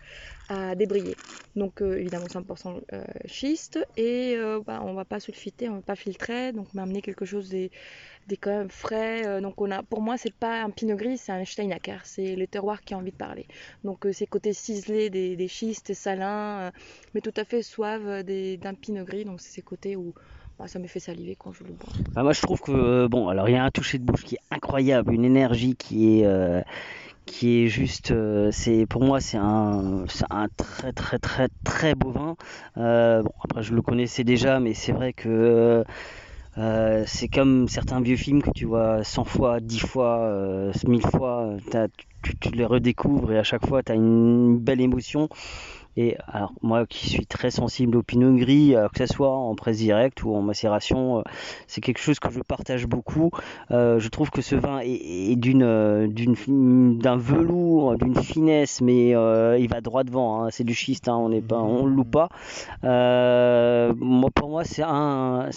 à 0.48 0.76
débriller. 0.76 1.16
Donc 1.56 1.82
euh, 1.82 1.98
évidemment 1.98 2.28
100% 2.28 2.82
schiste 3.26 3.80
et 3.98 4.38
bah, 4.66 4.82
on 4.84 4.94
va 4.94 5.06
pas 5.06 5.20
sulfiter, 5.20 5.70
on 5.70 5.76
va 5.76 5.82
pas 5.82 5.96
filtrer, 5.96 6.54
donc 6.54 6.68
on 6.74 6.78
va 6.78 6.84
amener 6.84 7.02
quelque 7.02 7.26
chose 7.26 7.50
des, 7.50 7.72
des 8.28 8.38
quand 8.38 8.52
même 8.52 8.70
frais. 8.70 9.42
donc 9.42 9.60
on 9.62 9.72
a, 9.72 9.82
pour 9.84 10.02
moi 10.02 10.18
c'est 10.18 10.34
pas 10.34 10.62
un 10.62 10.70
pinot 10.70 10.96
gris, 10.96 11.18
c'est 11.18 11.32
un 11.32 11.44
Steinacker, 11.44 12.00
c'est 12.04 12.36
le 12.36 12.46
terroir 12.48 12.82
qui 12.82 12.94
a 12.94 12.98
envie 12.98 13.12
de 13.12 13.18
parler. 13.18 13.48
Donc 13.84 14.06
ces 14.12 14.28
côtés 14.28 14.54
ciselés 14.54 15.10
des, 15.10 15.36
des 15.36 15.48
schistes 15.48 15.94
salins, 15.94 16.72
mais 17.14 17.22
tout 17.22 17.34
à 17.36 17.44
fait 17.44 17.64
suaves 17.64 18.24
d'un 18.24 18.74
pinot 18.76 19.06
gris, 19.06 19.26
donc 19.26 19.42
c'est 19.42 19.52
ces 19.52 19.62
côtés 19.62 19.96
où 19.96 20.14
bah, 20.60 20.68
ça 20.68 20.78
me 20.78 20.88
fait 20.88 21.00
saliver 21.00 21.38
quand 21.40 21.54
je 21.54 21.64
le 21.64 21.72
bois. 21.72 21.90
Bah, 22.14 22.22
moi 22.24 22.34
je 22.34 22.42
trouve 22.42 22.60
que 22.60 22.72
euh, 22.72 23.08
bon 23.08 23.30
alors 23.30 23.48
il 23.48 23.54
y 23.54 23.56
a 23.56 23.64
un 23.64 23.72
toucher 23.72 23.98
de 23.98 24.04
bouche 24.04 24.26
qui 24.26 24.36
est 24.36 24.42
incroyable, 24.52 25.14
une 25.14 25.24
énergie 25.24 25.78
qui 25.78 26.20
est 26.20 26.26
euh, 26.26 26.62
qui 27.26 27.64
est 27.64 27.68
juste 27.68 28.12
euh, 28.12 28.50
c'est 28.52 28.86
pour 28.86 29.02
moi 29.02 29.22
c'est 29.22 29.38
un 29.38 30.04
un 30.30 30.48
très 30.58 30.92
très 30.92 31.18
très 31.18 31.48
très 31.64 31.96
beau 31.96 32.12
vin. 32.12 32.36
après 32.76 33.64
je 33.64 33.74
le 33.74 33.82
connaissais 33.82 34.26
déjà 34.26 34.60
mais 34.60 34.74
c'est 34.74 34.92
vrai 34.92 35.14
que 35.14 35.86
euh, 36.60 37.04
c'est 37.08 37.30
comme 37.30 37.68
certains 37.70 38.02
vieux 38.02 38.18
films 38.18 38.42
que 38.42 38.52
tu 38.52 38.66
vois 38.66 39.04
100 39.04 39.24
fois, 39.24 39.60
10 39.62 39.80
fois, 39.80 40.20
euh, 40.20 40.74
1000 40.86 41.02
fois, 41.02 41.56
tu, 42.22 42.36
tu, 42.38 42.50
les 42.52 42.66
redécouvres 42.66 43.32
et 43.32 43.40
à 43.40 43.44
chaque 43.44 43.66
fois 43.66 43.82
tu 43.82 43.92
as 43.94 43.96
une 43.96 44.58
belle 44.58 44.82
émotion. 44.82 45.30
Et 45.98 46.16
alors 46.28 46.54
moi 46.62 46.86
qui 46.86 47.10
suis 47.10 47.26
très 47.26 47.52
sensible 47.52 47.98
au 47.98 48.04
pinot 48.04 48.36
gris, 48.36 48.76
alors 48.76 48.92
que 48.92 49.06
ce 49.06 49.14
soit 49.14 49.32
en 49.32 49.56
presse 49.56 49.78
directe 49.78 50.24
ou 50.24 50.34
en 50.36 50.42
macération, 50.42 51.24
c'est 51.68 51.82
quelque 51.82 52.00
chose 52.00 52.20
que 52.20 52.32
je 52.32 52.40
partage 52.40 52.86
beaucoup. 52.88 53.32
Euh, 53.72 54.00
je 54.00 54.08
trouve 54.10 54.30
que 54.30 54.42
ce 54.42 54.56
vin 54.56 54.80
est, 54.84 55.36
d'un 55.36 57.18
velours, 57.18 57.98
d'une 57.98 58.16
finesse, 58.16 58.82
mais 58.82 59.16
euh, 59.16 59.58
il 59.58 59.70
va 59.70 59.82
droit 59.82 60.04
devant. 60.04 60.44
Hein. 60.44 60.50
C'est 60.52 60.64
du 60.64 60.74
schiste, 60.74 61.08
hein. 61.08 61.16
on 61.16 61.30
n'est 61.30 61.42
pas, 61.42 61.60
on 61.60 61.86
le 61.86 61.94
loupe 61.94 62.12
pas. 62.12 62.30
Euh, 62.84 63.94
pour 64.36 64.50
moi 64.50 64.64
c'est 64.64 64.84
un 64.84 65.50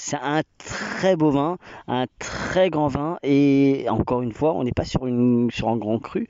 très 0.58 1.16
beau 1.16 1.30
vin, 1.30 1.58
un 1.88 2.06
très 2.18 2.70
grand 2.70 2.88
vin 2.88 3.18
et 3.22 3.86
encore 3.88 4.22
une 4.22 4.32
fois 4.32 4.54
on 4.54 4.64
n'est 4.64 4.72
pas 4.72 4.84
sur 4.84 5.04
un 5.04 5.76
grand 5.76 5.98
cru. 5.98 6.26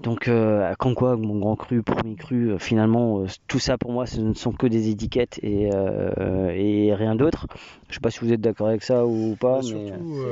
Donc, 0.00 0.28
euh, 0.28 0.74
comme 0.78 0.94
quoi, 0.94 1.16
mon 1.16 1.38
grand 1.38 1.56
cru, 1.56 1.82
premier 1.82 2.16
cru, 2.16 2.50
euh, 2.52 2.58
finalement, 2.58 3.20
euh, 3.20 3.26
tout 3.46 3.58
ça 3.58 3.78
pour 3.78 3.92
moi, 3.92 4.06
ce 4.06 4.20
ne 4.20 4.34
sont 4.34 4.52
que 4.52 4.66
des 4.66 4.90
étiquettes 4.90 5.40
et, 5.42 5.70
euh, 5.72 6.50
et 6.50 6.94
rien 6.94 7.16
d'autre. 7.16 7.46
Je 7.88 7.94
sais 7.94 8.00
pas 8.00 8.10
si 8.10 8.20
vous 8.20 8.32
êtes 8.32 8.40
d'accord 8.40 8.68
avec 8.68 8.82
ça 8.82 9.06
ou 9.06 9.36
pas. 9.36 9.60
Bah, 9.60 9.68
mais... 9.72 9.86
Surtout, 9.88 10.22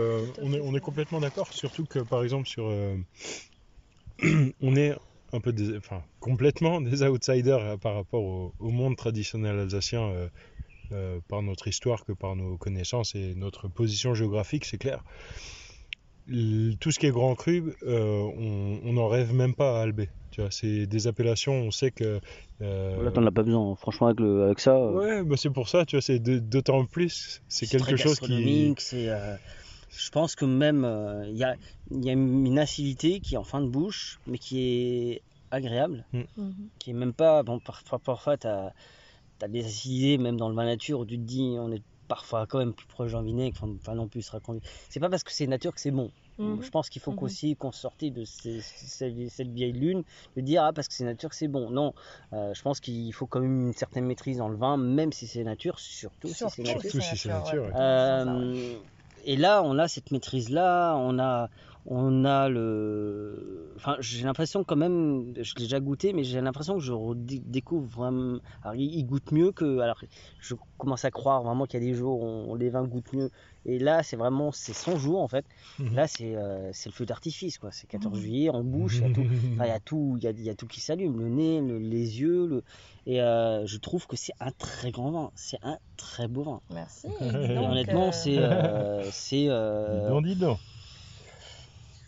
on, 0.42 0.52
est, 0.52 0.60
on 0.60 0.74
est 0.74 0.80
complètement 0.80 1.20
d'accord. 1.20 1.48
Surtout 1.50 1.86
que, 1.86 2.00
par 2.00 2.22
exemple, 2.22 2.46
sur, 2.46 2.64
on 4.62 4.76
est 4.76 4.94
un 5.32 5.40
peu, 5.40 5.52
des, 5.52 5.78
enfin, 5.78 6.02
complètement 6.20 6.80
des 6.82 7.02
outsiders 7.02 7.78
par 7.78 7.94
rapport 7.94 8.22
au, 8.22 8.52
au 8.58 8.70
monde 8.70 8.96
traditionnel 8.96 9.58
alsacien. 9.58 10.12
par 11.28 11.42
notre 11.42 11.68
histoire 11.68 12.04
que 12.04 12.12
par 12.12 12.36
nos 12.36 12.58
connaissances 12.58 13.14
et 13.14 13.34
notre 13.34 13.68
position 13.68 14.14
géographique, 14.14 14.66
c'est 14.66 14.78
clair 14.78 15.02
tout 16.26 16.90
ce 16.90 16.98
qui 16.98 17.06
est 17.06 17.10
grand 17.10 17.34
cru, 17.34 17.74
euh, 17.82 18.80
on 18.82 18.92
n'en 18.92 19.08
rêve 19.08 19.34
même 19.34 19.54
pas 19.54 19.78
à 19.78 19.82
Albé. 19.82 20.08
Tu 20.30 20.40
vois, 20.40 20.50
c'est 20.50 20.86
des 20.86 21.06
appellations, 21.06 21.52
on 21.52 21.70
sait 21.70 21.90
que. 21.90 22.20
Euh... 22.60 23.04
Là, 23.04 23.10
t'en 23.10 23.24
as 23.24 23.30
pas 23.30 23.42
besoin, 23.42 23.76
franchement, 23.76 24.08
avec, 24.08 24.20
le, 24.20 24.44
avec 24.44 24.58
ça. 24.58 24.90
Ouais, 24.90 25.22
bah 25.22 25.36
c'est 25.36 25.50
pour 25.50 25.68
ça, 25.68 25.84
tu 25.84 25.96
vois, 25.96 26.02
c'est 26.02 26.18
d'autant 26.18 26.86
plus, 26.86 27.42
c'est 27.48 27.66
quelque 27.66 27.96
chose 27.96 28.18
qui. 28.18 28.74
C'est, 28.78 29.08
euh, 29.08 29.36
je 29.96 30.10
pense 30.10 30.34
que 30.34 30.44
même, 30.44 30.84
il 31.28 31.36
y, 31.36 31.44
a, 31.44 31.54
y 31.90 32.10
a 32.10 32.12
une 32.12 32.58
acidité 32.58 33.20
qui 33.20 33.34
est 33.34 33.38
en 33.38 33.44
fin 33.44 33.60
de 33.60 33.68
bouche, 33.68 34.18
mais 34.26 34.38
qui 34.38 34.60
est 34.60 35.22
agréable, 35.52 36.04
mm. 36.12 36.22
qui 36.80 36.90
est 36.90 36.94
même 36.94 37.12
pas. 37.12 37.42
Bon, 37.44 37.60
parfois, 37.60 38.00
parfois 38.00 38.36
t'as 38.36 38.70
as 39.42 39.48
des 39.48 39.64
acidités, 39.64 40.16
même 40.16 40.38
dans 40.38 40.48
le 40.48 40.54
vin 40.54 40.64
nature, 40.64 41.00
où 41.00 41.04
tu 41.04 41.16
te 41.16 41.22
dis, 41.22 41.56
on 41.58 41.70
est 41.70 41.82
parfois 42.08 42.46
quand 42.46 42.58
même 42.58 42.72
plus 42.72 42.86
proche 42.86 43.12
d'un 43.12 43.22
vinaigre, 43.22 43.56
enfin, 43.60 43.74
enfin 43.80 43.94
non 43.94 44.08
plus 44.08 44.22
se 44.22 44.32
raconter. 44.32 44.60
C'est 44.88 45.00
pas 45.00 45.08
parce 45.08 45.24
que 45.24 45.32
c'est 45.32 45.46
nature 45.46 45.74
que 45.74 45.80
c'est 45.80 45.90
bon. 45.90 46.10
Mmh. 46.38 46.62
Je 46.62 46.70
pense 46.70 46.90
qu'il 46.90 47.00
faut 47.00 47.12
mmh. 47.12 47.16
qu'aussi 47.16 47.56
qu'on 47.56 47.70
sorte 47.70 48.04
de 48.04 48.24
ces, 48.24 48.60
cette, 48.60 49.30
cette, 49.30 49.48
vieille 49.48 49.72
lune, 49.72 50.02
de 50.36 50.40
dire 50.40 50.64
ah 50.64 50.72
parce 50.72 50.88
que 50.88 50.94
c'est 50.94 51.04
nature 51.04 51.30
que 51.30 51.36
c'est 51.36 51.48
bon. 51.48 51.70
Non, 51.70 51.94
euh, 52.32 52.52
je 52.54 52.62
pense 52.62 52.80
qu'il 52.80 53.12
faut 53.12 53.26
quand 53.26 53.40
même 53.40 53.68
une 53.68 53.72
certaine 53.72 54.04
maîtrise 54.04 54.38
dans 54.38 54.48
le 54.48 54.56
vin, 54.56 54.76
même 54.76 55.12
si 55.12 55.26
c'est 55.26 55.44
nature, 55.44 55.78
surtout, 55.78 56.28
surtout 56.28 56.54
si 56.54 56.62
c'est 56.62 56.74
nature. 56.74 56.90
Surtout 56.90 57.00
si 57.00 57.16
c'est 57.16 57.28
nature. 57.28 57.64
Ouais. 57.64 57.72
Euh, 57.76 58.74
et 59.24 59.36
là, 59.36 59.62
on 59.62 59.78
a 59.78 59.88
cette 59.88 60.10
maîtrise 60.10 60.50
là, 60.50 60.96
on 60.96 61.18
a 61.18 61.48
on 61.86 62.24
a 62.24 62.48
le. 62.48 63.72
Enfin, 63.76 63.96
j'ai 64.00 64.24
l'impression 64.24 64.64
quand 64.64 64.76
même, 64.76 65.34
je 65.38 65.54
l'ai 65.56 65.64
déjà 65.64 65.80
goûté, 65.80 66.12
mais 66.14 66.24
j'ai 66.24 66.40
l'impression 66.40 66.74
que 66.78 66.80
je 66.80 66.92
découvre 67.14 67.86
vraiment. 67.86 68.38
Alors, 68.62 68.74
il 68.74 69.04
goûte 69.04 69.32
mieux 69.32 69.52
que. 69.52 69.80
Alors, 69.80 70.00
je 70.40 70.54
commence 70.78 71.04
à 71.04 71.10
croire 71.10 71.42
vraiment 71.42 71.66
qu'il 71.66 71.82
y 71.82 71.86
a 71.86 71.86
des 71.86 71.94
jours 71.94 72.22
où 72.22 72.24
on, 72.24 72.54
les 72.54 72.70
vins 72.70 72.84
goûtent 72.84 73.12
mieux. 73.12 73.30
Et 73.66 73.78
là, 73.78 74.02
c'est 74.02 74.16
vraiment. 74.16 74.50
C'est 74.50 74.72
100 74.72 74.96
jours 74.96 75.20
en 75.20 75.28
fait. 75.28 75.44
Mmh. 75.78 75.94
Là, 75.94 76.06
c'est 76.06 76.34
euh, 76.36 76.72
le 76.86 76.92
feu 76.92 77.04
d'artifice, 77.04 77.58
quoi. 77.58 77.70
C'est 77.70 77.86
14 77.86 78.16
mmh. 78.16 78.20
juillet, 78.22 78.48
en 78.48 78.64
bouche, 78.64 78.96
il 78.96 79.08
y 79.08 79.10
a 79.10 79.14
tout. 79.14 79.24
Il 79.64 79.66
y 79.66 79.70
a 79.70 79.80
tout, 79.80 80.16
il 80.18 80.24
y 80.24 80.26
a, 80.26 80.30
il 80.30 80.42
y 80.42 80.50
a 80.50 80.54
tout 80.54 80.66
qui 80.66 80.80
s'allume. 80.80 81.18
Le 81.18 81.28
nez, 81.28 81.60
le, 81.60 81.78
les 81.78 82.20
yeux. 82.20 82.46
Le... 82.46 82.64
Et 83.06 83.20
euh, 83.20 83.66
je 83.66 83.76
trouve 83.76 84.06
que 84.06 84.16
c'est 84.16 84.32
un 84.40 84.50
très 84.52 84.90
grand 84.90 85.10
vin. 85.10 85.30
C'est 85.34 85.58
un 85.62 85.78
très 85.96 86.28
beau 86.28 86.42
vin. 86.42 86.60
Merci. 86.70 87.08
Et 87.20 87.58
honnêtement, 87.58 88.12
c'est. 88.12 88.38
Euh, 88.38 89.04
c'est. 89.10 89.46
Euh... 89.48 90.00
Dis 90.00 90.08
donc, 90.08 90.24
dis 90.24 90.36
donc. 90.36 90.58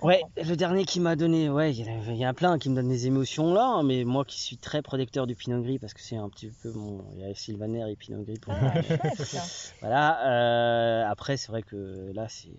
Ouais, 0.03 0.23
le 0.37 0.55
dernier 0.57 0.85
qui 0.85 1.01
m'a 1.01 1.17
donné, 1.17 1.49
ouais, 1.49 1.73
il 1.73 2.13
y, 2.13 2.19
y, 2.19 2.25
a 2.25 2.33
plein 2.35 2.59
qui 2.59 2.69
me 2.69 2.75
donne 2.75 2.89
des 2.89 3.07
émotions 3.07 3.55
là, 3.55 3.65
hein, 3.65 3.83
mais 3.83 4.05
moi 4.05 4.25
qui 4.27 4.41
suis 4.41 4.59
très 4.59 4.83
protecteur 4.83 5.27
du 5.27 5.35
Pinot 5.35 5.63
Gris 5.63 5.79
parce 5.79 5.95
que 5.95 6.03
c'est 6.03 6.17
un 6.17 6.29
petit 6.29 6.51
peu 6.63 6.71
mon, 6.73 7.03
il 7.15 7.21
y 7.21 7.25
a 7.25 7.35
Sylvaner 7.35 7.91
et 7.91 7.97
Pinot 7.97 8.23
Gris 8.23 8.39
pour 8.39 8.53
ah, 8.53 8.61
moi. 8.61 8.73
voilà. 9.81 10.27
Euh, 10.27 11.11
après, 11.11 11.39
c'est 11.39 11.49
vrai 11.49 11.63
que 11.63 12.13
là, 12.15 12.27
c'est 12.29 12.51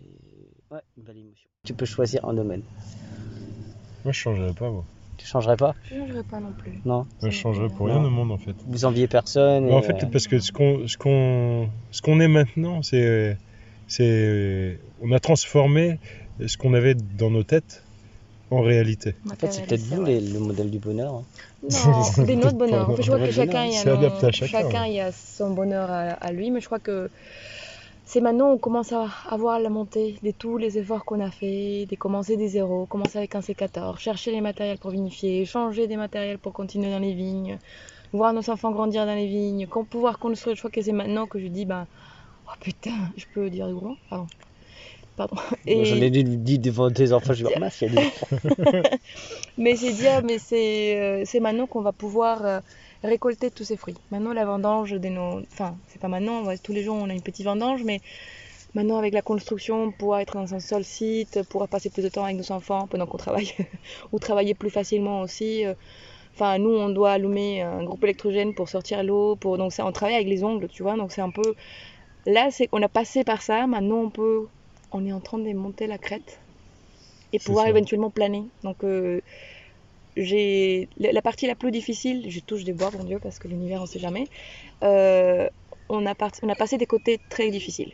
ouais, 0.71 0.79
une 0.97 1.03
belle 1.03 1.17
émotion. 1.17 1.47
Tu 1.63 1.73
peux 1.73 1.85
choisir 1.85 2.25
un 2.25 2.33
domaine. 2.33 2.63
Moi, 4.03 4.13
je 4.13 4.19
changerais 4.19 4.53
pas, 4.53 4.69
moi. 4.71 4.83
Tu 5.17 5.25
changerais 5.25 5.57
pas? 5.57 5.75
Je 5.83 5.95
changerais 5.95 6.23
pas 6.23 6.39
non 6.39 6.53
plus. 6.57 6.79
Non? 6.85 7.05
Moi, 7.21 7.29
je 7.29 7.37
changerais 7.37 7.69
pour 7.69 7.87
rien 7.87 8.03
au 8.03 8.09
monde 8.09 8.31
en 8.31 8.37
fait. 8.37 8.55
Vous 8.65 8.85
enviez 8.85 9.07
personne. 9.07 9.67
Et... 9.67 9.73
En 9.73 9.81
fait, 9.81 10.09
parce 10.11 10.27
que 10.27 10.39
ce 10.39 10.51
qu'on, 10.51 10.87
ce 10.87 10.97
qu'on, 10.97 11.69
ce 11.91 12.01
qu'on 12.01 12.19
est 12.19 12.27
maintenant, 12.27 12.81
c'est, 12.81 13.37
c'est, 13.87 14.79
on 15.01 15.11
a 15.11 15.19
transformé 15.19 15.99
ce 16.45 16.57
qu'on 16.57 16.73
avait 16.73 16.95
dans 16.95 17.29
nos 17.29 17.43
têtes 17.43 17.83
en 18.51 18.61
réalité. 18.61 19.15
En 19.29 19.35
fait, 19.35 19.51
c'est 19.51 19.65
peut-être 19.65 19.81
vous 19.81 20.05
les, 20.05 20.21
le 20.21 20.39
modèle 20.39 20.69
du 20.69 20.79
bonheur. 20.79 21.15
Hein. 21.15 21.23
Non, 21.63 22.03
c'est 22.03 22.35
notre 22.35 22.57
bonheur. 22.57 22.89
Je 23.01 23.11
crois 23.11 23.19
que 23.19 23.31
chacun, 23.31 23.65
y 23.65 23.75
a, 23.75 24.31
chacun, 24.31 24.47
chacun 24.47 24.85
il 24.85 24.93
y 24.93 24.99
a 24.99 25.11
son 25.11 25.51
bonheur 25.51 25.89
à, 25.89 26.01
à, 26.11 26.31
lui, 26.31 26.51
mais 26.51 26.61
je 26.61 26.65
crois 26.65 26.79
que 26.79 27.09
c'est 28.05 28.21
maintenant 28.21 28.51
on 28.51 28.57
commence 28.57 28.93
à 28.93 29.07
avoir 29.29 29.59
la 29.59 29.69
montée 29.69 30.17
de 30.23 30.31
tous 30.31 30.57
les 30.57 30.77
efforts 30.77 31.03
qu'on 31.03 31.19
a 31.19 31.29
fait, 31.29 31.87
de 31.89 31.95
commencer 31.97 32.37
des 32.37 32.47
zéros, 32.47 32.85
commencer 32.85 33.17
avec 33.17 33.35
un 33.35 33.41
C14, 33.41 33.97
chercher 33.99 34.31
les 34.31 34.41
matériels 34.41 34.77
pour 34.77 34.91
vinifier, 34.91 35.43
changer 35.45 35.87
des 35.87 35.97
matériels 35.97 36.37
pour 36.37 36.53
continuer 36.53 36.89
dans 36.89 36.99
les 36.99 37.13
vignes, 37.13 37.57
voir 38.13 38.31
nos 38.31 38.49
enfants 38.49 38.71
grandir 38.71 39.05
dans 39.05 39.15
les 39.15 39.27
vignes, 39.27 39.67
qu'on 39.67 39.83
pouvoir 39.83 40.19
construire. 40.19 40.55
Je 40.55 40.61
crois 40.61 40.71
que 40.71 40.81
c'est 40.81 40.93
maintenant 40.93 41.27
que 41.27 41.39
je 41.39 41.47
dis, 41.47 41.65
ben, 41.65 41.85
oh 42.47 42.55
putain, 42.61 42.95
je 43.17 43.25
peux 43.33 43.49
dire 43.49 43.69
gros 43.73 43.95
Pardon. 44.09 44.27
Pardon. 45.17 45.35
Moi, 45.67 45.83
J'en 45.83 45.95
ai 45.95 46.11
dit, 46.11 46.59
devant 46.59 46.89
des 46.91 47.11
enfants, 47.11 47.33
je 47.33 47.43
vais 47.43 47.89
des 47.89 47.97
enfants. 47.97 48.27
mais 49.57 49.75
c'est 49.75 49.93
dire, 49.93 50.21
mais 50.23 50.37
c'est 50.39 50.95
euh, 51.01 51.23
c'est 51.25 51.39
maintenant 51.39 51.65
qu'on 51.67 51.81
va 51.81 51.91
pouvoir 51.91 52.45
euh, 52.45 52.59
récolter 53.03 53.49
tous 53.51 53.63
ces 53.65 53.77
fruits. 53.77 53.95
Maintenant, 54.11 54.31
la 54.31 54.45
vendange 54.45 54.91
de 54.93 55.09
nos. 55.09 55.41
Enfin, 55.51 55.75
c'est 55.87 55.99
pas 55.99 56.07
maintenant, 56.07 56.43
ouais, 56.45 56.57
tous 56.59 56.71
les 56.71 56.83
jours 56.83 56.95
on 56.95 57.09
a 57.09 57.13
une 57.13 57.23
petite 57.23 57.45
vendange, 57.45 57.83
mais 57.83 57.99
maintenant 58.75 58.97
avec 58.99 59.13
la 59.15 59.23
construction, 59.23 59.91
pouvoir 59.91 60.19
être 60.19 60.35
dans 60.35 60.53
un 60.53 60.59
seul 60.59 60.83
site, 60.83 61.41
pouvoir 61.49 61.67
passer 61.67 61.89
plus 61.89 62.03
de 62.03 62.09
temps 62.09 62.23
avec 62.23 62.37
nos 62.37 62.51
enfants 62.51 62.87
pendant 62.87 63.07
qu'on 63.07 63.17
travaille, 63.17 63.51
ou 64.11 64.19
travailler 64.19 64.53
plus 64.53 64.69
facilement 64.69 65.21
aussi. 65.21 65.65
euh, 65.65 65.73
Enfin, 66.35 66.59
nous, 66.59 66.69
on 66.69 66.89
doit 66.89 67.13
allumer 67.13 67.63
un 67.63 67.83
groupe 67.83 68.03
électrogène 68.03 68.53
pour 68.53 68.69
sortir 68.69 69.03
l'eau, 69.03 69.35
pour 69.35 69.57
donc 69.57 69.73
ça, 69.73 69.83
on 69.87 69.91
travaille 69.91 70.13
avec 70.17 70.27
les 70.27 70.43
ongles, 70.43 70.67
tu 70.67 70.83
vois. 70.83 70.95
Donc 70.95 71.11
c'est 71.11 71.21
un 71.21 71.31
peu 71.31 71.55
là, 72.27 72.49
c'est 72.51 72.69
on 72.71 72.81
a 72.83 72.89
passé 72.89 73.23
par 73.23 73.41
ça. 73.41 73.65
Maintenant, 73.67 73.97
on 74.01 74.09
peut, 74.11 74.47
on 74.91 75.05
est 75.05 75.11
en 75.13 75.21
train 75.21 75.37
de 75.39 75.51
monter 75.53 75.87
la 75.87 75.97
crête 75.97 76.39
et 77.33 77.39
pouvoir 77.39 77.65
ça. 77.65 77.69
éventuellement 77.71 78.09
planer. 78.11 78.43
Donc 78.63 78.83
euh, 78.83 79.21
j'ai 80.15 80.89
la 80.97 81.21
partie 81.21 81.47
la 81.47 81.55
plus 81.55 81.71
difficile, 81.71 82.25
je 82.29 82.39
touche 82.39 82.63
des 82.63 82.73
bois, 82.73 82.91
bon 82.91 83.03
Dieu, 83.03 83.19
parce 83.19 83.39
que 83.39 83.47
l'univers, 83.47 83.81
on 83.81 83.85
sait 83.85 83.99
jamais. 83.99 84.25
euh, 84.83 85.47
on, 85.89 86.05
a 86.05 86.15
part- 86.15 86.31
on 86.43 86.49
a 86.49 86.55
passé 86.55 86.77
des 86.77 86.85
côtés 86.87 87.19
très 87.29 87.49
difficiles. 87.49 87.93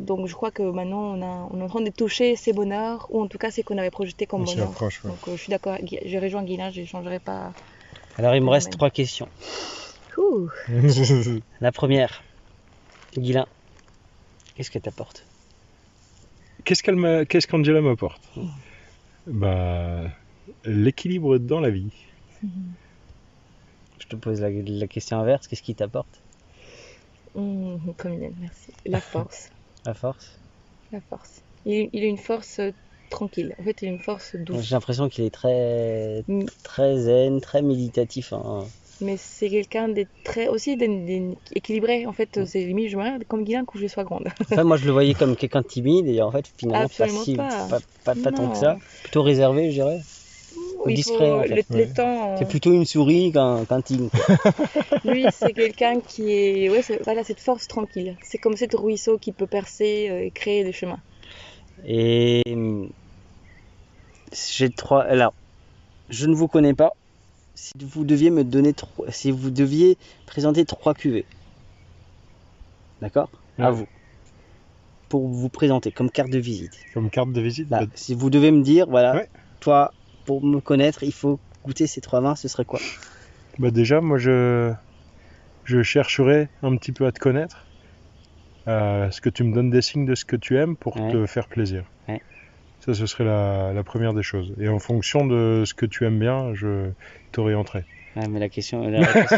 Donc 0.00 0.26
je 0.26 0.34
crois 0.34 0.50
que 0.50 0.62
maintenant, 0.62 1.16
on, 1.16 1.22
a, 1.22 1.48
on 1.50 1.60
est 1.60 1.62
en 1.62 1.68
train 1.68 1.80
de 1.80 1.90
toucher 1.90 2.36
ces 2.36 2.52
bonheurs, 2.52 3.06
ou 3.10 3.22
en 3.22 3.28
tout 3.28 3.38
cas, 3.38 3.50
c'est 3.50 3.62
qu'on 3.62 3.78
avait 3.78 3.90
projeté 3.90 4.26
comme 4.26 4.42
On 4.42 4.46
bonheur. 4.46 4.68
approche, 4.70 5.02
ouais. 5.04 5.10
Donc 5.10 5.26
euh, 5.28 5.36
je 5.36 5.42
suis 5.42 5.50
d'accord, 5.50 5.78
Gui- 5.78 5.98
j'ai 6.04 6.18
rejoint 6.18 6.44
Guilain, 6.44 6.70
je 6.70 6.82
ne 6.82 6.86
changerai 6.86 7.20
pas. 7.20 7.52
Alors, 8.18 8.34
il 8.34 8.42
me 8.42 8.50
reste 8.50 8.72
trois 8.72 8.90
questions. 8.90 9.28
Ouh. 10.18 10.48
La 11.60 11.72
première, 11.72 12.22
Guilain, 13.16 13.46
qu'est-ce 14.54 14.70
que 14.70 14.78
t'apportes? 14.78 15.25
Qu'est-ce 16.66 16.82
qu'elle 16.82 16.96
m'a- 16.96 17.24
qu'est-ce 17.24 17.46
qu'Angela 17.46 17.80
m'apporte? 17.80 18.20
Bah, 19.26 20.02
l'équilibre 20.64 21.38
dans 21.38 21.60
la 21.60 21.70
vie. 21.70 21.92
Je 22.42 24.06
te 24.08 24.16
pose 24.16 24.40
la, 24.40 24.50
la 24.50 24.86
question 24.88 25.18
inverse, 25.20 25.46
qu'est-ce 25.48 25.62
qui 25.62 25.74
t'apporte? 25.74 26.20
Hum, 27.34 27.94
comme 27.96 28.18
merci. 28.40 28.72
La 28.84 29.00
force. 29.00 29.48
La 29.86 29.94
force? 29.94 30.38
La 30.90 31.00
force. 31.00 31.42
Il, 31.64 31.88
il 31.92 32.02
a 32.02 32.06
une 32.06 32.18
force 32.18 32.58
euh, 32.58 32.72
tranquille. 33.08 33.54
En 33.58 33.62
fait, 33.62 33.82
il 33.82 33.88
a 33.88 33.92
une 33.92 34.00
force 34.00 34.32
J'ai 34.34 34.42
douce. 34.42 34.70
l'impression 34.72 35.08
qu'il 35.08 35.24
est 35.24 35.30
très, 35.30 36.24
Mm. 36.26 36.44
très 36.64 36.96
zen, 36.98 37.40
très 37.40 37.62
méditatif. 37.62 38.32
hein. 38.32 38.66
Mais 39.00 39.16
c'est 39.18 39.50
quelqu'un 39.50 39.88
de 39.88 40.06
très 40.24 40.48
aussi 40.48 40.76
de- 40.76 41.34
équilibré. 41.54 42.06
En 42.06 42.12
fait, 42.12 42.44
c'est 42.46 42.64
limite, 42.64 42.88
je 42.88 42.96
me 42.96 43.22
comme 43.24 43.44
Guilain 43.44 43.64
quand 43.66 43.78
je 43.78 43.86
sois 43.86 44.04
grande. 44.04 44.28
Enfin, 44.40 44.64
moi, 44.64 44.76
je 44.76 44.86
le 44.86 44.92
voyais 44.92 45.14
comme 45.14 45.36
quelqu'un 45.36 45.60
de 45.60 45.66
timide 45.66 46.06
et 46.08 46.22
en 46.22 46.30
fait, 46.30 46.46
finalement, 46.56 46.88
pas, 46.88 47.04
Absolument 47.04 47.20
si, 47.24 47.34
pas. 47.36 47.66
pas, 47.68 47.80
pas- 48.04 48.14
pas 48.14 48.32
tant 48.32 48.48
que 48.50 48.56
ça. 48.56 48.78
Plutôt 49.02 49.22
réservé, 49.22 49.70
je 49.70 49.74
dirais. 49.74 50.00
Ou 50.84 50.90
discret, 50.90 51.28
faut- 51.30 51.40
en 51.40 51.42
fait. 51.42 51.66
le- 51.70 51.76
les 51.78 51.92
temps, 51.92 52.36
C'est 52.38 52.48
plutôt 52.48 52.72
une 52.72 52.84
souris 52.86 53.32
qu'un 53.32 53.64
qu'un 53.66 53.80
tigre. 53.82 54.08
lui, 55.04 55.26
c'est 55.30 55.52
quelqu'un 55.52 56.00
qui 56.00 56.32
est. 56.32 56.70
Ouais, 56.70 56.80
c'est- 56.82 57.02
voilà, 57.04 57.22
cette 57.24 57.40
force 57.40 57.66
tranquille. 57.68 58.16
C'est 58.22 58.38
comme 58.38 58.56
cet 58.56 58.74
ruisseau 58.74 59.18
qui 59.18 59.32
peut 59.32 59.46
percer 59.46 60.08
euh, 60.10 60.24
et 60.24 60.30
créer 60.30 60.64
des 60.64 60.72
chemins. 60.72 61.00
Et 61.86 62.42
j'ai 64.56 64.70
trois. 64.70 65.02
Alors, 65.02 65.34
je 66.08 66.26
ne 66.26 66.34
vous 66.34 66.48
connais 66.48 66.74
pas. 66.74 66.92
Si 67.56 67.72
vous 67.80 68.04
deviez 68.04 68.30
me 68.30 68.44
donner 68.44 68.72
trois, 68.72 69.10
si 69.10 69.32
vous 69.32 69.50
deviez 69.50 69.96
présenter 70.26 70.64
trois 70.64 70.94
cuvées, 70.94 71.26
d'accord, 73.00 73.30
à 73.58 73.70
vous, 73.70 73.86
pour 75.08 75.26
vous 75.28 75.48
présenter 75.48 75.90
comme 75.90 76.10
carte 76.10 76.30
de 76.30 76.38
visite. 76.38 76.76
Comme 76.92 77.10
carte 77.10 77.32
de 77.32 77.40
visite 77.40 77.68
Là, 77.70 77.80
bah, 77.80 77.86
si 77.94 78.14
vous 78.14 78.30
devez 78.30 78.50
me 78.50 78.62
dire, 78.62 78.86
voilà, 78.88 79.14
Ouais. 79.14 79.28
toi, 79.60 79.94
pour 80.24 80.44
me 80.44 80.60
connaître, 80.60 81.02
il 81.02 81.12
faut 81.12 81.40
goûter 81.64 81.86
ces 81.86 82.00
trois 82.00 82.20
vins, 82.20 82.36
ce 82.36 82.46
serait 82.48 82.64
quoi? 82.64 82.78
bah 83.58 83.70
déjà, 83.70 84.00
moi, 84.00 84.18
je, 84.18 84.72
je 85.64 85.82
chercherai 85.82 86.48
un 86.62 86.76
petit 86.76 86.92
peu 86.92 87.06
à 87.06 87.12
te 87.12 87.18
connaître. 87.18 87.66
À 88.66 89.10
ce 89.12 89.20
que 89.20 89.30
tu 89.30 89.44
me 89.44 89.54
donnes 89.54 89.70
des 89.70 89.80
signes 89.80 90.06
de 90.06 90.14
ce 90.14 90.24
que 90.24 90.36
tu 90.36 90.56
aimes 90.58 90.76
pour 90.76 90.96
Ouais. 90.96 91.12
te 91.12 91.26
faire 91.26 91.48
plaisir? 91.48 91.84
Ça, 92.86 92.94
ce 92.94 93.06
serait 93.06 93.24
la, 93.24 93.72
la 93.74 93.82
première 93.82 94.14
des 94.14 94.22
choses. 94.22 94.52
Et 94.60 94.68
en 94.68 94.78
fonction 94.78 95.26
de 95.26 95.64
ce 95.66 95.74
que 95.74 95.86
tu 95.86 96.04
aimes 96.06 96.18
bien, 96.18 96.54
je 96.54 96.90
t'orienterai. 97.32 97.84
Ouais, 98.16 98.28
mais 98.28 98.40
la 98.40 98.48
question, 98.48 98.88
la 98.88 99.00
réponse, 99.00 99.30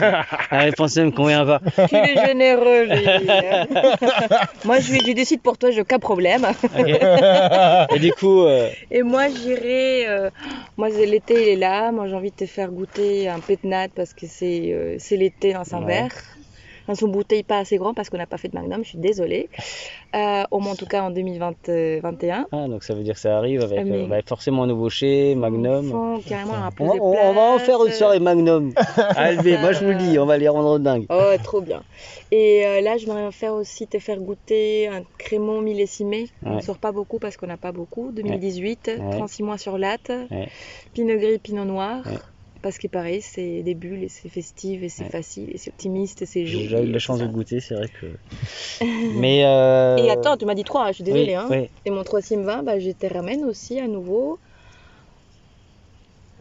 la 0.52 0.58
réponse 0.60 0.96
ne 0.98 1.04
me 1.06 1.10
convient 1.10 1.44
pas. 1.44 1.60
Tu 1.88 1.96
es 1.96 2.26
généreux, 2.26 2.84
lui. 2.84 3.06
moi, 4.64 4.78
je, 4.78 4.92
lui- 4.92 5.00
je 5.04 5.12
décide 5.12 5.40
pour 5.42 5.58
toi, 5.58 5.70
j'ai 5.72 5.80
aucun 5.80 5.98
problème. 5.98 6.46
Et 7.94 7.98
du 7.98 8.12
coup, 8.12 8.42
euh, 8.42 8.68
Et 8.90 9.02
moi, 9.02 9.28
j'irai. 9.28 10.06
euh, 10.08 10.30
moi, 10.76 10.90
l'été, 10.90 11.42
il 11.42 11.48
est 11.48 11.56
là. 11.56 11.90
Moi, 11.90 12.06
j'ai 12.06 12.14
envie 12.14 12.30
de 12.30 12.36
te 12.36 12.46
faire 12.46 12.70
goûter 12.70 13.28
un 13.28 13.40
pétnat 13.40 13.88
parce 13.88 14.12
que 14.14 14.26
c'est 14.26 14.72
euh, 14.72 14.96
c'est 14.98 15.16
l'été 15.16 15.54
dans 15.54 15.74
un 15.74 15.80
Ouais. 15.80 15.86
verre. 15.86 16.12
Dans 16.88 16.94
son 16.94 17.08
bouteille 17.08 17.42
pas 17.42 17.58
assez 17.58 17.76
grand 17.76 17.92
parce 17.94 18.08
qu'on 18.10 18.16
n'a 18.16 18.26
pas 18.26 18.38
fait 18.38 18.48
de 18.48 18.54
magnum, 18.56 18.82
je 18.82 18.88
suis 18.88 18.98
désolée. 18.98 19.48
Euh, 20.16 20.42
au 20.50 20.58
moins, 20.58 20.72
en 20.72 20.76
tout 20.76 20.86
cas, 20.86 21.02
en 21.02 21.10
2021. 21.10 22.46
ah, 22.50 22.66
donc 22.66 22.82
ça 22.82 22.94
veut 22.94 23.02
dire 23.02 23.14
que 23.14 23.20
ça 23.20 23.36
arrive 23.36 23.60
avec 23.62 23.80
Ah, 23.80 23.84
mais- 23.84 24.04
euh, 24.04 24.06
bah, 24.06 24.16
forcément 24.26 24.62
un 24.62 24.66
nouveau 24.66 24.88
chez 24.88 25.34
Magnum. 25.34 26.20
Carrément, 26.26 26.54
on 26.80 26.84
On 26.84 26.86
va, 26.86 26.94
on- 27.02 27.36
on 27.36 27.54
en 27.54 27.58
faire 27.58 27.84
une 27.84 27.92
soirée 27.92 28.20
Magnum. 28.20 28.72
Alvé, 29.16 29.58
moi 29.58 29.72
je 29.72 29.84
vous 29.84 29.90
le 29.90 29.96
dis, 29.96 30.18
on 30.18 30.24
va 30.26 30.38
les 30.38 30.48
rendre 30.48 30.78
dingues. 30.78 31.06
Oh, 31.10 31.32
trop 31.44 31.60
bien. 31.60 31.82
Et 32.30 32.66
euh, 32.66 32.80
là, 32.80 32.96
je 32.96 33.04
voudrais 33.06 33.30
faire 33.32 33.52
aussi 33.52 33.86
te 33.86 33.98
faire 33.98 34.18
goûter 34.18 34.88
un 34.88 35.02
crémant 35.18 35.60
millésimé. 35.60 36.28
On 36.42 36.50
ne 36.50 36.54
Ouais. 36.56 36.62
sort 36.62 36.78
pas 36.78 36.92
beaucoup 36.92 37.18
parce 37.18 37.36
qu'on 37.36 37.46
n'a 37.46 37.56
pas 37.58 37.72
beaucoup. 37.72 38.10
2018, 38.12 38.90
Ouais. 38.98 39.10
36 39.16 39.42
mois 39.42 39.58
sur 39.58 39.76
latte. 39.78 40.10
Ouais. 40.30 40.48
Pinot 40.94 41.18
gris, 41.18 41.38
pinot 41.38 41.64
noir. 41.66 42.02
Parce 42.62 42.78
que 42.78 42.88
pareil, 42.88 43.20
c'est 43.22 43.62
des 43.62 43.74
bulles 43.74 44.04
et 44.04 44.08
c'est 44.08 44.28
festif 44.28 44.82
et 44.82 44.88
c'est 44.88 45.04
Ouais. 45.04 45.10
facile 45.10 45.50
et 45.52 45.58
c'est 45.58 45.70
optimiste 45.70 46.22
et 46.22 46.26
c'est 46.26 46.44
J'ai 46.44 46.52
joli. 46.52 46.64
déjà 46.64 46.80
eu 46.80 46.86
la 46.92 46.98
chance 46.98 47.20
de 47.20 47.26
goûter, 47.26 47.60
c'est 47.60 47.74
vrai 47.74 47.88
que. 47.88 48.06
Mais. 49.10 49.44
euh, 49.44 49.96
Et 49.98 50.10
attends, 50.10 50.36
tu 50.36 50.44
m'as 50.46 50.54
dit 50.54 50.64
trois, 50.64 50.88
je 50.88 50.94
suis 50.94 51.04
désolée. 51.04 51.34
oui, 51.34 51.34
hein. 51.34 51.48
oui. 51.50 51.68
Et 51.84 51.90
mon 51.90 52.04
troisième 52.04 52.44
vin, 52.44 52.62
bah, 52.62 52.78
je 52.78 52.90
te 52.90 53.06
ramène 53.06 53.44
aussi 53.44 53.78
à 53.80 53.86
nouveau. 53.88 54.38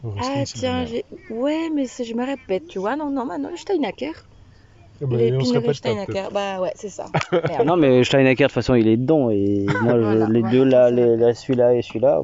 Au 0.04 0.12
Ah 0.20 0.44
tiens, 0.54 0.86
j'ai... 0.86 1.06
ouais, 1.30 1.70
mais 1.74 1.86
je 1.86 2.14
me 2.14 2.26
répète, 2.26 2.68
tu 2.68 2.80
vois. 2.80 2.96
Non, 2.96 3.10
non, 3.10 3.26
le 3.50 3.58
Steinacker. 3.58 4.14
Ah 5.02 5.06
bah, 5.06 5.18
les 5.18 5.32
on 5.34 5.40
se 5.42 5.46
Pinot 5.50 5.60
répète 5.62 5.76
Steinacker. 5.76 6.30
Bah 6.32 6.60
ouais, 6.62 6.72
c'est 6.76 6.90
ça. 6.90 7.06
Merde. 7.32 7.66
non, 7.66 7.76
mais 7.78 8.04
Steinacker, 8.04 8.46
de 8.46 8.48
toute 8.48 8.54
façon, 8.56 8.74
il 8.76 8.88
est 8.88 8.98
dedans. 8.98 9.30
Et 9.30 9.66
moi, 9.82 9.94
je- 9.94 10.00
Voilà, 10.00 10.28
les 10.30 10.40
voilà, 10.42 10.50
deux 10.56 10.64
là, 10.64 10.90
là, 10.92 11.34
celui-là 11.34 11.74
et 11.76 11.82
celui-là. 11.82 12.22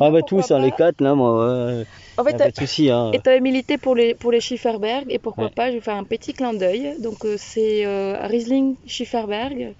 Ah, 0.00 0.10
bah, 0.10 0.20
tous, 0.22 0.50
hein, 0.50 0.60
les 0.60 0.70
quatre 0.70 1.00
là, 1.00 1.14
moi, 1.14 1.36
ouais. 1.76 1.84
En 2.18 2.24
fait, 2.24 2.36
pas 2.36 2.50
de 2.50 2.54
souci, 2.56 2.90
hein. 2.90 3.10
Et 3.14 3.18
tu 3.20 3.30
avais 3.30 3.40
milité 3.40 3.78
pour 3.78 3.94
les, 3.94 4.14
pour 4.14 4.30
les 4.32 4.40
Schifferberg, 4.40 5.06
et 5.08 5.18
pourquoi 5.18 5.44
Ouais. 5.44 5.50
pas, 5.56 5.70
je 5.70 5.76
vais 5.76 5.80
faire 5.80 5.96
un 5.96 6.04
petit 6.04 6.34
clin 6.34 6.52
d'œil. 6.52 6.94
Donc, 7.00 7.24
euh, 7.24 7.36
c'est 7.38 7.86
euh, 7.86 8.18
Riesling 8.26 8.76
Schifferberg. 8.86 9.74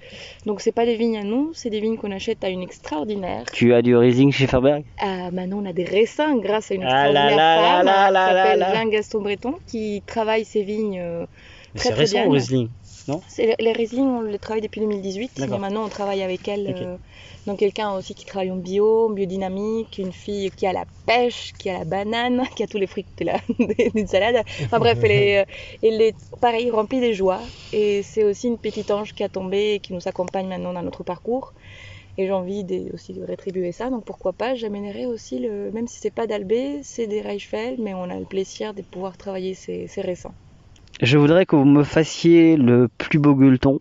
Donc, 0.46 0.60
c'est 0.62 0.72
pas 0.72 0.86
des 0.86 0.96
vignes 0.96 1.18
à 1.18 1.24
nous, 1.24 1.52
c'est 1.54 1.68
des 1.70 1.80
vignes 1.80 1.96
qu'on 1.98 2.10
achète 2.10 2.42
à 2.42 2.48
une 2.48 2.62
extraordinaire. 2.62 3.44
Tu 3.52 3.74
as 3.74 3.82
du 3.82 3.94
Riesling 3.96 4.32
chez 4.32 4.46
Faberg 4.46 4.82
Ah, 5.00 5.30
maintenant, 5.30 5.60
on 5.62 5.66
a 5.68 5.72
des 5.74 5.84
raisins 5.84 6.40
grâce 6.40 6.70
à 6.70 6.74
une 6.74 6.82
Ah 6.84 7.12
là 7.12 7.26
extraordinaire 7.26 7.36
là 7.36 7.76
femme 7.76 7.86
là 7.86 8.10
là 8.10 8.28
qui 8.28 8.34
là 8.34 8.42
s'appelle 8.44 8.58
là. 8.60 8.74
Jean 8.74 8.88
Gaston 8.88 9.20
Breton, 9.20 9.54
qui 9.66 10.02
travaille 10.06 10.44
ses 10.46 10.62
vignes 10.62 11.00
euh, 11.00 11.26
C'est 11.72 11.80
très 11.84 11.94
récent, 11.94 12.24
le 12.24 12.30
Riesling. 12.30 12.68
C'est- 13.26 13.56
Les 13.60 13.72
Riesling, 13.72 14.06
on 14.06 14.22
les 14.22 14.38
travaille 14.38 14.60
depuis 14.62 14.80
2018, 14.80 15.44
mais 15.48 15.58
maintenant 15.58 15.84
on 15.84 15.88
travaille 15.88 16.22
avec 16.22 16.46
elle. 16.48 16.68
Euh, 16.68 16.98
donc 17.46 17.58
quelqu'un 17.60 17.92
aussi 17.94 18.14
qui 18.14 18.24
travaille 18.26 18.50
en 18.50 18.56
bio, 18.56 19.06
en 19.08 19.10
biodynamique, 19.10 19.98
une 19.98 20.12
fille 20.12 20.50
qui 20.52 20.66
a 20.66 20.72
la 20.72 20.86
pêche, 21.06 21.52
qui 21.58 21.70
a 21.70 21.78
la 21.78 21.84
banane, 21.84 22.42
qui 22.56 22.62
a 22.62 22.66
tous 22.66 22.78
les 22.78 22.86
fruits 22.86 23.06
de 23.18 23.24
la- 23.24 23.40
d'une 23.94 24.06
salade. 24.06 24.36
Enfin 24.66 24.78
bref, 24.80 24.98
elle 25.02 25.10
est, 25.12 25.38
euh, 25.40 25.44
elle 25.82 26.00
est 26.02 26.16
pareil, 26.40 26.70
remplie 26.70 27.00
de 27.00 27.12
joie. 27.12 27.50
Et 27.72 28.02
c'est 28.02 28.24
aussi 28.24 28.48
une 28.48 28.58
petite 28.58 28.90
ange 28.90 29.14
qui 29.14 29.24
a 29.24 29.28
tombé 29.30 29.74
et 29.74 29.80
qui 29.80 29.94
nous 29.94 30.06
accompagne 30.08 30.48
maintenant 30.48 30.72
dans 30.74 30.82
notre 30.82 31.04
parcours. 31.04 31.54
Et 32.18 32.26
j'ai 32.26 32.32
envie 32.32 32.64
de, 32.64 32.90
aussi 32.94 33.12
de 33.14 33.22
rétribuer 33.22 33.72
ça. 33.72 33.90
Donc 33.90 34.04
pourquoi 34.06 34.32
pas, 34.32 34.54
j'amènerai 34.54 35.06
aussi, 35.06 35.38
le, 35.38 35.70
même 35.72 35.88
si 35.88 35.98
c'est 36.00 36.10
pas 36.10 36.26
d'Albé, 36.26 36.80
c'est 36.82 37.06
des 37.06 37.20
Reichfeld, 37.22 37.78
mais 37.80 37.94
on 37.94 38.04
a 38.10 38.18
le 38.18 38.26
plaisir 38.26 38.74
de 38.74 38.82
pouvoir 38.82 39.16
travailler 39.18 39.54
ces, 39.54 39.86
ces 39.88 40.00
récents. 40.02 40.34
Je 41.00 41.18
voudrais 41.18 41.46
que 41.46 41.56
vous 41.56 41.64
me 41.64 41.84
fassiez 41.84 42.56
le 42.56 42.88
plus 42.98 43.18
beau 43.18 43.34
gueuleton. 43.34 43.80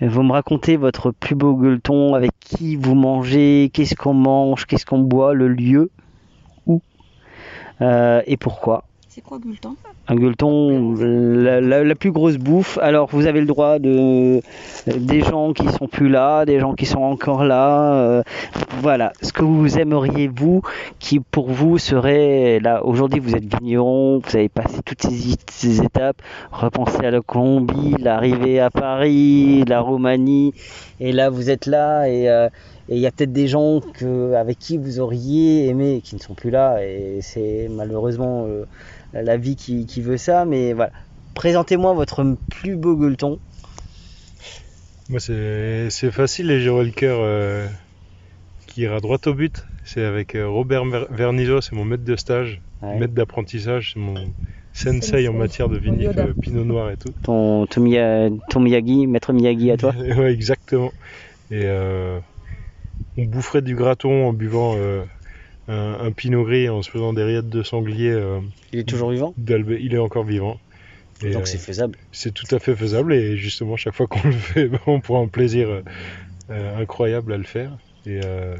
Vous 0.00 0.22
me 0.22 0.32
racontez 0.32 0.76
votre 0.76 1.10
plus 1.10 1.34
beau 1.34 1.54
gueuleton, 1.54 2.14
avec 2.14 2.32
qui 2.40 2.76
vous 2.76 2.94
mangez, 2.94 3.70
qu'est-ce 3.72 3.94
qu'on 3.94 4.14
mange, 4.14 4.66
qu'est-ce 4.66 4.84
qu'on 4.84 4.98
boit, 4.98 5.32
le 5.32 5.48
lieu, 5.48 5.90
où 6.66 6.82
euh, 7.80 8.22
et 8.26 8.36
pourquoi. 8.36 8.84
C'est 9.08 9.22
quoi 9.22 9.38
Gulton 9.38 9.76
Un 10.08 10.14
gueuleton, 10.14 10.94
la, 10.94 11.94
plus 11.96 12.12
grosse 12.12 12.36
bouffe. 12.36 12.78
Alors 12.80 13.08
vous 13.10 13.26
avez 13.26 13.40
le 13.40 13.46
droit 13.46 13.78
de 13.78 14.40
des 14.86 15.20
gens 15.20 15.52
qui 15.52 15.68
sont 15.68 15.88
plus 15.88 16.08
là, 16.08 16.44
des 16.44 16.60
gens 16.60 16.74
qui 16.74 16.86
sont 16.86 17.00
encore 17.02 17.44
là. 17.44 17.94
euh, 17.94 18.22
voilà, 18.80 19.12
ce 19.22 19.32
que 19.32 19.42
vous 19.42 19.78
aimeriez 19.78 20.28
vous, 20.28 20.62
qui 20.98 21.18
pour 21.18 21.50
vous 21.50 21.78
serait 21.78 22.60
là. 22.60 22.84
Aujourd'hui 22.84 23.20
vous 23.20 23.34
êtes 23.34 23.44
vigneron, 23.44 24.20
vous 24.24 24.36
avez 24.36 24.48
passé 24.48 24.78
toutes 24.84 25.02
ces, 25.02 25.82
étapes, 25.82 26.22
repensez 26.52 27.04
à 27.04 27.10
la 27.10 27.20
Colombie, 27.20 27.94
l'arrivée 27.98 28.60
à 28.60 28.70
Paris, 28.70 29.64
la 29.66 29.80
Roumanie, 29.80 30.54
et 31.00 31.12
là 31.12 31.30
vous 31.30 31.50
êtes 31.50 31.66
là 31.66 32.08
et 32.08 32.28
euh, 32.28 32.48
il 32.88 32.98
y 32.98 33.06
a 33.06 33.10
peut-être 33.10 33.32
des 33.32 33.48
gens 33.48 33.80
avec 34.36 34.58
qui 34.58 34.78
vous 34.78 35.00
auriez 35.00 35.66
aimé 35.66 36.00
qui 36.04 36.14
ne 36.14 36.20
sont 36.20 36.34
plus 36.34 36.50
là 36.50 36.84
et 36.84 37.18
c'est 37.20 37.68
malheureusement 37.70 38.46
euh, 38.46 38.64
la 39.22 39.36
vie 39.36 39.56
qui, 39.56 39.86
qui 39.86 40.00
veut 40.00 40.16
ça. 40.16 40.44
Mais 40.44 40.72
voilà, 40.72 40.92
présentez-moi 41.34 41.92
votre 41.94 42.24
plus 42.48 42.76
beau 42.76 42.96
gueuleton. 42.96 43.38
Moi, 45.08 45.20
c'est 45.20 46.10
facile 46.10 46.50
et 46.50 46.60
j'aurais 46.60 46.84
le 46.84 46.90
cœur 46.90 47.18
euh, 47.20 47.66
qui 48.66 48.82
ira 48.82 49.00
droit 49.00 49.18
au 49.26 49.34
but. 49.34 49.64
C'est 49.84 50.02
avec 50.04 50.34
euh, 50.34 50.48
Robert 50.48 50.84
Ver- 50.84 51.06
Vernizo, 51.10 51.60
c'est 51.60 51.76
mon 51.76 51.84
maître 51.84 52.04
de 52.04 52.16
stage, 52.16 52.60
Ouais. 52.82 52.98
maître 52.98 53.14
d'apprentissage, 53.14 53.92
c'est 53.94 54.00
mon 54.00 54.14
sensei, 54.72 55.00
Sensei. 55.00 55.28
en 55.28 55.32
matière 55.32 55.68
de 55.68 55.78
vinif 55.78 56.10
euh, 56.18 56.34
pinot 56.34 56.64
noir 56.64 56.90
et 56.90 56.96
tout. 56.96 57.14
Ton, 57.22 57.66
ton, 57.66 57.80
Miya- 57.80 58.30
ton 58.50 58.60
Miyagi, 58.60 59.06
maître 59.06 59.32
Miyagi 59.32 59.70
à 59.70 59.76
toi 59.76 59.94
ouais, 60.18 60.32
exactement. 60.32 60.92
Et 61.52 61.62
euh, 61.64 62.18
on 63.16 63.24
boufferait 63.24 63.62
du 63.62 63.76
graton 63.76 64.26
en 64.28 64.32
buvant 64.32 64.74
euh, 64.76 65.04
un, 65.68 65.98
un 66.00 66.12
pinot 66.12 66.44
gris, 66.44 66.68
en 66.68 66.82
se 66.82 66.90
faisant 66.90 67.12
des 67.12 67.22
rillettes 67.24 67.48
de 67.48 67.62
sanglier. 67.62 68.10
euh, 68.10 68.40
Il 68.72 68.78
est 68.78 68.84
toujours 68.88 69.10
vivant? 69.10 69.34
d'Albe- 69.36 69.78
Il 69.80 69.94
est 69.94 69.98
encore 69.98 70.24
vivant. 70.24 70.60
Et, 71.22 71.34
Donc 71.34 71.42
euh, 71.42 71.50
c'est 71.50 71.58
faisable. 71.58 71.98
C'est 72.12 72.32
tout 72.34 72.52
à 72.54 72.58
fait 72.60 72.76
faisable 72.76 73.14
et 73.14 73.36
justement 73.36 73.76
chaque 73.76 73.94
fois 73.94 74.06
qu'on 74.08 74.22
le 74.28 74.32
fait, 74.32 74.68
ben, 74.70 74.80
on 74.86 75.00
prend 75.00 75.24
un 75.24 75.28
plaisir 75.28 75.68
euh, 75.70 75.82
euh, 76.50 76.76
incroyable 76.78 77.32
à 77.34 77.38
le 77.38 77.44
faire. 77.44 77.76
Et, 78.06 78.20
euh, 78.22 78.56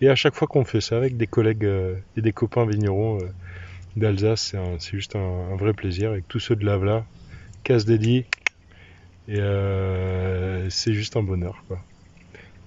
et 0.00 0.08
à 0.08 0.16
chaque 0.16 0.34
fois 0.34 0.48
qu'on 0.48 0.64
fait 0.64 0.80
ça 0.80 0.96
avec 0.96 1.16
des 1.16 1.26
collègues 1.28 1.64
euh, 1.64 1.96
et 2.16 2.22
des 2.22 2.32
copains 2.32 2.66
vignerons 2.66 3.20
euh, 3.22 3.28
d'Alsace, 3.96 4.42
c'est 4.42 4.58
un- 4.58 4.78
c'est 4.80 4.92
juste 4.96 5.16
un, 5.16 5.20
un 5.20 5.56
vrai 5.56 5.74
plaisir 5.74 6.10
avec 6.12 6.28
tous 6.28 6.40
ceux 6.40 6.56
de 6.56 6.64
l'Avla, 6.66 7.06
casse 7.64 7.86
dédié. 7.86 8.30
Et 9.28 9.38
euh, 9.40 10.68
c'est 10.70 10.92
juste 10.94 11.16
un 11.16 11.22
bonheur. 11.22 11.64
Quoi. 11.68 11.84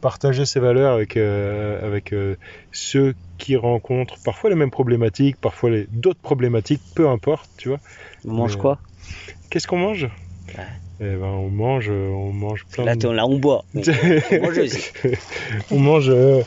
Partager 0.02 0.45
ses 0.45 0.60
valeurs 0.60 0.93
avec, 0.93 1.16
euh, 1.16 1.86
avec 1.86 2.12
euh, 2.14 2.36
ceux 2.72 3.14
qui 3.38 3.56
rencontrent 3.56 4.18
parfois 4.24 4.49
les 4.49 4.56
mêmes 4.56 4.72
problématiques, 4.72 5.38
parfois 5.38 5.70
les- 5.70 5.88
d'autres 5.89 6.20
problématiques, 6.22 6.82
peu 6.95 7.08
importe, 7.08 7.49
tu 7.58 7.70
vois. 7.70 7.80
On 8.26 8.34
mange 8.34 8.56
Mais, 8.56 8.62
quoi? 8.62 8.80
Qu'est-ce 9.49 9.68
qu'on 9.68 9.78
mange? 9.78 10.08
Eh 10.99 11.16
ben, 11.16 11.24
on 11.24 11.49
mange, 11.49 11.89
euh, 11.89 12.10
on 12.10 12.32
mange 12.34 12.66
plein 12.66 12.86
Là, 12.86 12.95
de... 12.95 13.08
là, 13.10 13.26
on 13.26 13.38
boit. 13.39 13.64
on 13.76 14.41
mange 14.41 14.58
aussi. 14.60 14.91
on 15.72 15.80
mange, 15.80 16.10
euh, 16.10 16.41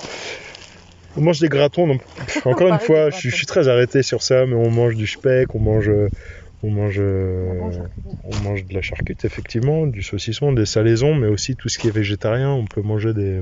on 1.16 1.20
mange 1.20 1.40
des 1.40 1.48
gratons. 1.48 1.86
donc, 1.86 2.02
encore 2.44 2.68
une 2.68 2.78
fois, 2.80 3.11
je, 3.11 3.16
suis- 3.16 3.30
je 3.30 3.36
suis 3.36 3.46
très 3.46 3.68
arrêté 3.68 4.02
sur 4.02 4.22
ça, 4.22 4.46
mais 4.46 4.55
on 4.55 4.70
mange 4.70 4.94
du 4.96 5.07
speck, 5.07 5.55
on 5.55 5.61
mange, 5.61 5.88
on 6.64 6.70
mange, 6.70 6.96
euh, 6.98 7.60
on 8.24 8.36
mange 8.48 8.64
de 8.66 8.74
la 8.74 8.82
charcute 8.82 9.24
effectivement, 9.24 9.86
du 9.86 10.02
saucisson, 10.02 10.52
des 10.52 10.66
salaisons, 10.66 11.14
mais 11.14 11.26
aussi 11.28 11.56
tout 11.56 11.68
ce 11.68 11.78
qui 11.78 11.88
est 11.88 11.90
végétarien. 11.94 12.50
On 12.50 12.64
peut 12.64 12.82
manger 12.82 13.12
des. 13.14 13.40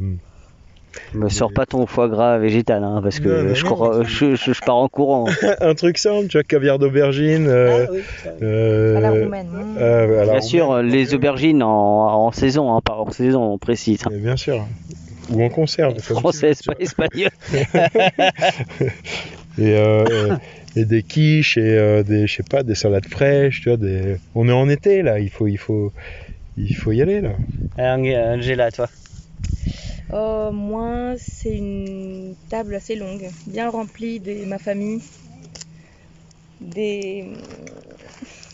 Me 1.14 1.30
sors 1.30 1.50
pas 1.52 1.64
ton 1.64 1.86
foie 1.86 2.08
gras 2.08 2.36
végétal, 2.36 2.84
hein, 2.84 3.00
parce 3.02 3.18
que 3.18 3.28
Non, 3.28 3.44
non, 3.48 3.54
je, 3.54 3.64
non. 3.64 3.70
crois- 3.70 4.02
je, 4.04 4.34
je- 4.34 4.52
je 4.52 4.60
pars 4.60 4.76
en 4.76 4.88
courant. 4.88 5.24
un 5.62 5.74
truc 5.74 5.96
simple, 5.96 6.26
tu 6.28 6.36
vois, 6.36 6.42
caviar 6.44 6.78
d'aubergine. 6.78 7.46
euh, 7.48 7.86
euh, 8.42 8.96
À 8.96 9.00
la 9.00 9.10
roumaine. 9.10 9.48
euh, 9.78 10.20
à 10.20 10.24
la 10.26 10.32
Bien 10.32 10.40
sûr, 10.42 10.82
les 10.82 11.14
aubergines 11.14 11.62
en, 11.62 12.26
en 12.26 12.30
saison, 12.32 12.74
hein, 12.74 12.80
pas 12.84 12.92
hors 12.96 13.14
saison, 13.14 13.42
on 13.42 13.58
précise. 13.58 14.00
hein. 14.06 14.10
Bien 14.12 14.36
sûr. 14.36 14.66
Ou 15.30 15.42
en 15.42 15.48
conserve. 15.48 15.98
Française, 16.00 16.60
pas 16.62 16.74
espagnole. 16.78 17.30
et, 19.58 19.74
euh, 19.76 20.36
et 20.76 20.84
des 20.84 21.02
quiches 21.02 21.56
et 21.56 21.76
euh, 21.78 22.02
des 22.02 22.26
je 22.26 22.36
sais 22.36 22.42
pas 22.42 22.62
des 22.62 22.74
salades 22.74 23.06
fraîches 23.06 23.60
tu 23.60 23.68
vois 23.68 23.76
des 23.76 24.16
on 24.34 24.48
est 24.48 24.52
en 24.52 24.68
été 24.68 25.02
là 25.02 25.18
il 25.18 25.30
faut 25.30 25.46
il 25.46 25.58
faut 25.58 25.92
il 26.56 26.74
faut 26.74 26.92
y 26.92 27.02
aller 27.02 27.20
là 27.20 27.34
Alors, 27.76 27.98
Angela, 27.98 28.70
toi 28.70 28.88
Euh, 30.12 30.52
moi, 30.52 31.14
c'est 31.16 31.56
une 31.56 32.34
table 32.50 32.74
assez 32.74 32.96
longue, 32.96 33.30
bien 33.46 33.70
remplie 33.70 34.20
de 34.20 34.44
ma 34.44 34.58
famille. 34.58 35.00
Des. 36.60 37.24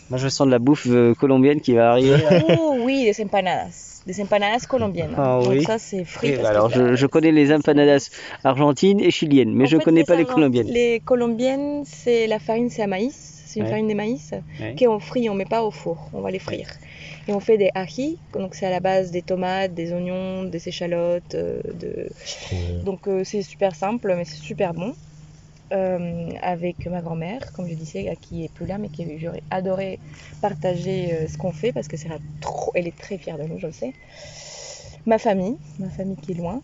Moi, 0.09 0.17
je 0.17 0.29
sens 0.29 0.47
de 0.47 0.51
la 0.51 0.59
bouffe 0.59 0.87
euh, 0.87 1.13
colombienne 1.15 1.59
qui 1.59 1.73
va 1.73 1.91
arriver. 1.91 2.15
Oh 2.57 2.79
oui, 2.85 3.03
des 3.03 3.21
empanadas. 3.23 3.88
Des 4.09 4.19
empanadas 4.21 4.65
colombiennes. 4.67 5.13
Ah 5.17 5.39
Donc 5.39 5.51
oui. 5.51 5.63
ça, 5.63 5.77
c'est 5.77 6.03
frit. 6.03 6.31
Oui, 6.31 6.35
parce 6.37 6.49
alors, 6.49 6.69
je, 6.71 6.95
je 6.95 7.05
connais 7.05 7.31
les 7.31 7.53
empanadas 7.53 8.09
argentines 8.43 8.99
et 8.99 9.11
chiliennes, 9.11 9.53
mais 9.53 9.65
En 9.65 9.67
je 9.67 9.77
fait, 9.77 9.83
connais 9.83 10.03
pas 10.03 10.15
les 10.15 10.25
colombiennes. 10.25 10.65
Les 10.67 10.99
colombiennes, 10.99 11.83
c'est 11.85 12.25
la 12.25 12.39
farine, 12.39 12.71
c'est 12.71 12.81
à 12.81 12.87
maïs. 12.87 13.15
C'est 13.45 13.59
une 13.59 13.65
Ouais. 13.65 13.71
farine 13.71 13.87
de 13.87 13.93
maïs 13.93 14.33
Ouais. 14.59 14.75
qu'on 14.77 14.99
frit, 14.99 15.29
on 15.29 15.35
met 15.35 15.45
pas 15.45 15.63
au 15.63 15.71
four, 15.71 16.09
on 16.13 16.21
va 16.21 16.31
les 16.31 16.39
frire. 16.39 16.67
Et 17.27 17.33
on 17.33 17.39
fait 17.39 17.57
des 17.57 17.69
ají, 17.75 18.17
donc 18.33 18.55
c'est 18.55 18.65
à 18.65 18.69
la 18.71 18.79
base 18.79 19.11
des 19.11 19.21
tomates, 19.23 19.73
des 19.75 19.93
oignons, 19.93 20.43
des 20.43 20.67
échalotes. 20.67 21.35
euh, 21.35 21.59
de... 21.73 22.09
Donc 22.83 23.07
euh, 23.07 23.23
c'est 23.23 23.41
super 23.43 23.75
simple, 23.75 24.13
mais 24.15 24.25
c'est 24.25 24.37
super 24.41 24.73
bon. 24.73 24.93
Euh, 25.71 26.31
avec 26.41 26.87
ma 26.87 26.99
grand-mère, 27.01 27.53
comme 27.53 27.67
je 27.67 27.75
disais, 27.75 28.17
qui 28.21 28.43
est 28.43 28.51
plus 28.51 28.65
là, 28.65 28.79
mais 28.79 28.89
qui 28.89 29.19
j'aurais 29.19 29.43
adoré 29.51 29.99
partager 30.41 31.13
euh, 31.13 31.27
ce 31.27 31.37
qu'on 31.37 31.51
fait 31.51 31.71
parce 31.71 31.87
que 31.87 31.95
c'est 31.95 32.09
elle 32.73 32.87
est 32.87 32.97
très 32.97 33.19
fière 33.19 33.37
de 33.37 33.43
nous, 33.43 33.59
je 33.59 33.67
le 33.67 33.71
sais. 33.71 33.93
Ma 35.05 35.19
famille, 35.19 35.57
ma 35.77 35.89
famille 35.89 36.15
qui 36.15 36.31
est 36.31 36.35
loin, 36.35 36.59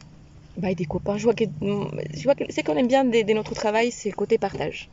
bah, 0.58 0.72
et 0.72 0.76
des 0.76 0.86
copains. 0.86 1.18
Je 1.18 1.24
vois 1.24 1.36
que, 1.36 1.44
c'est 2.50 2.64
qu'on 2.64 2.78
aime 2.78 2.88
bien 2.88 3.06
de, 3.06 3.34
notre 3.34 3.54
travail, 3.54 3.92
c'est 3.92 4.10
le 4.10 4.16
côté 4.16 4.40
partage. 4.40 4.90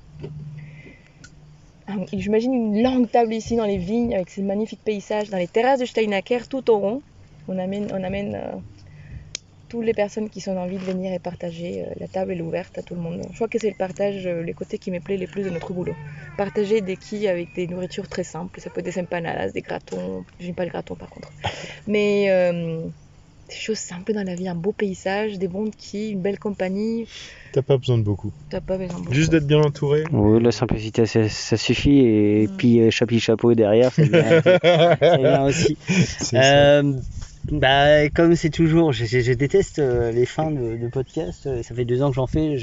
Ah, 1.86 1.94
J'imagine 2.12 2.52
une 2.52 2.82
longue 2.82 3.10
table 3.10 3.32
ici 3.32 3.56
dans 3.56 3.64
les 3.64 3.78
vignes 3.78 4.14
avec 4.14 4.28
ces 4.28 4.42
magnifiques 4.42 4.82
paysages, 4.84 5.30
dans 5.30 5.38
les 5.38 5.48
terrasses 5.48 5.80
de 5.80 5.86
Steinaker, 5.86 6.48
tout 6.48 6.70
au 6.70 6.78
rond. 6.78 7.02
On 7.48 7.58
amène, 7.58 7.88
on 7.92 8.04
amène 8.04 8.34
euh, 8.34 8.56
toutes 9.72 9.86
les 9.86 9.94
personnes 9.94 10.28
qui 10.28 10.42
sont 10.42 10.54
envie 10.58 10.76
de 10.76 10.84
venir 10.84 11.14
et 11.14 11.18
partager. 11.18 11.80
euh, 11.80 11.94
la 11.98 12.06
table 12.06 12.32
est 12.32 12.42
ouverte 12.42 12.76
à 12.76 12.82
tout 12.82 12.94
le 12.94 13.00
monde. 13.00 13.22
Je 13.30 13.36
crois 13.36 13.48
que 13.48 13.58
c'est 13.58 13.70
le 13.70 13.74
partage, 13.74 14.26
euh, 14.26 14.42
les 14.42 14.52
côtés 14.52 14.76
qui 14.76 14.90
me 14.90 15.00
plaît 15.00 15.16
les 15.16 15.26
plus 15.26 15.44
de 15.44 15.48
notre 15.48 15.72
boulot. 15.72 15.94
Partager 16.36 16.82
des 16.82 16.98
quilles 16.98 17.26
avec 17.26 17.54
des 17.54 17.66
nourritures 17.66 18.06
très 18.06 18.22
simples. 18.22 18.60
Ça 18.60 18.68
peut 18.68 18.80
être 18.80 18.84
des 18.94 19.00
empanadas, 19.00 19.52
des 19.52 19.62
gratons. 19.62 20.26
Je 20.38 20.44
n'aime 20.44 20.54
pas 20.54 20.66
le 20.66 20.70
graton 20.70 20.94
par 20.94 21.08
contre. 21.08 21.32
Mais 21.86 22.26
euh, 22.28 22.82
des 23.48 23.54
choses 23.54 23.78
simples 23.78 24.12
dans 24.12 24.26
la 24.26 24.34
vie. 24.34 24.46
Un 24.46 24.54
beau 24.54 24.72
paysage, 24.72 25.38
des 25.38 25.48
bons 25.48 25.70
quilles, 25.70 26.12
une 26.12 26.20
belle 26.20 26.38
compagnie. 26.38 27.08
t'as 27.54 27.62
pas 27.62 27.78
besoin 27.78 27.96
de 27.96 28.02
beaucoup 28.02 28.30
T'as 28.50 28.60
pas 28.60 28.76
besoin 28.76 29.00
de 29.00 29.10
juste 29.14 29.30
d'être 29.32 29.46
bien 29.46 29.62
entouré 29.62 30.04
Oui, 30.12 30.42
la 30.42 30.52
simplicité, 30.52 31.06
ça, 31.06 31.26
ça 31.30 31.56
suffit. 31.56 32.00
Et 32.00 32.46
puis, 32.58 32.90
chapeau 32.90 33.18
chapeau 33.18 33.54
derrière, 33.54 33.90
c'est 33.94 34.10
bien, 34.10 34.42
c'est 34.42 35.18
bien 35.18 35.44
aussi. 35.46 35.78
Bah, 37.51 38.09
comme 38.11 38.36
c'est 38.36 38.51
toujours, 38.51 38.93
je, 38.93 39.32
déteste 39.32 39.80
euh, 39.80 40.12
les 40.12 40.26
fins 40.26 40.53
de, 40.53 40.88
podcast. 40.88 41.47
euh, 41.47 41.62
Ça 41.62 41.74
fait 41.74 41.84
deux 41.84 42.01
ans 42.01 42.11
que 42.11 42.14
j'en 42.14 42.28
fais. 42.28 42.57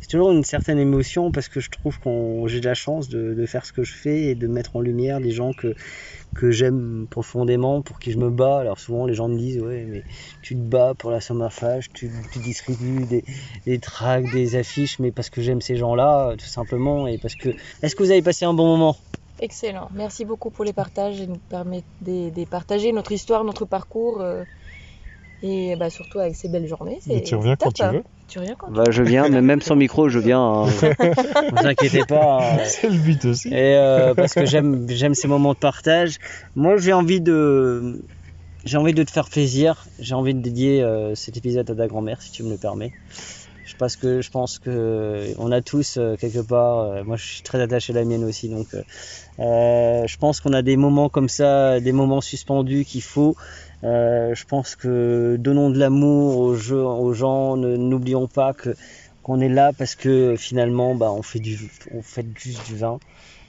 C'est 0.00 0.08
toujours 0.08 0.30
une 0.30 0.44
certaine 0.44 0.78
émotion 0.78 1.32
parce 1.32 1.48
que 1.48 1.58
je 1.58 1.70
trouve 1.70 1.98
qu'on 2.00 2.46
j'ai 2.46 2.60
de 2.60 2.66
la 2.66 2.74
chance 2.74 3.08
de, 3.08 3.46
faire 3.46 3.64
ce 3.64 3.72
que 3.72 3.82
je 3.82 3.94
fais 3.94 4.24
et 4.24 4.34
de 4.34 4.46
mettre 4.46 4.76
en 4.76 4.82
lumière 4.82 5.20
des 5.20 5.30
gens 5.30 5.52
que 5.54 6.50
j'aime 6.50 7.06
profondément, 7.08 7.80
pour 7.80 7.98
qui 7.98 8.12
je 8.12 8.18
me 8.18 8.28
bats. 8.28 8.60
Alors 8.60 8.78
souvent 8.78 9.06
les 9.06 9.14
gens 9.14 9.28
me 9.28 9.38
disent 9.38 9.60
ouais 9.60 9.86
mais 9.88 10.02
tu 10.42 10.54
te 10.54 10.60
bats 10.60 10.92
pour 10.98 11.10
la 11.10 11.22
Sommerfage, 11.22 11.88
tu, 11.94 12.10
tu 12.30 12.38
distribues 12.40 13.06
des, 13.06 13.24
des 13.64 13.78
tracts, 13.78 14.30
des 14.32 14.56
affiches, 14.56 14.98
mais 14.98 15.12
parce 15.12 15.30
que 15.30 15.40
j'aime 15.40 15.62
ces 15.62 15.76
gens-là, 15.76 16.34
tout 16.36 16.44
simplement, 16.44 17.06
et 17.06 17.16
parce 17.16 17.36
que. 17.36 17.48
Est-ce 17.82 17.96
que 17.96 18.02
vous 18.02 18.10
avez 18.10 18.22
passé 18.22 18.44
un 18.44 18.52
bon 18.52 18.66
moment? 18.66 18.96
Excellent. 19.44 19.88
Merci 19.94 20.24
beaucoup 20.24 20.50
pour 20.50 20.64
les 20.64 20.72
partages 20.72 21.20
et 21.20 21.26
nous 21.26 21.36
permettre 21.50 21.86
de, 22.00 22.30
de 22.30 22.44
partager 22.46 22.92
notre 22.92 23.12
histoire, 23.12 23.44
notre 23.44 23.66
parcours 23.66 24.22
euh, 24.22 24.42
et 25.42 25.76
bah, 25.76 25.90
surtout 25.90 26.18
avec 26.18 26.34
ces 26.34 26.48
belles 26.48 26.66
journées. 26.66 26.98
Mais 27.06 27.18
C'est 27.18 27.22
tu 27.24 27.34
reviens 27.34 27.54
quand 27.56 27.70
tu 27.70 27.82
hein. 27.82 27.92
veux. 27.92 28.02
Tu 28.26 28.38
reviens 28.38 28.54
quand 28.58 28.70
Bah, 28.72 28.84
je 28.88 29.02
viens, 29.02 29.28
mais 29.28 29.42
même 29.42 29.60
sans 29.60 29.76
micro, 29.76 30.08
je 30.08 30.18
viens. 30.18 30.40
hein. 30.40 30.64
vous 31.52 31.66
inquiétez 31.66 32.04
pas. 32.06 32.38
hein. 32.54 32.58
c'est 32.64 32.88
le 32.88 32.96
but 32.96 33.22
aussi. 33.26 33.48
Et 33.48 33.76
euh, 33.76 34.14
parce 34.14 34.32
que 34.32 34.46
j'aime 34.46 34.86
j'aime 34.88 35.14
ces 35.14 35.28
moments 35.28 35.52
de 35.52 35.58
partage. 35.58 36.16
Moi, 36.54 36.78
j'ai 36.78 36.94
envie 36.94 37.20
de 37.20 38.00
j'ai 38.64 38.78
envie 38.78 38.94
de 38.94 39.02
te 39.02 39.10
faire 39.10 39.28
plaisir. 39.28 39.84
J'ai 39.98 40.14
envie 40.14 40.32
de 40.32 40.40
dédier 40.40 40.82
euh, 40.82 41.14
cet 41.14 41.36
épisode 41.36 41.70
à 41.70 41.74
ta 41.74 41.86
grand-mère, 41.86 42.22
si 42.22 42.32
tu 42.32 42.42
me 42.44 42.48
le 42.50 42.56
permets. 42.56 42.94
Je 43.64 43.74
parce 43.76 43.96
que 43.96 44.20
je 44.20 44.30
pense 44.30 44.58
que 44.58 45.32
on 45.38 45.50
a 45.50 45.62
tous 45.62 45.96
euh, 45.96 46.16
quelque 46.16 46.40
part. 46.40 46.78
euh, 46.80 47.04
moi, 47.04 47.16
je 47.16 47.24
suis 47.24 47.42
très 47.42 47.60
attaché 47.60 47.92
à 47.92 47.96
la 47.96 48.04
mienne 48.04 48.24
aussi, 48.24 48.48
donc 48.48 48.74
euh, 48.74 50.06
je 50.06 50.16
pense 50.18 50.40
qu'on 50.40 50.52
a 50.52 50.62
des 50.62 50.76
moments 50.76 51.08
comme 51.08 51.28
ça, 51.28 51.80
des 51.80 51.92
moments 51.92 52.20
suspendus 52.20 52.84
qu'il 52.84 53.02
faut. 53.02 53.36
Je 53.82 54.44
pense 54.46 54.76
que 54.76 55.36
donnons 55.38 55.70
de 55.70 55.78
l'amour 55.78 56.38
aux, 56.38 56.72
aux 56.72 57.12
gens. 57.14 57.56
N'oublions 57.56 58.28
pas 58.28 58.54
que 58.54 58.74
qu'on 59.22 59.40
est 59.40 59.48
là 59.48 59.72
parce 59.72 59.94
que 59.94 60.36
finalement, 60.36 60.94
bah, 60.94 61.10
on 61.12 61.22
fait 61.22 61.40
du, 61.40 61.58
on 61.90 62.02
fait 62.02 62.26
juste 62.36 62.66
du 62.66 62.76
vin 62.76 63.00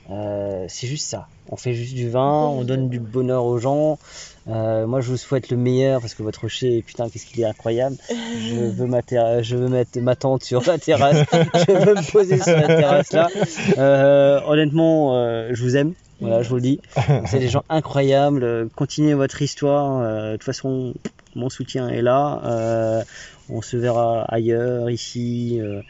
Euh, 0.09 0.65
c'est 0.69 0.87
juste 0.87 1.07
ça. 1.09 1.29
On 1.47 1.57
fait 1.57 1.73
juste 1.73 1.95
du 1.95 2.09
vin, 2.09 2.47
on 2.47 2.63
donne 2.63 2.89
du 2.89 2.99
bonheur 2.99 3.45
aux 3.45 3.57
gens. 3.59 3.99
Euh, 4.47 4.85
moi, 4.85 5.01
je 5.01 5.09
vous 5.09 5.17
souhaite 5.17 5.49
le 5.49 5.57
meilleur 5.57 6.01
parce 6.01 6.13
que 6.13 6.21
votre 6.21 6.41
rocher, 6.41 6.83
putain, 6.85 7.09
qu'est-ce 7.09 7.25
qu'il 7.25 7.41
est 7.41 7.45
incroyable. 7.45 7.97
Je 8.09 8.55
veux, 8.71 8.85
ma 8.85 9.01
je 9.41 9.55
veux 9.55 9.67
mettre 9.67 9.99
ma 9.99 10.15
tente 10.15 10.43
sur 10.43 10.63
la 10.65 10.77
terrasse. 10.77 11.25
je 11.31 11.71
veux 11.71 11.95
me 11.95 12.11
poser 12.11 12.39
sur 12.39 12.55
la 12.55 12.67
terrasse 12.67 13.11
là. 13.13 13.29
Euh, 13.77 14.39
honnêtement, 14.45 15.15
euh, 15.15 15.49
je 15.53 15.63
vous 15.63 15.77
aime. 15.77 15.93
Voilà, 16.21 16.43
je 16.43 16.49
vous 16.49 16.55
le 16.55 16.61
dis. 16.61 16.79
C'est 17.25 17.39
des 17.39 17.49
gens 17.49 17.63
incroyables. 17.69 18.43
Euh, 18.43 18.65
Continuez 18.75 19.15
votre 19.15 19.41
histoire. 19.41 19.99
Euh, 20.01 20.31
de 20.33 20.37
toute 20.37 20.45
façon, 20.45 20.93
mon 21.35 21.49
soutien 21.49 21.89
est 21.89 22.01
là. 22.01 23.03
Euh, 23.49 23.53
on 23.57 23.61
se 23.61 23.77
verra 23.77 24.23
ailleurs, 24.29 24.89
ici. 24.89 25.59
euh, 25.61 25.81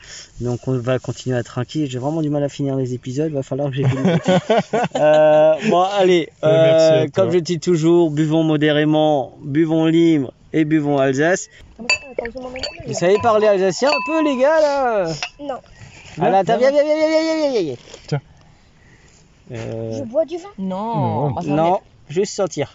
donc 0.42 0.68
on 0.68 0.78
va 0.78 1.00
continuer 1.00 1.38
à 1.38 1.44
trinquer. 1.44 1.88
J'ai 1.88 2.00
vraiment 2.00 2.22
du 2.22 2.30
mal 2.30 2.44
à 2.44 2.50
finir 2.50 2.76
les 2.76 2.94
épisodes. 2.94 3.32
Va 3.32 3.44
falloir 3.44 3.70
que 3.70 3.76
j'écoute. 3.76 3.98
euh, 4.96 5.54
bon, 5.70 5.82
allez. 5.82 6.30
Euh, 6.44 7.08
comme 7.14 7.32
je 7.32 7.40
dis 7.40 7.60
toujours, 7.60 8.12
buvons 8.12 8.44
modérément, 8.44 9.38
buvons 9.44 9.86
libre 9.86 10.34
et 10.54 10.66
buvons 10.66 10.98
Alsace. 10.98 11.50
Vous 12.88 12.94
savez 12.94 13.18
parler 13.22 13.48
alsacien 13.48 13.90
un 13.90 14.00
peu, 14.06 14.24
les 14.24 14.38
gars, 14.38 14.60
là? 14.62 15.08
Non. 15.40 15.56
Voilà, 16.18 16.44
t'as- 16.44 16.58
viens, 16.58 16.72
viens, 16.72 16.84
viens, 16.84 16.96
viens, 16.96 17.52
viens, 17.52 17.62
viens. 17.62 17.76
Tiens. 18.08 18.22
Euh, 19.52 20.00
Je 20.00 20.04
bois 20.04 20.26
du 20.26 20.38
vin? 20.38 20.48
Non, 20.58 21.36
Non. 21.44 21.80
juste 22.10 22.34
sentir. 22.34 22.74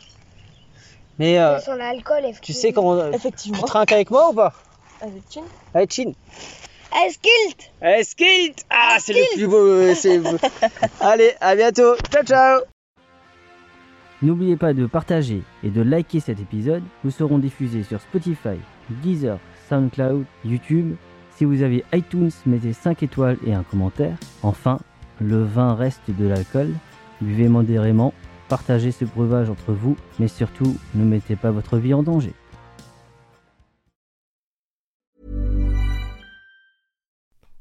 Mais 1.18 1.38
euh, 1.38 1.58
tu 2.42 2.52
sais 2.52 2.72
comment... 2.72 3.10
Effectivement. 3.12 3.58
Tu 3.58 3.64
trinques 3.64 3.92
avec 3.92 4.10
moi 4.10 4.30
ou 4.30 4.34
pas? 4.34 4.52
Avec 5.02 5.22
Chin. 5.30 5.42
Eskilt 5.74 6.16
Eskilt 7.80 8.64
Ah, 8.68 8.96
c'est 8.98 9.12
le 9.14 9.36
plus 9.36 9.46
beau... 9.46 9.56
euh, 9.56 9.94
c'est- 9.94 10.20
Allez, 11.00 11.32
à 11.40 11.54
bientôt. 11.54 11.94
Ciao, 12.12 12.24
ciao 12.24 12.60
N'oubliez 14.22 14.56
pas 14.56 14.74
de 14.74 14.86
partager 14.86 15.42
et 15.62 15.70
de 15.70 15.80
liker 15.80 16.20
cet 16.20 16.40
épisode. 16.40 16.82
Nous 17.04 17.10
serons 17.10 17.38
diffusés 17.38 17.84
sur 17.84 18.00
Spotify, 18.00 18.58
Deezer, 19.02 19.38
SoundCloud, 19.68 20.24
YouTube. 20.44 20.94
Si 21.36 21.44
vous 21.46 21.62
avez 21.62 21.84
iTunes, 21.94 22.30
mettez 22.44 22.74
5 22.74 23.02
étoiles 23.02 23.38
et 23.46 23.54
un 23.54 23.62
commentaire. 23.62 24.16
Enfin, 24.42 24.78
le 25.20 25.42
vin 25.42 25.74
reste 25.74 26.02
de 26.08 26.26
l'alcool. 26.28 26.68
Buvez 27.22 27.48
modérément, 27.48 28.12
partagez 28.50 28.92
ce 28.92 29.06
breuvage 29.06 29.48
entre 29.48 29.72
vous, 29.72 29.96
mais 30.18 30.28
surtout, 30.28 30.76
ne 30.94 31.04
mettez 31.04 31.36
pas 31.36 31.50
votre 31.50 31.78
vie 31.78 31.94
en 31.94 32.02
danger. 32.02 32.32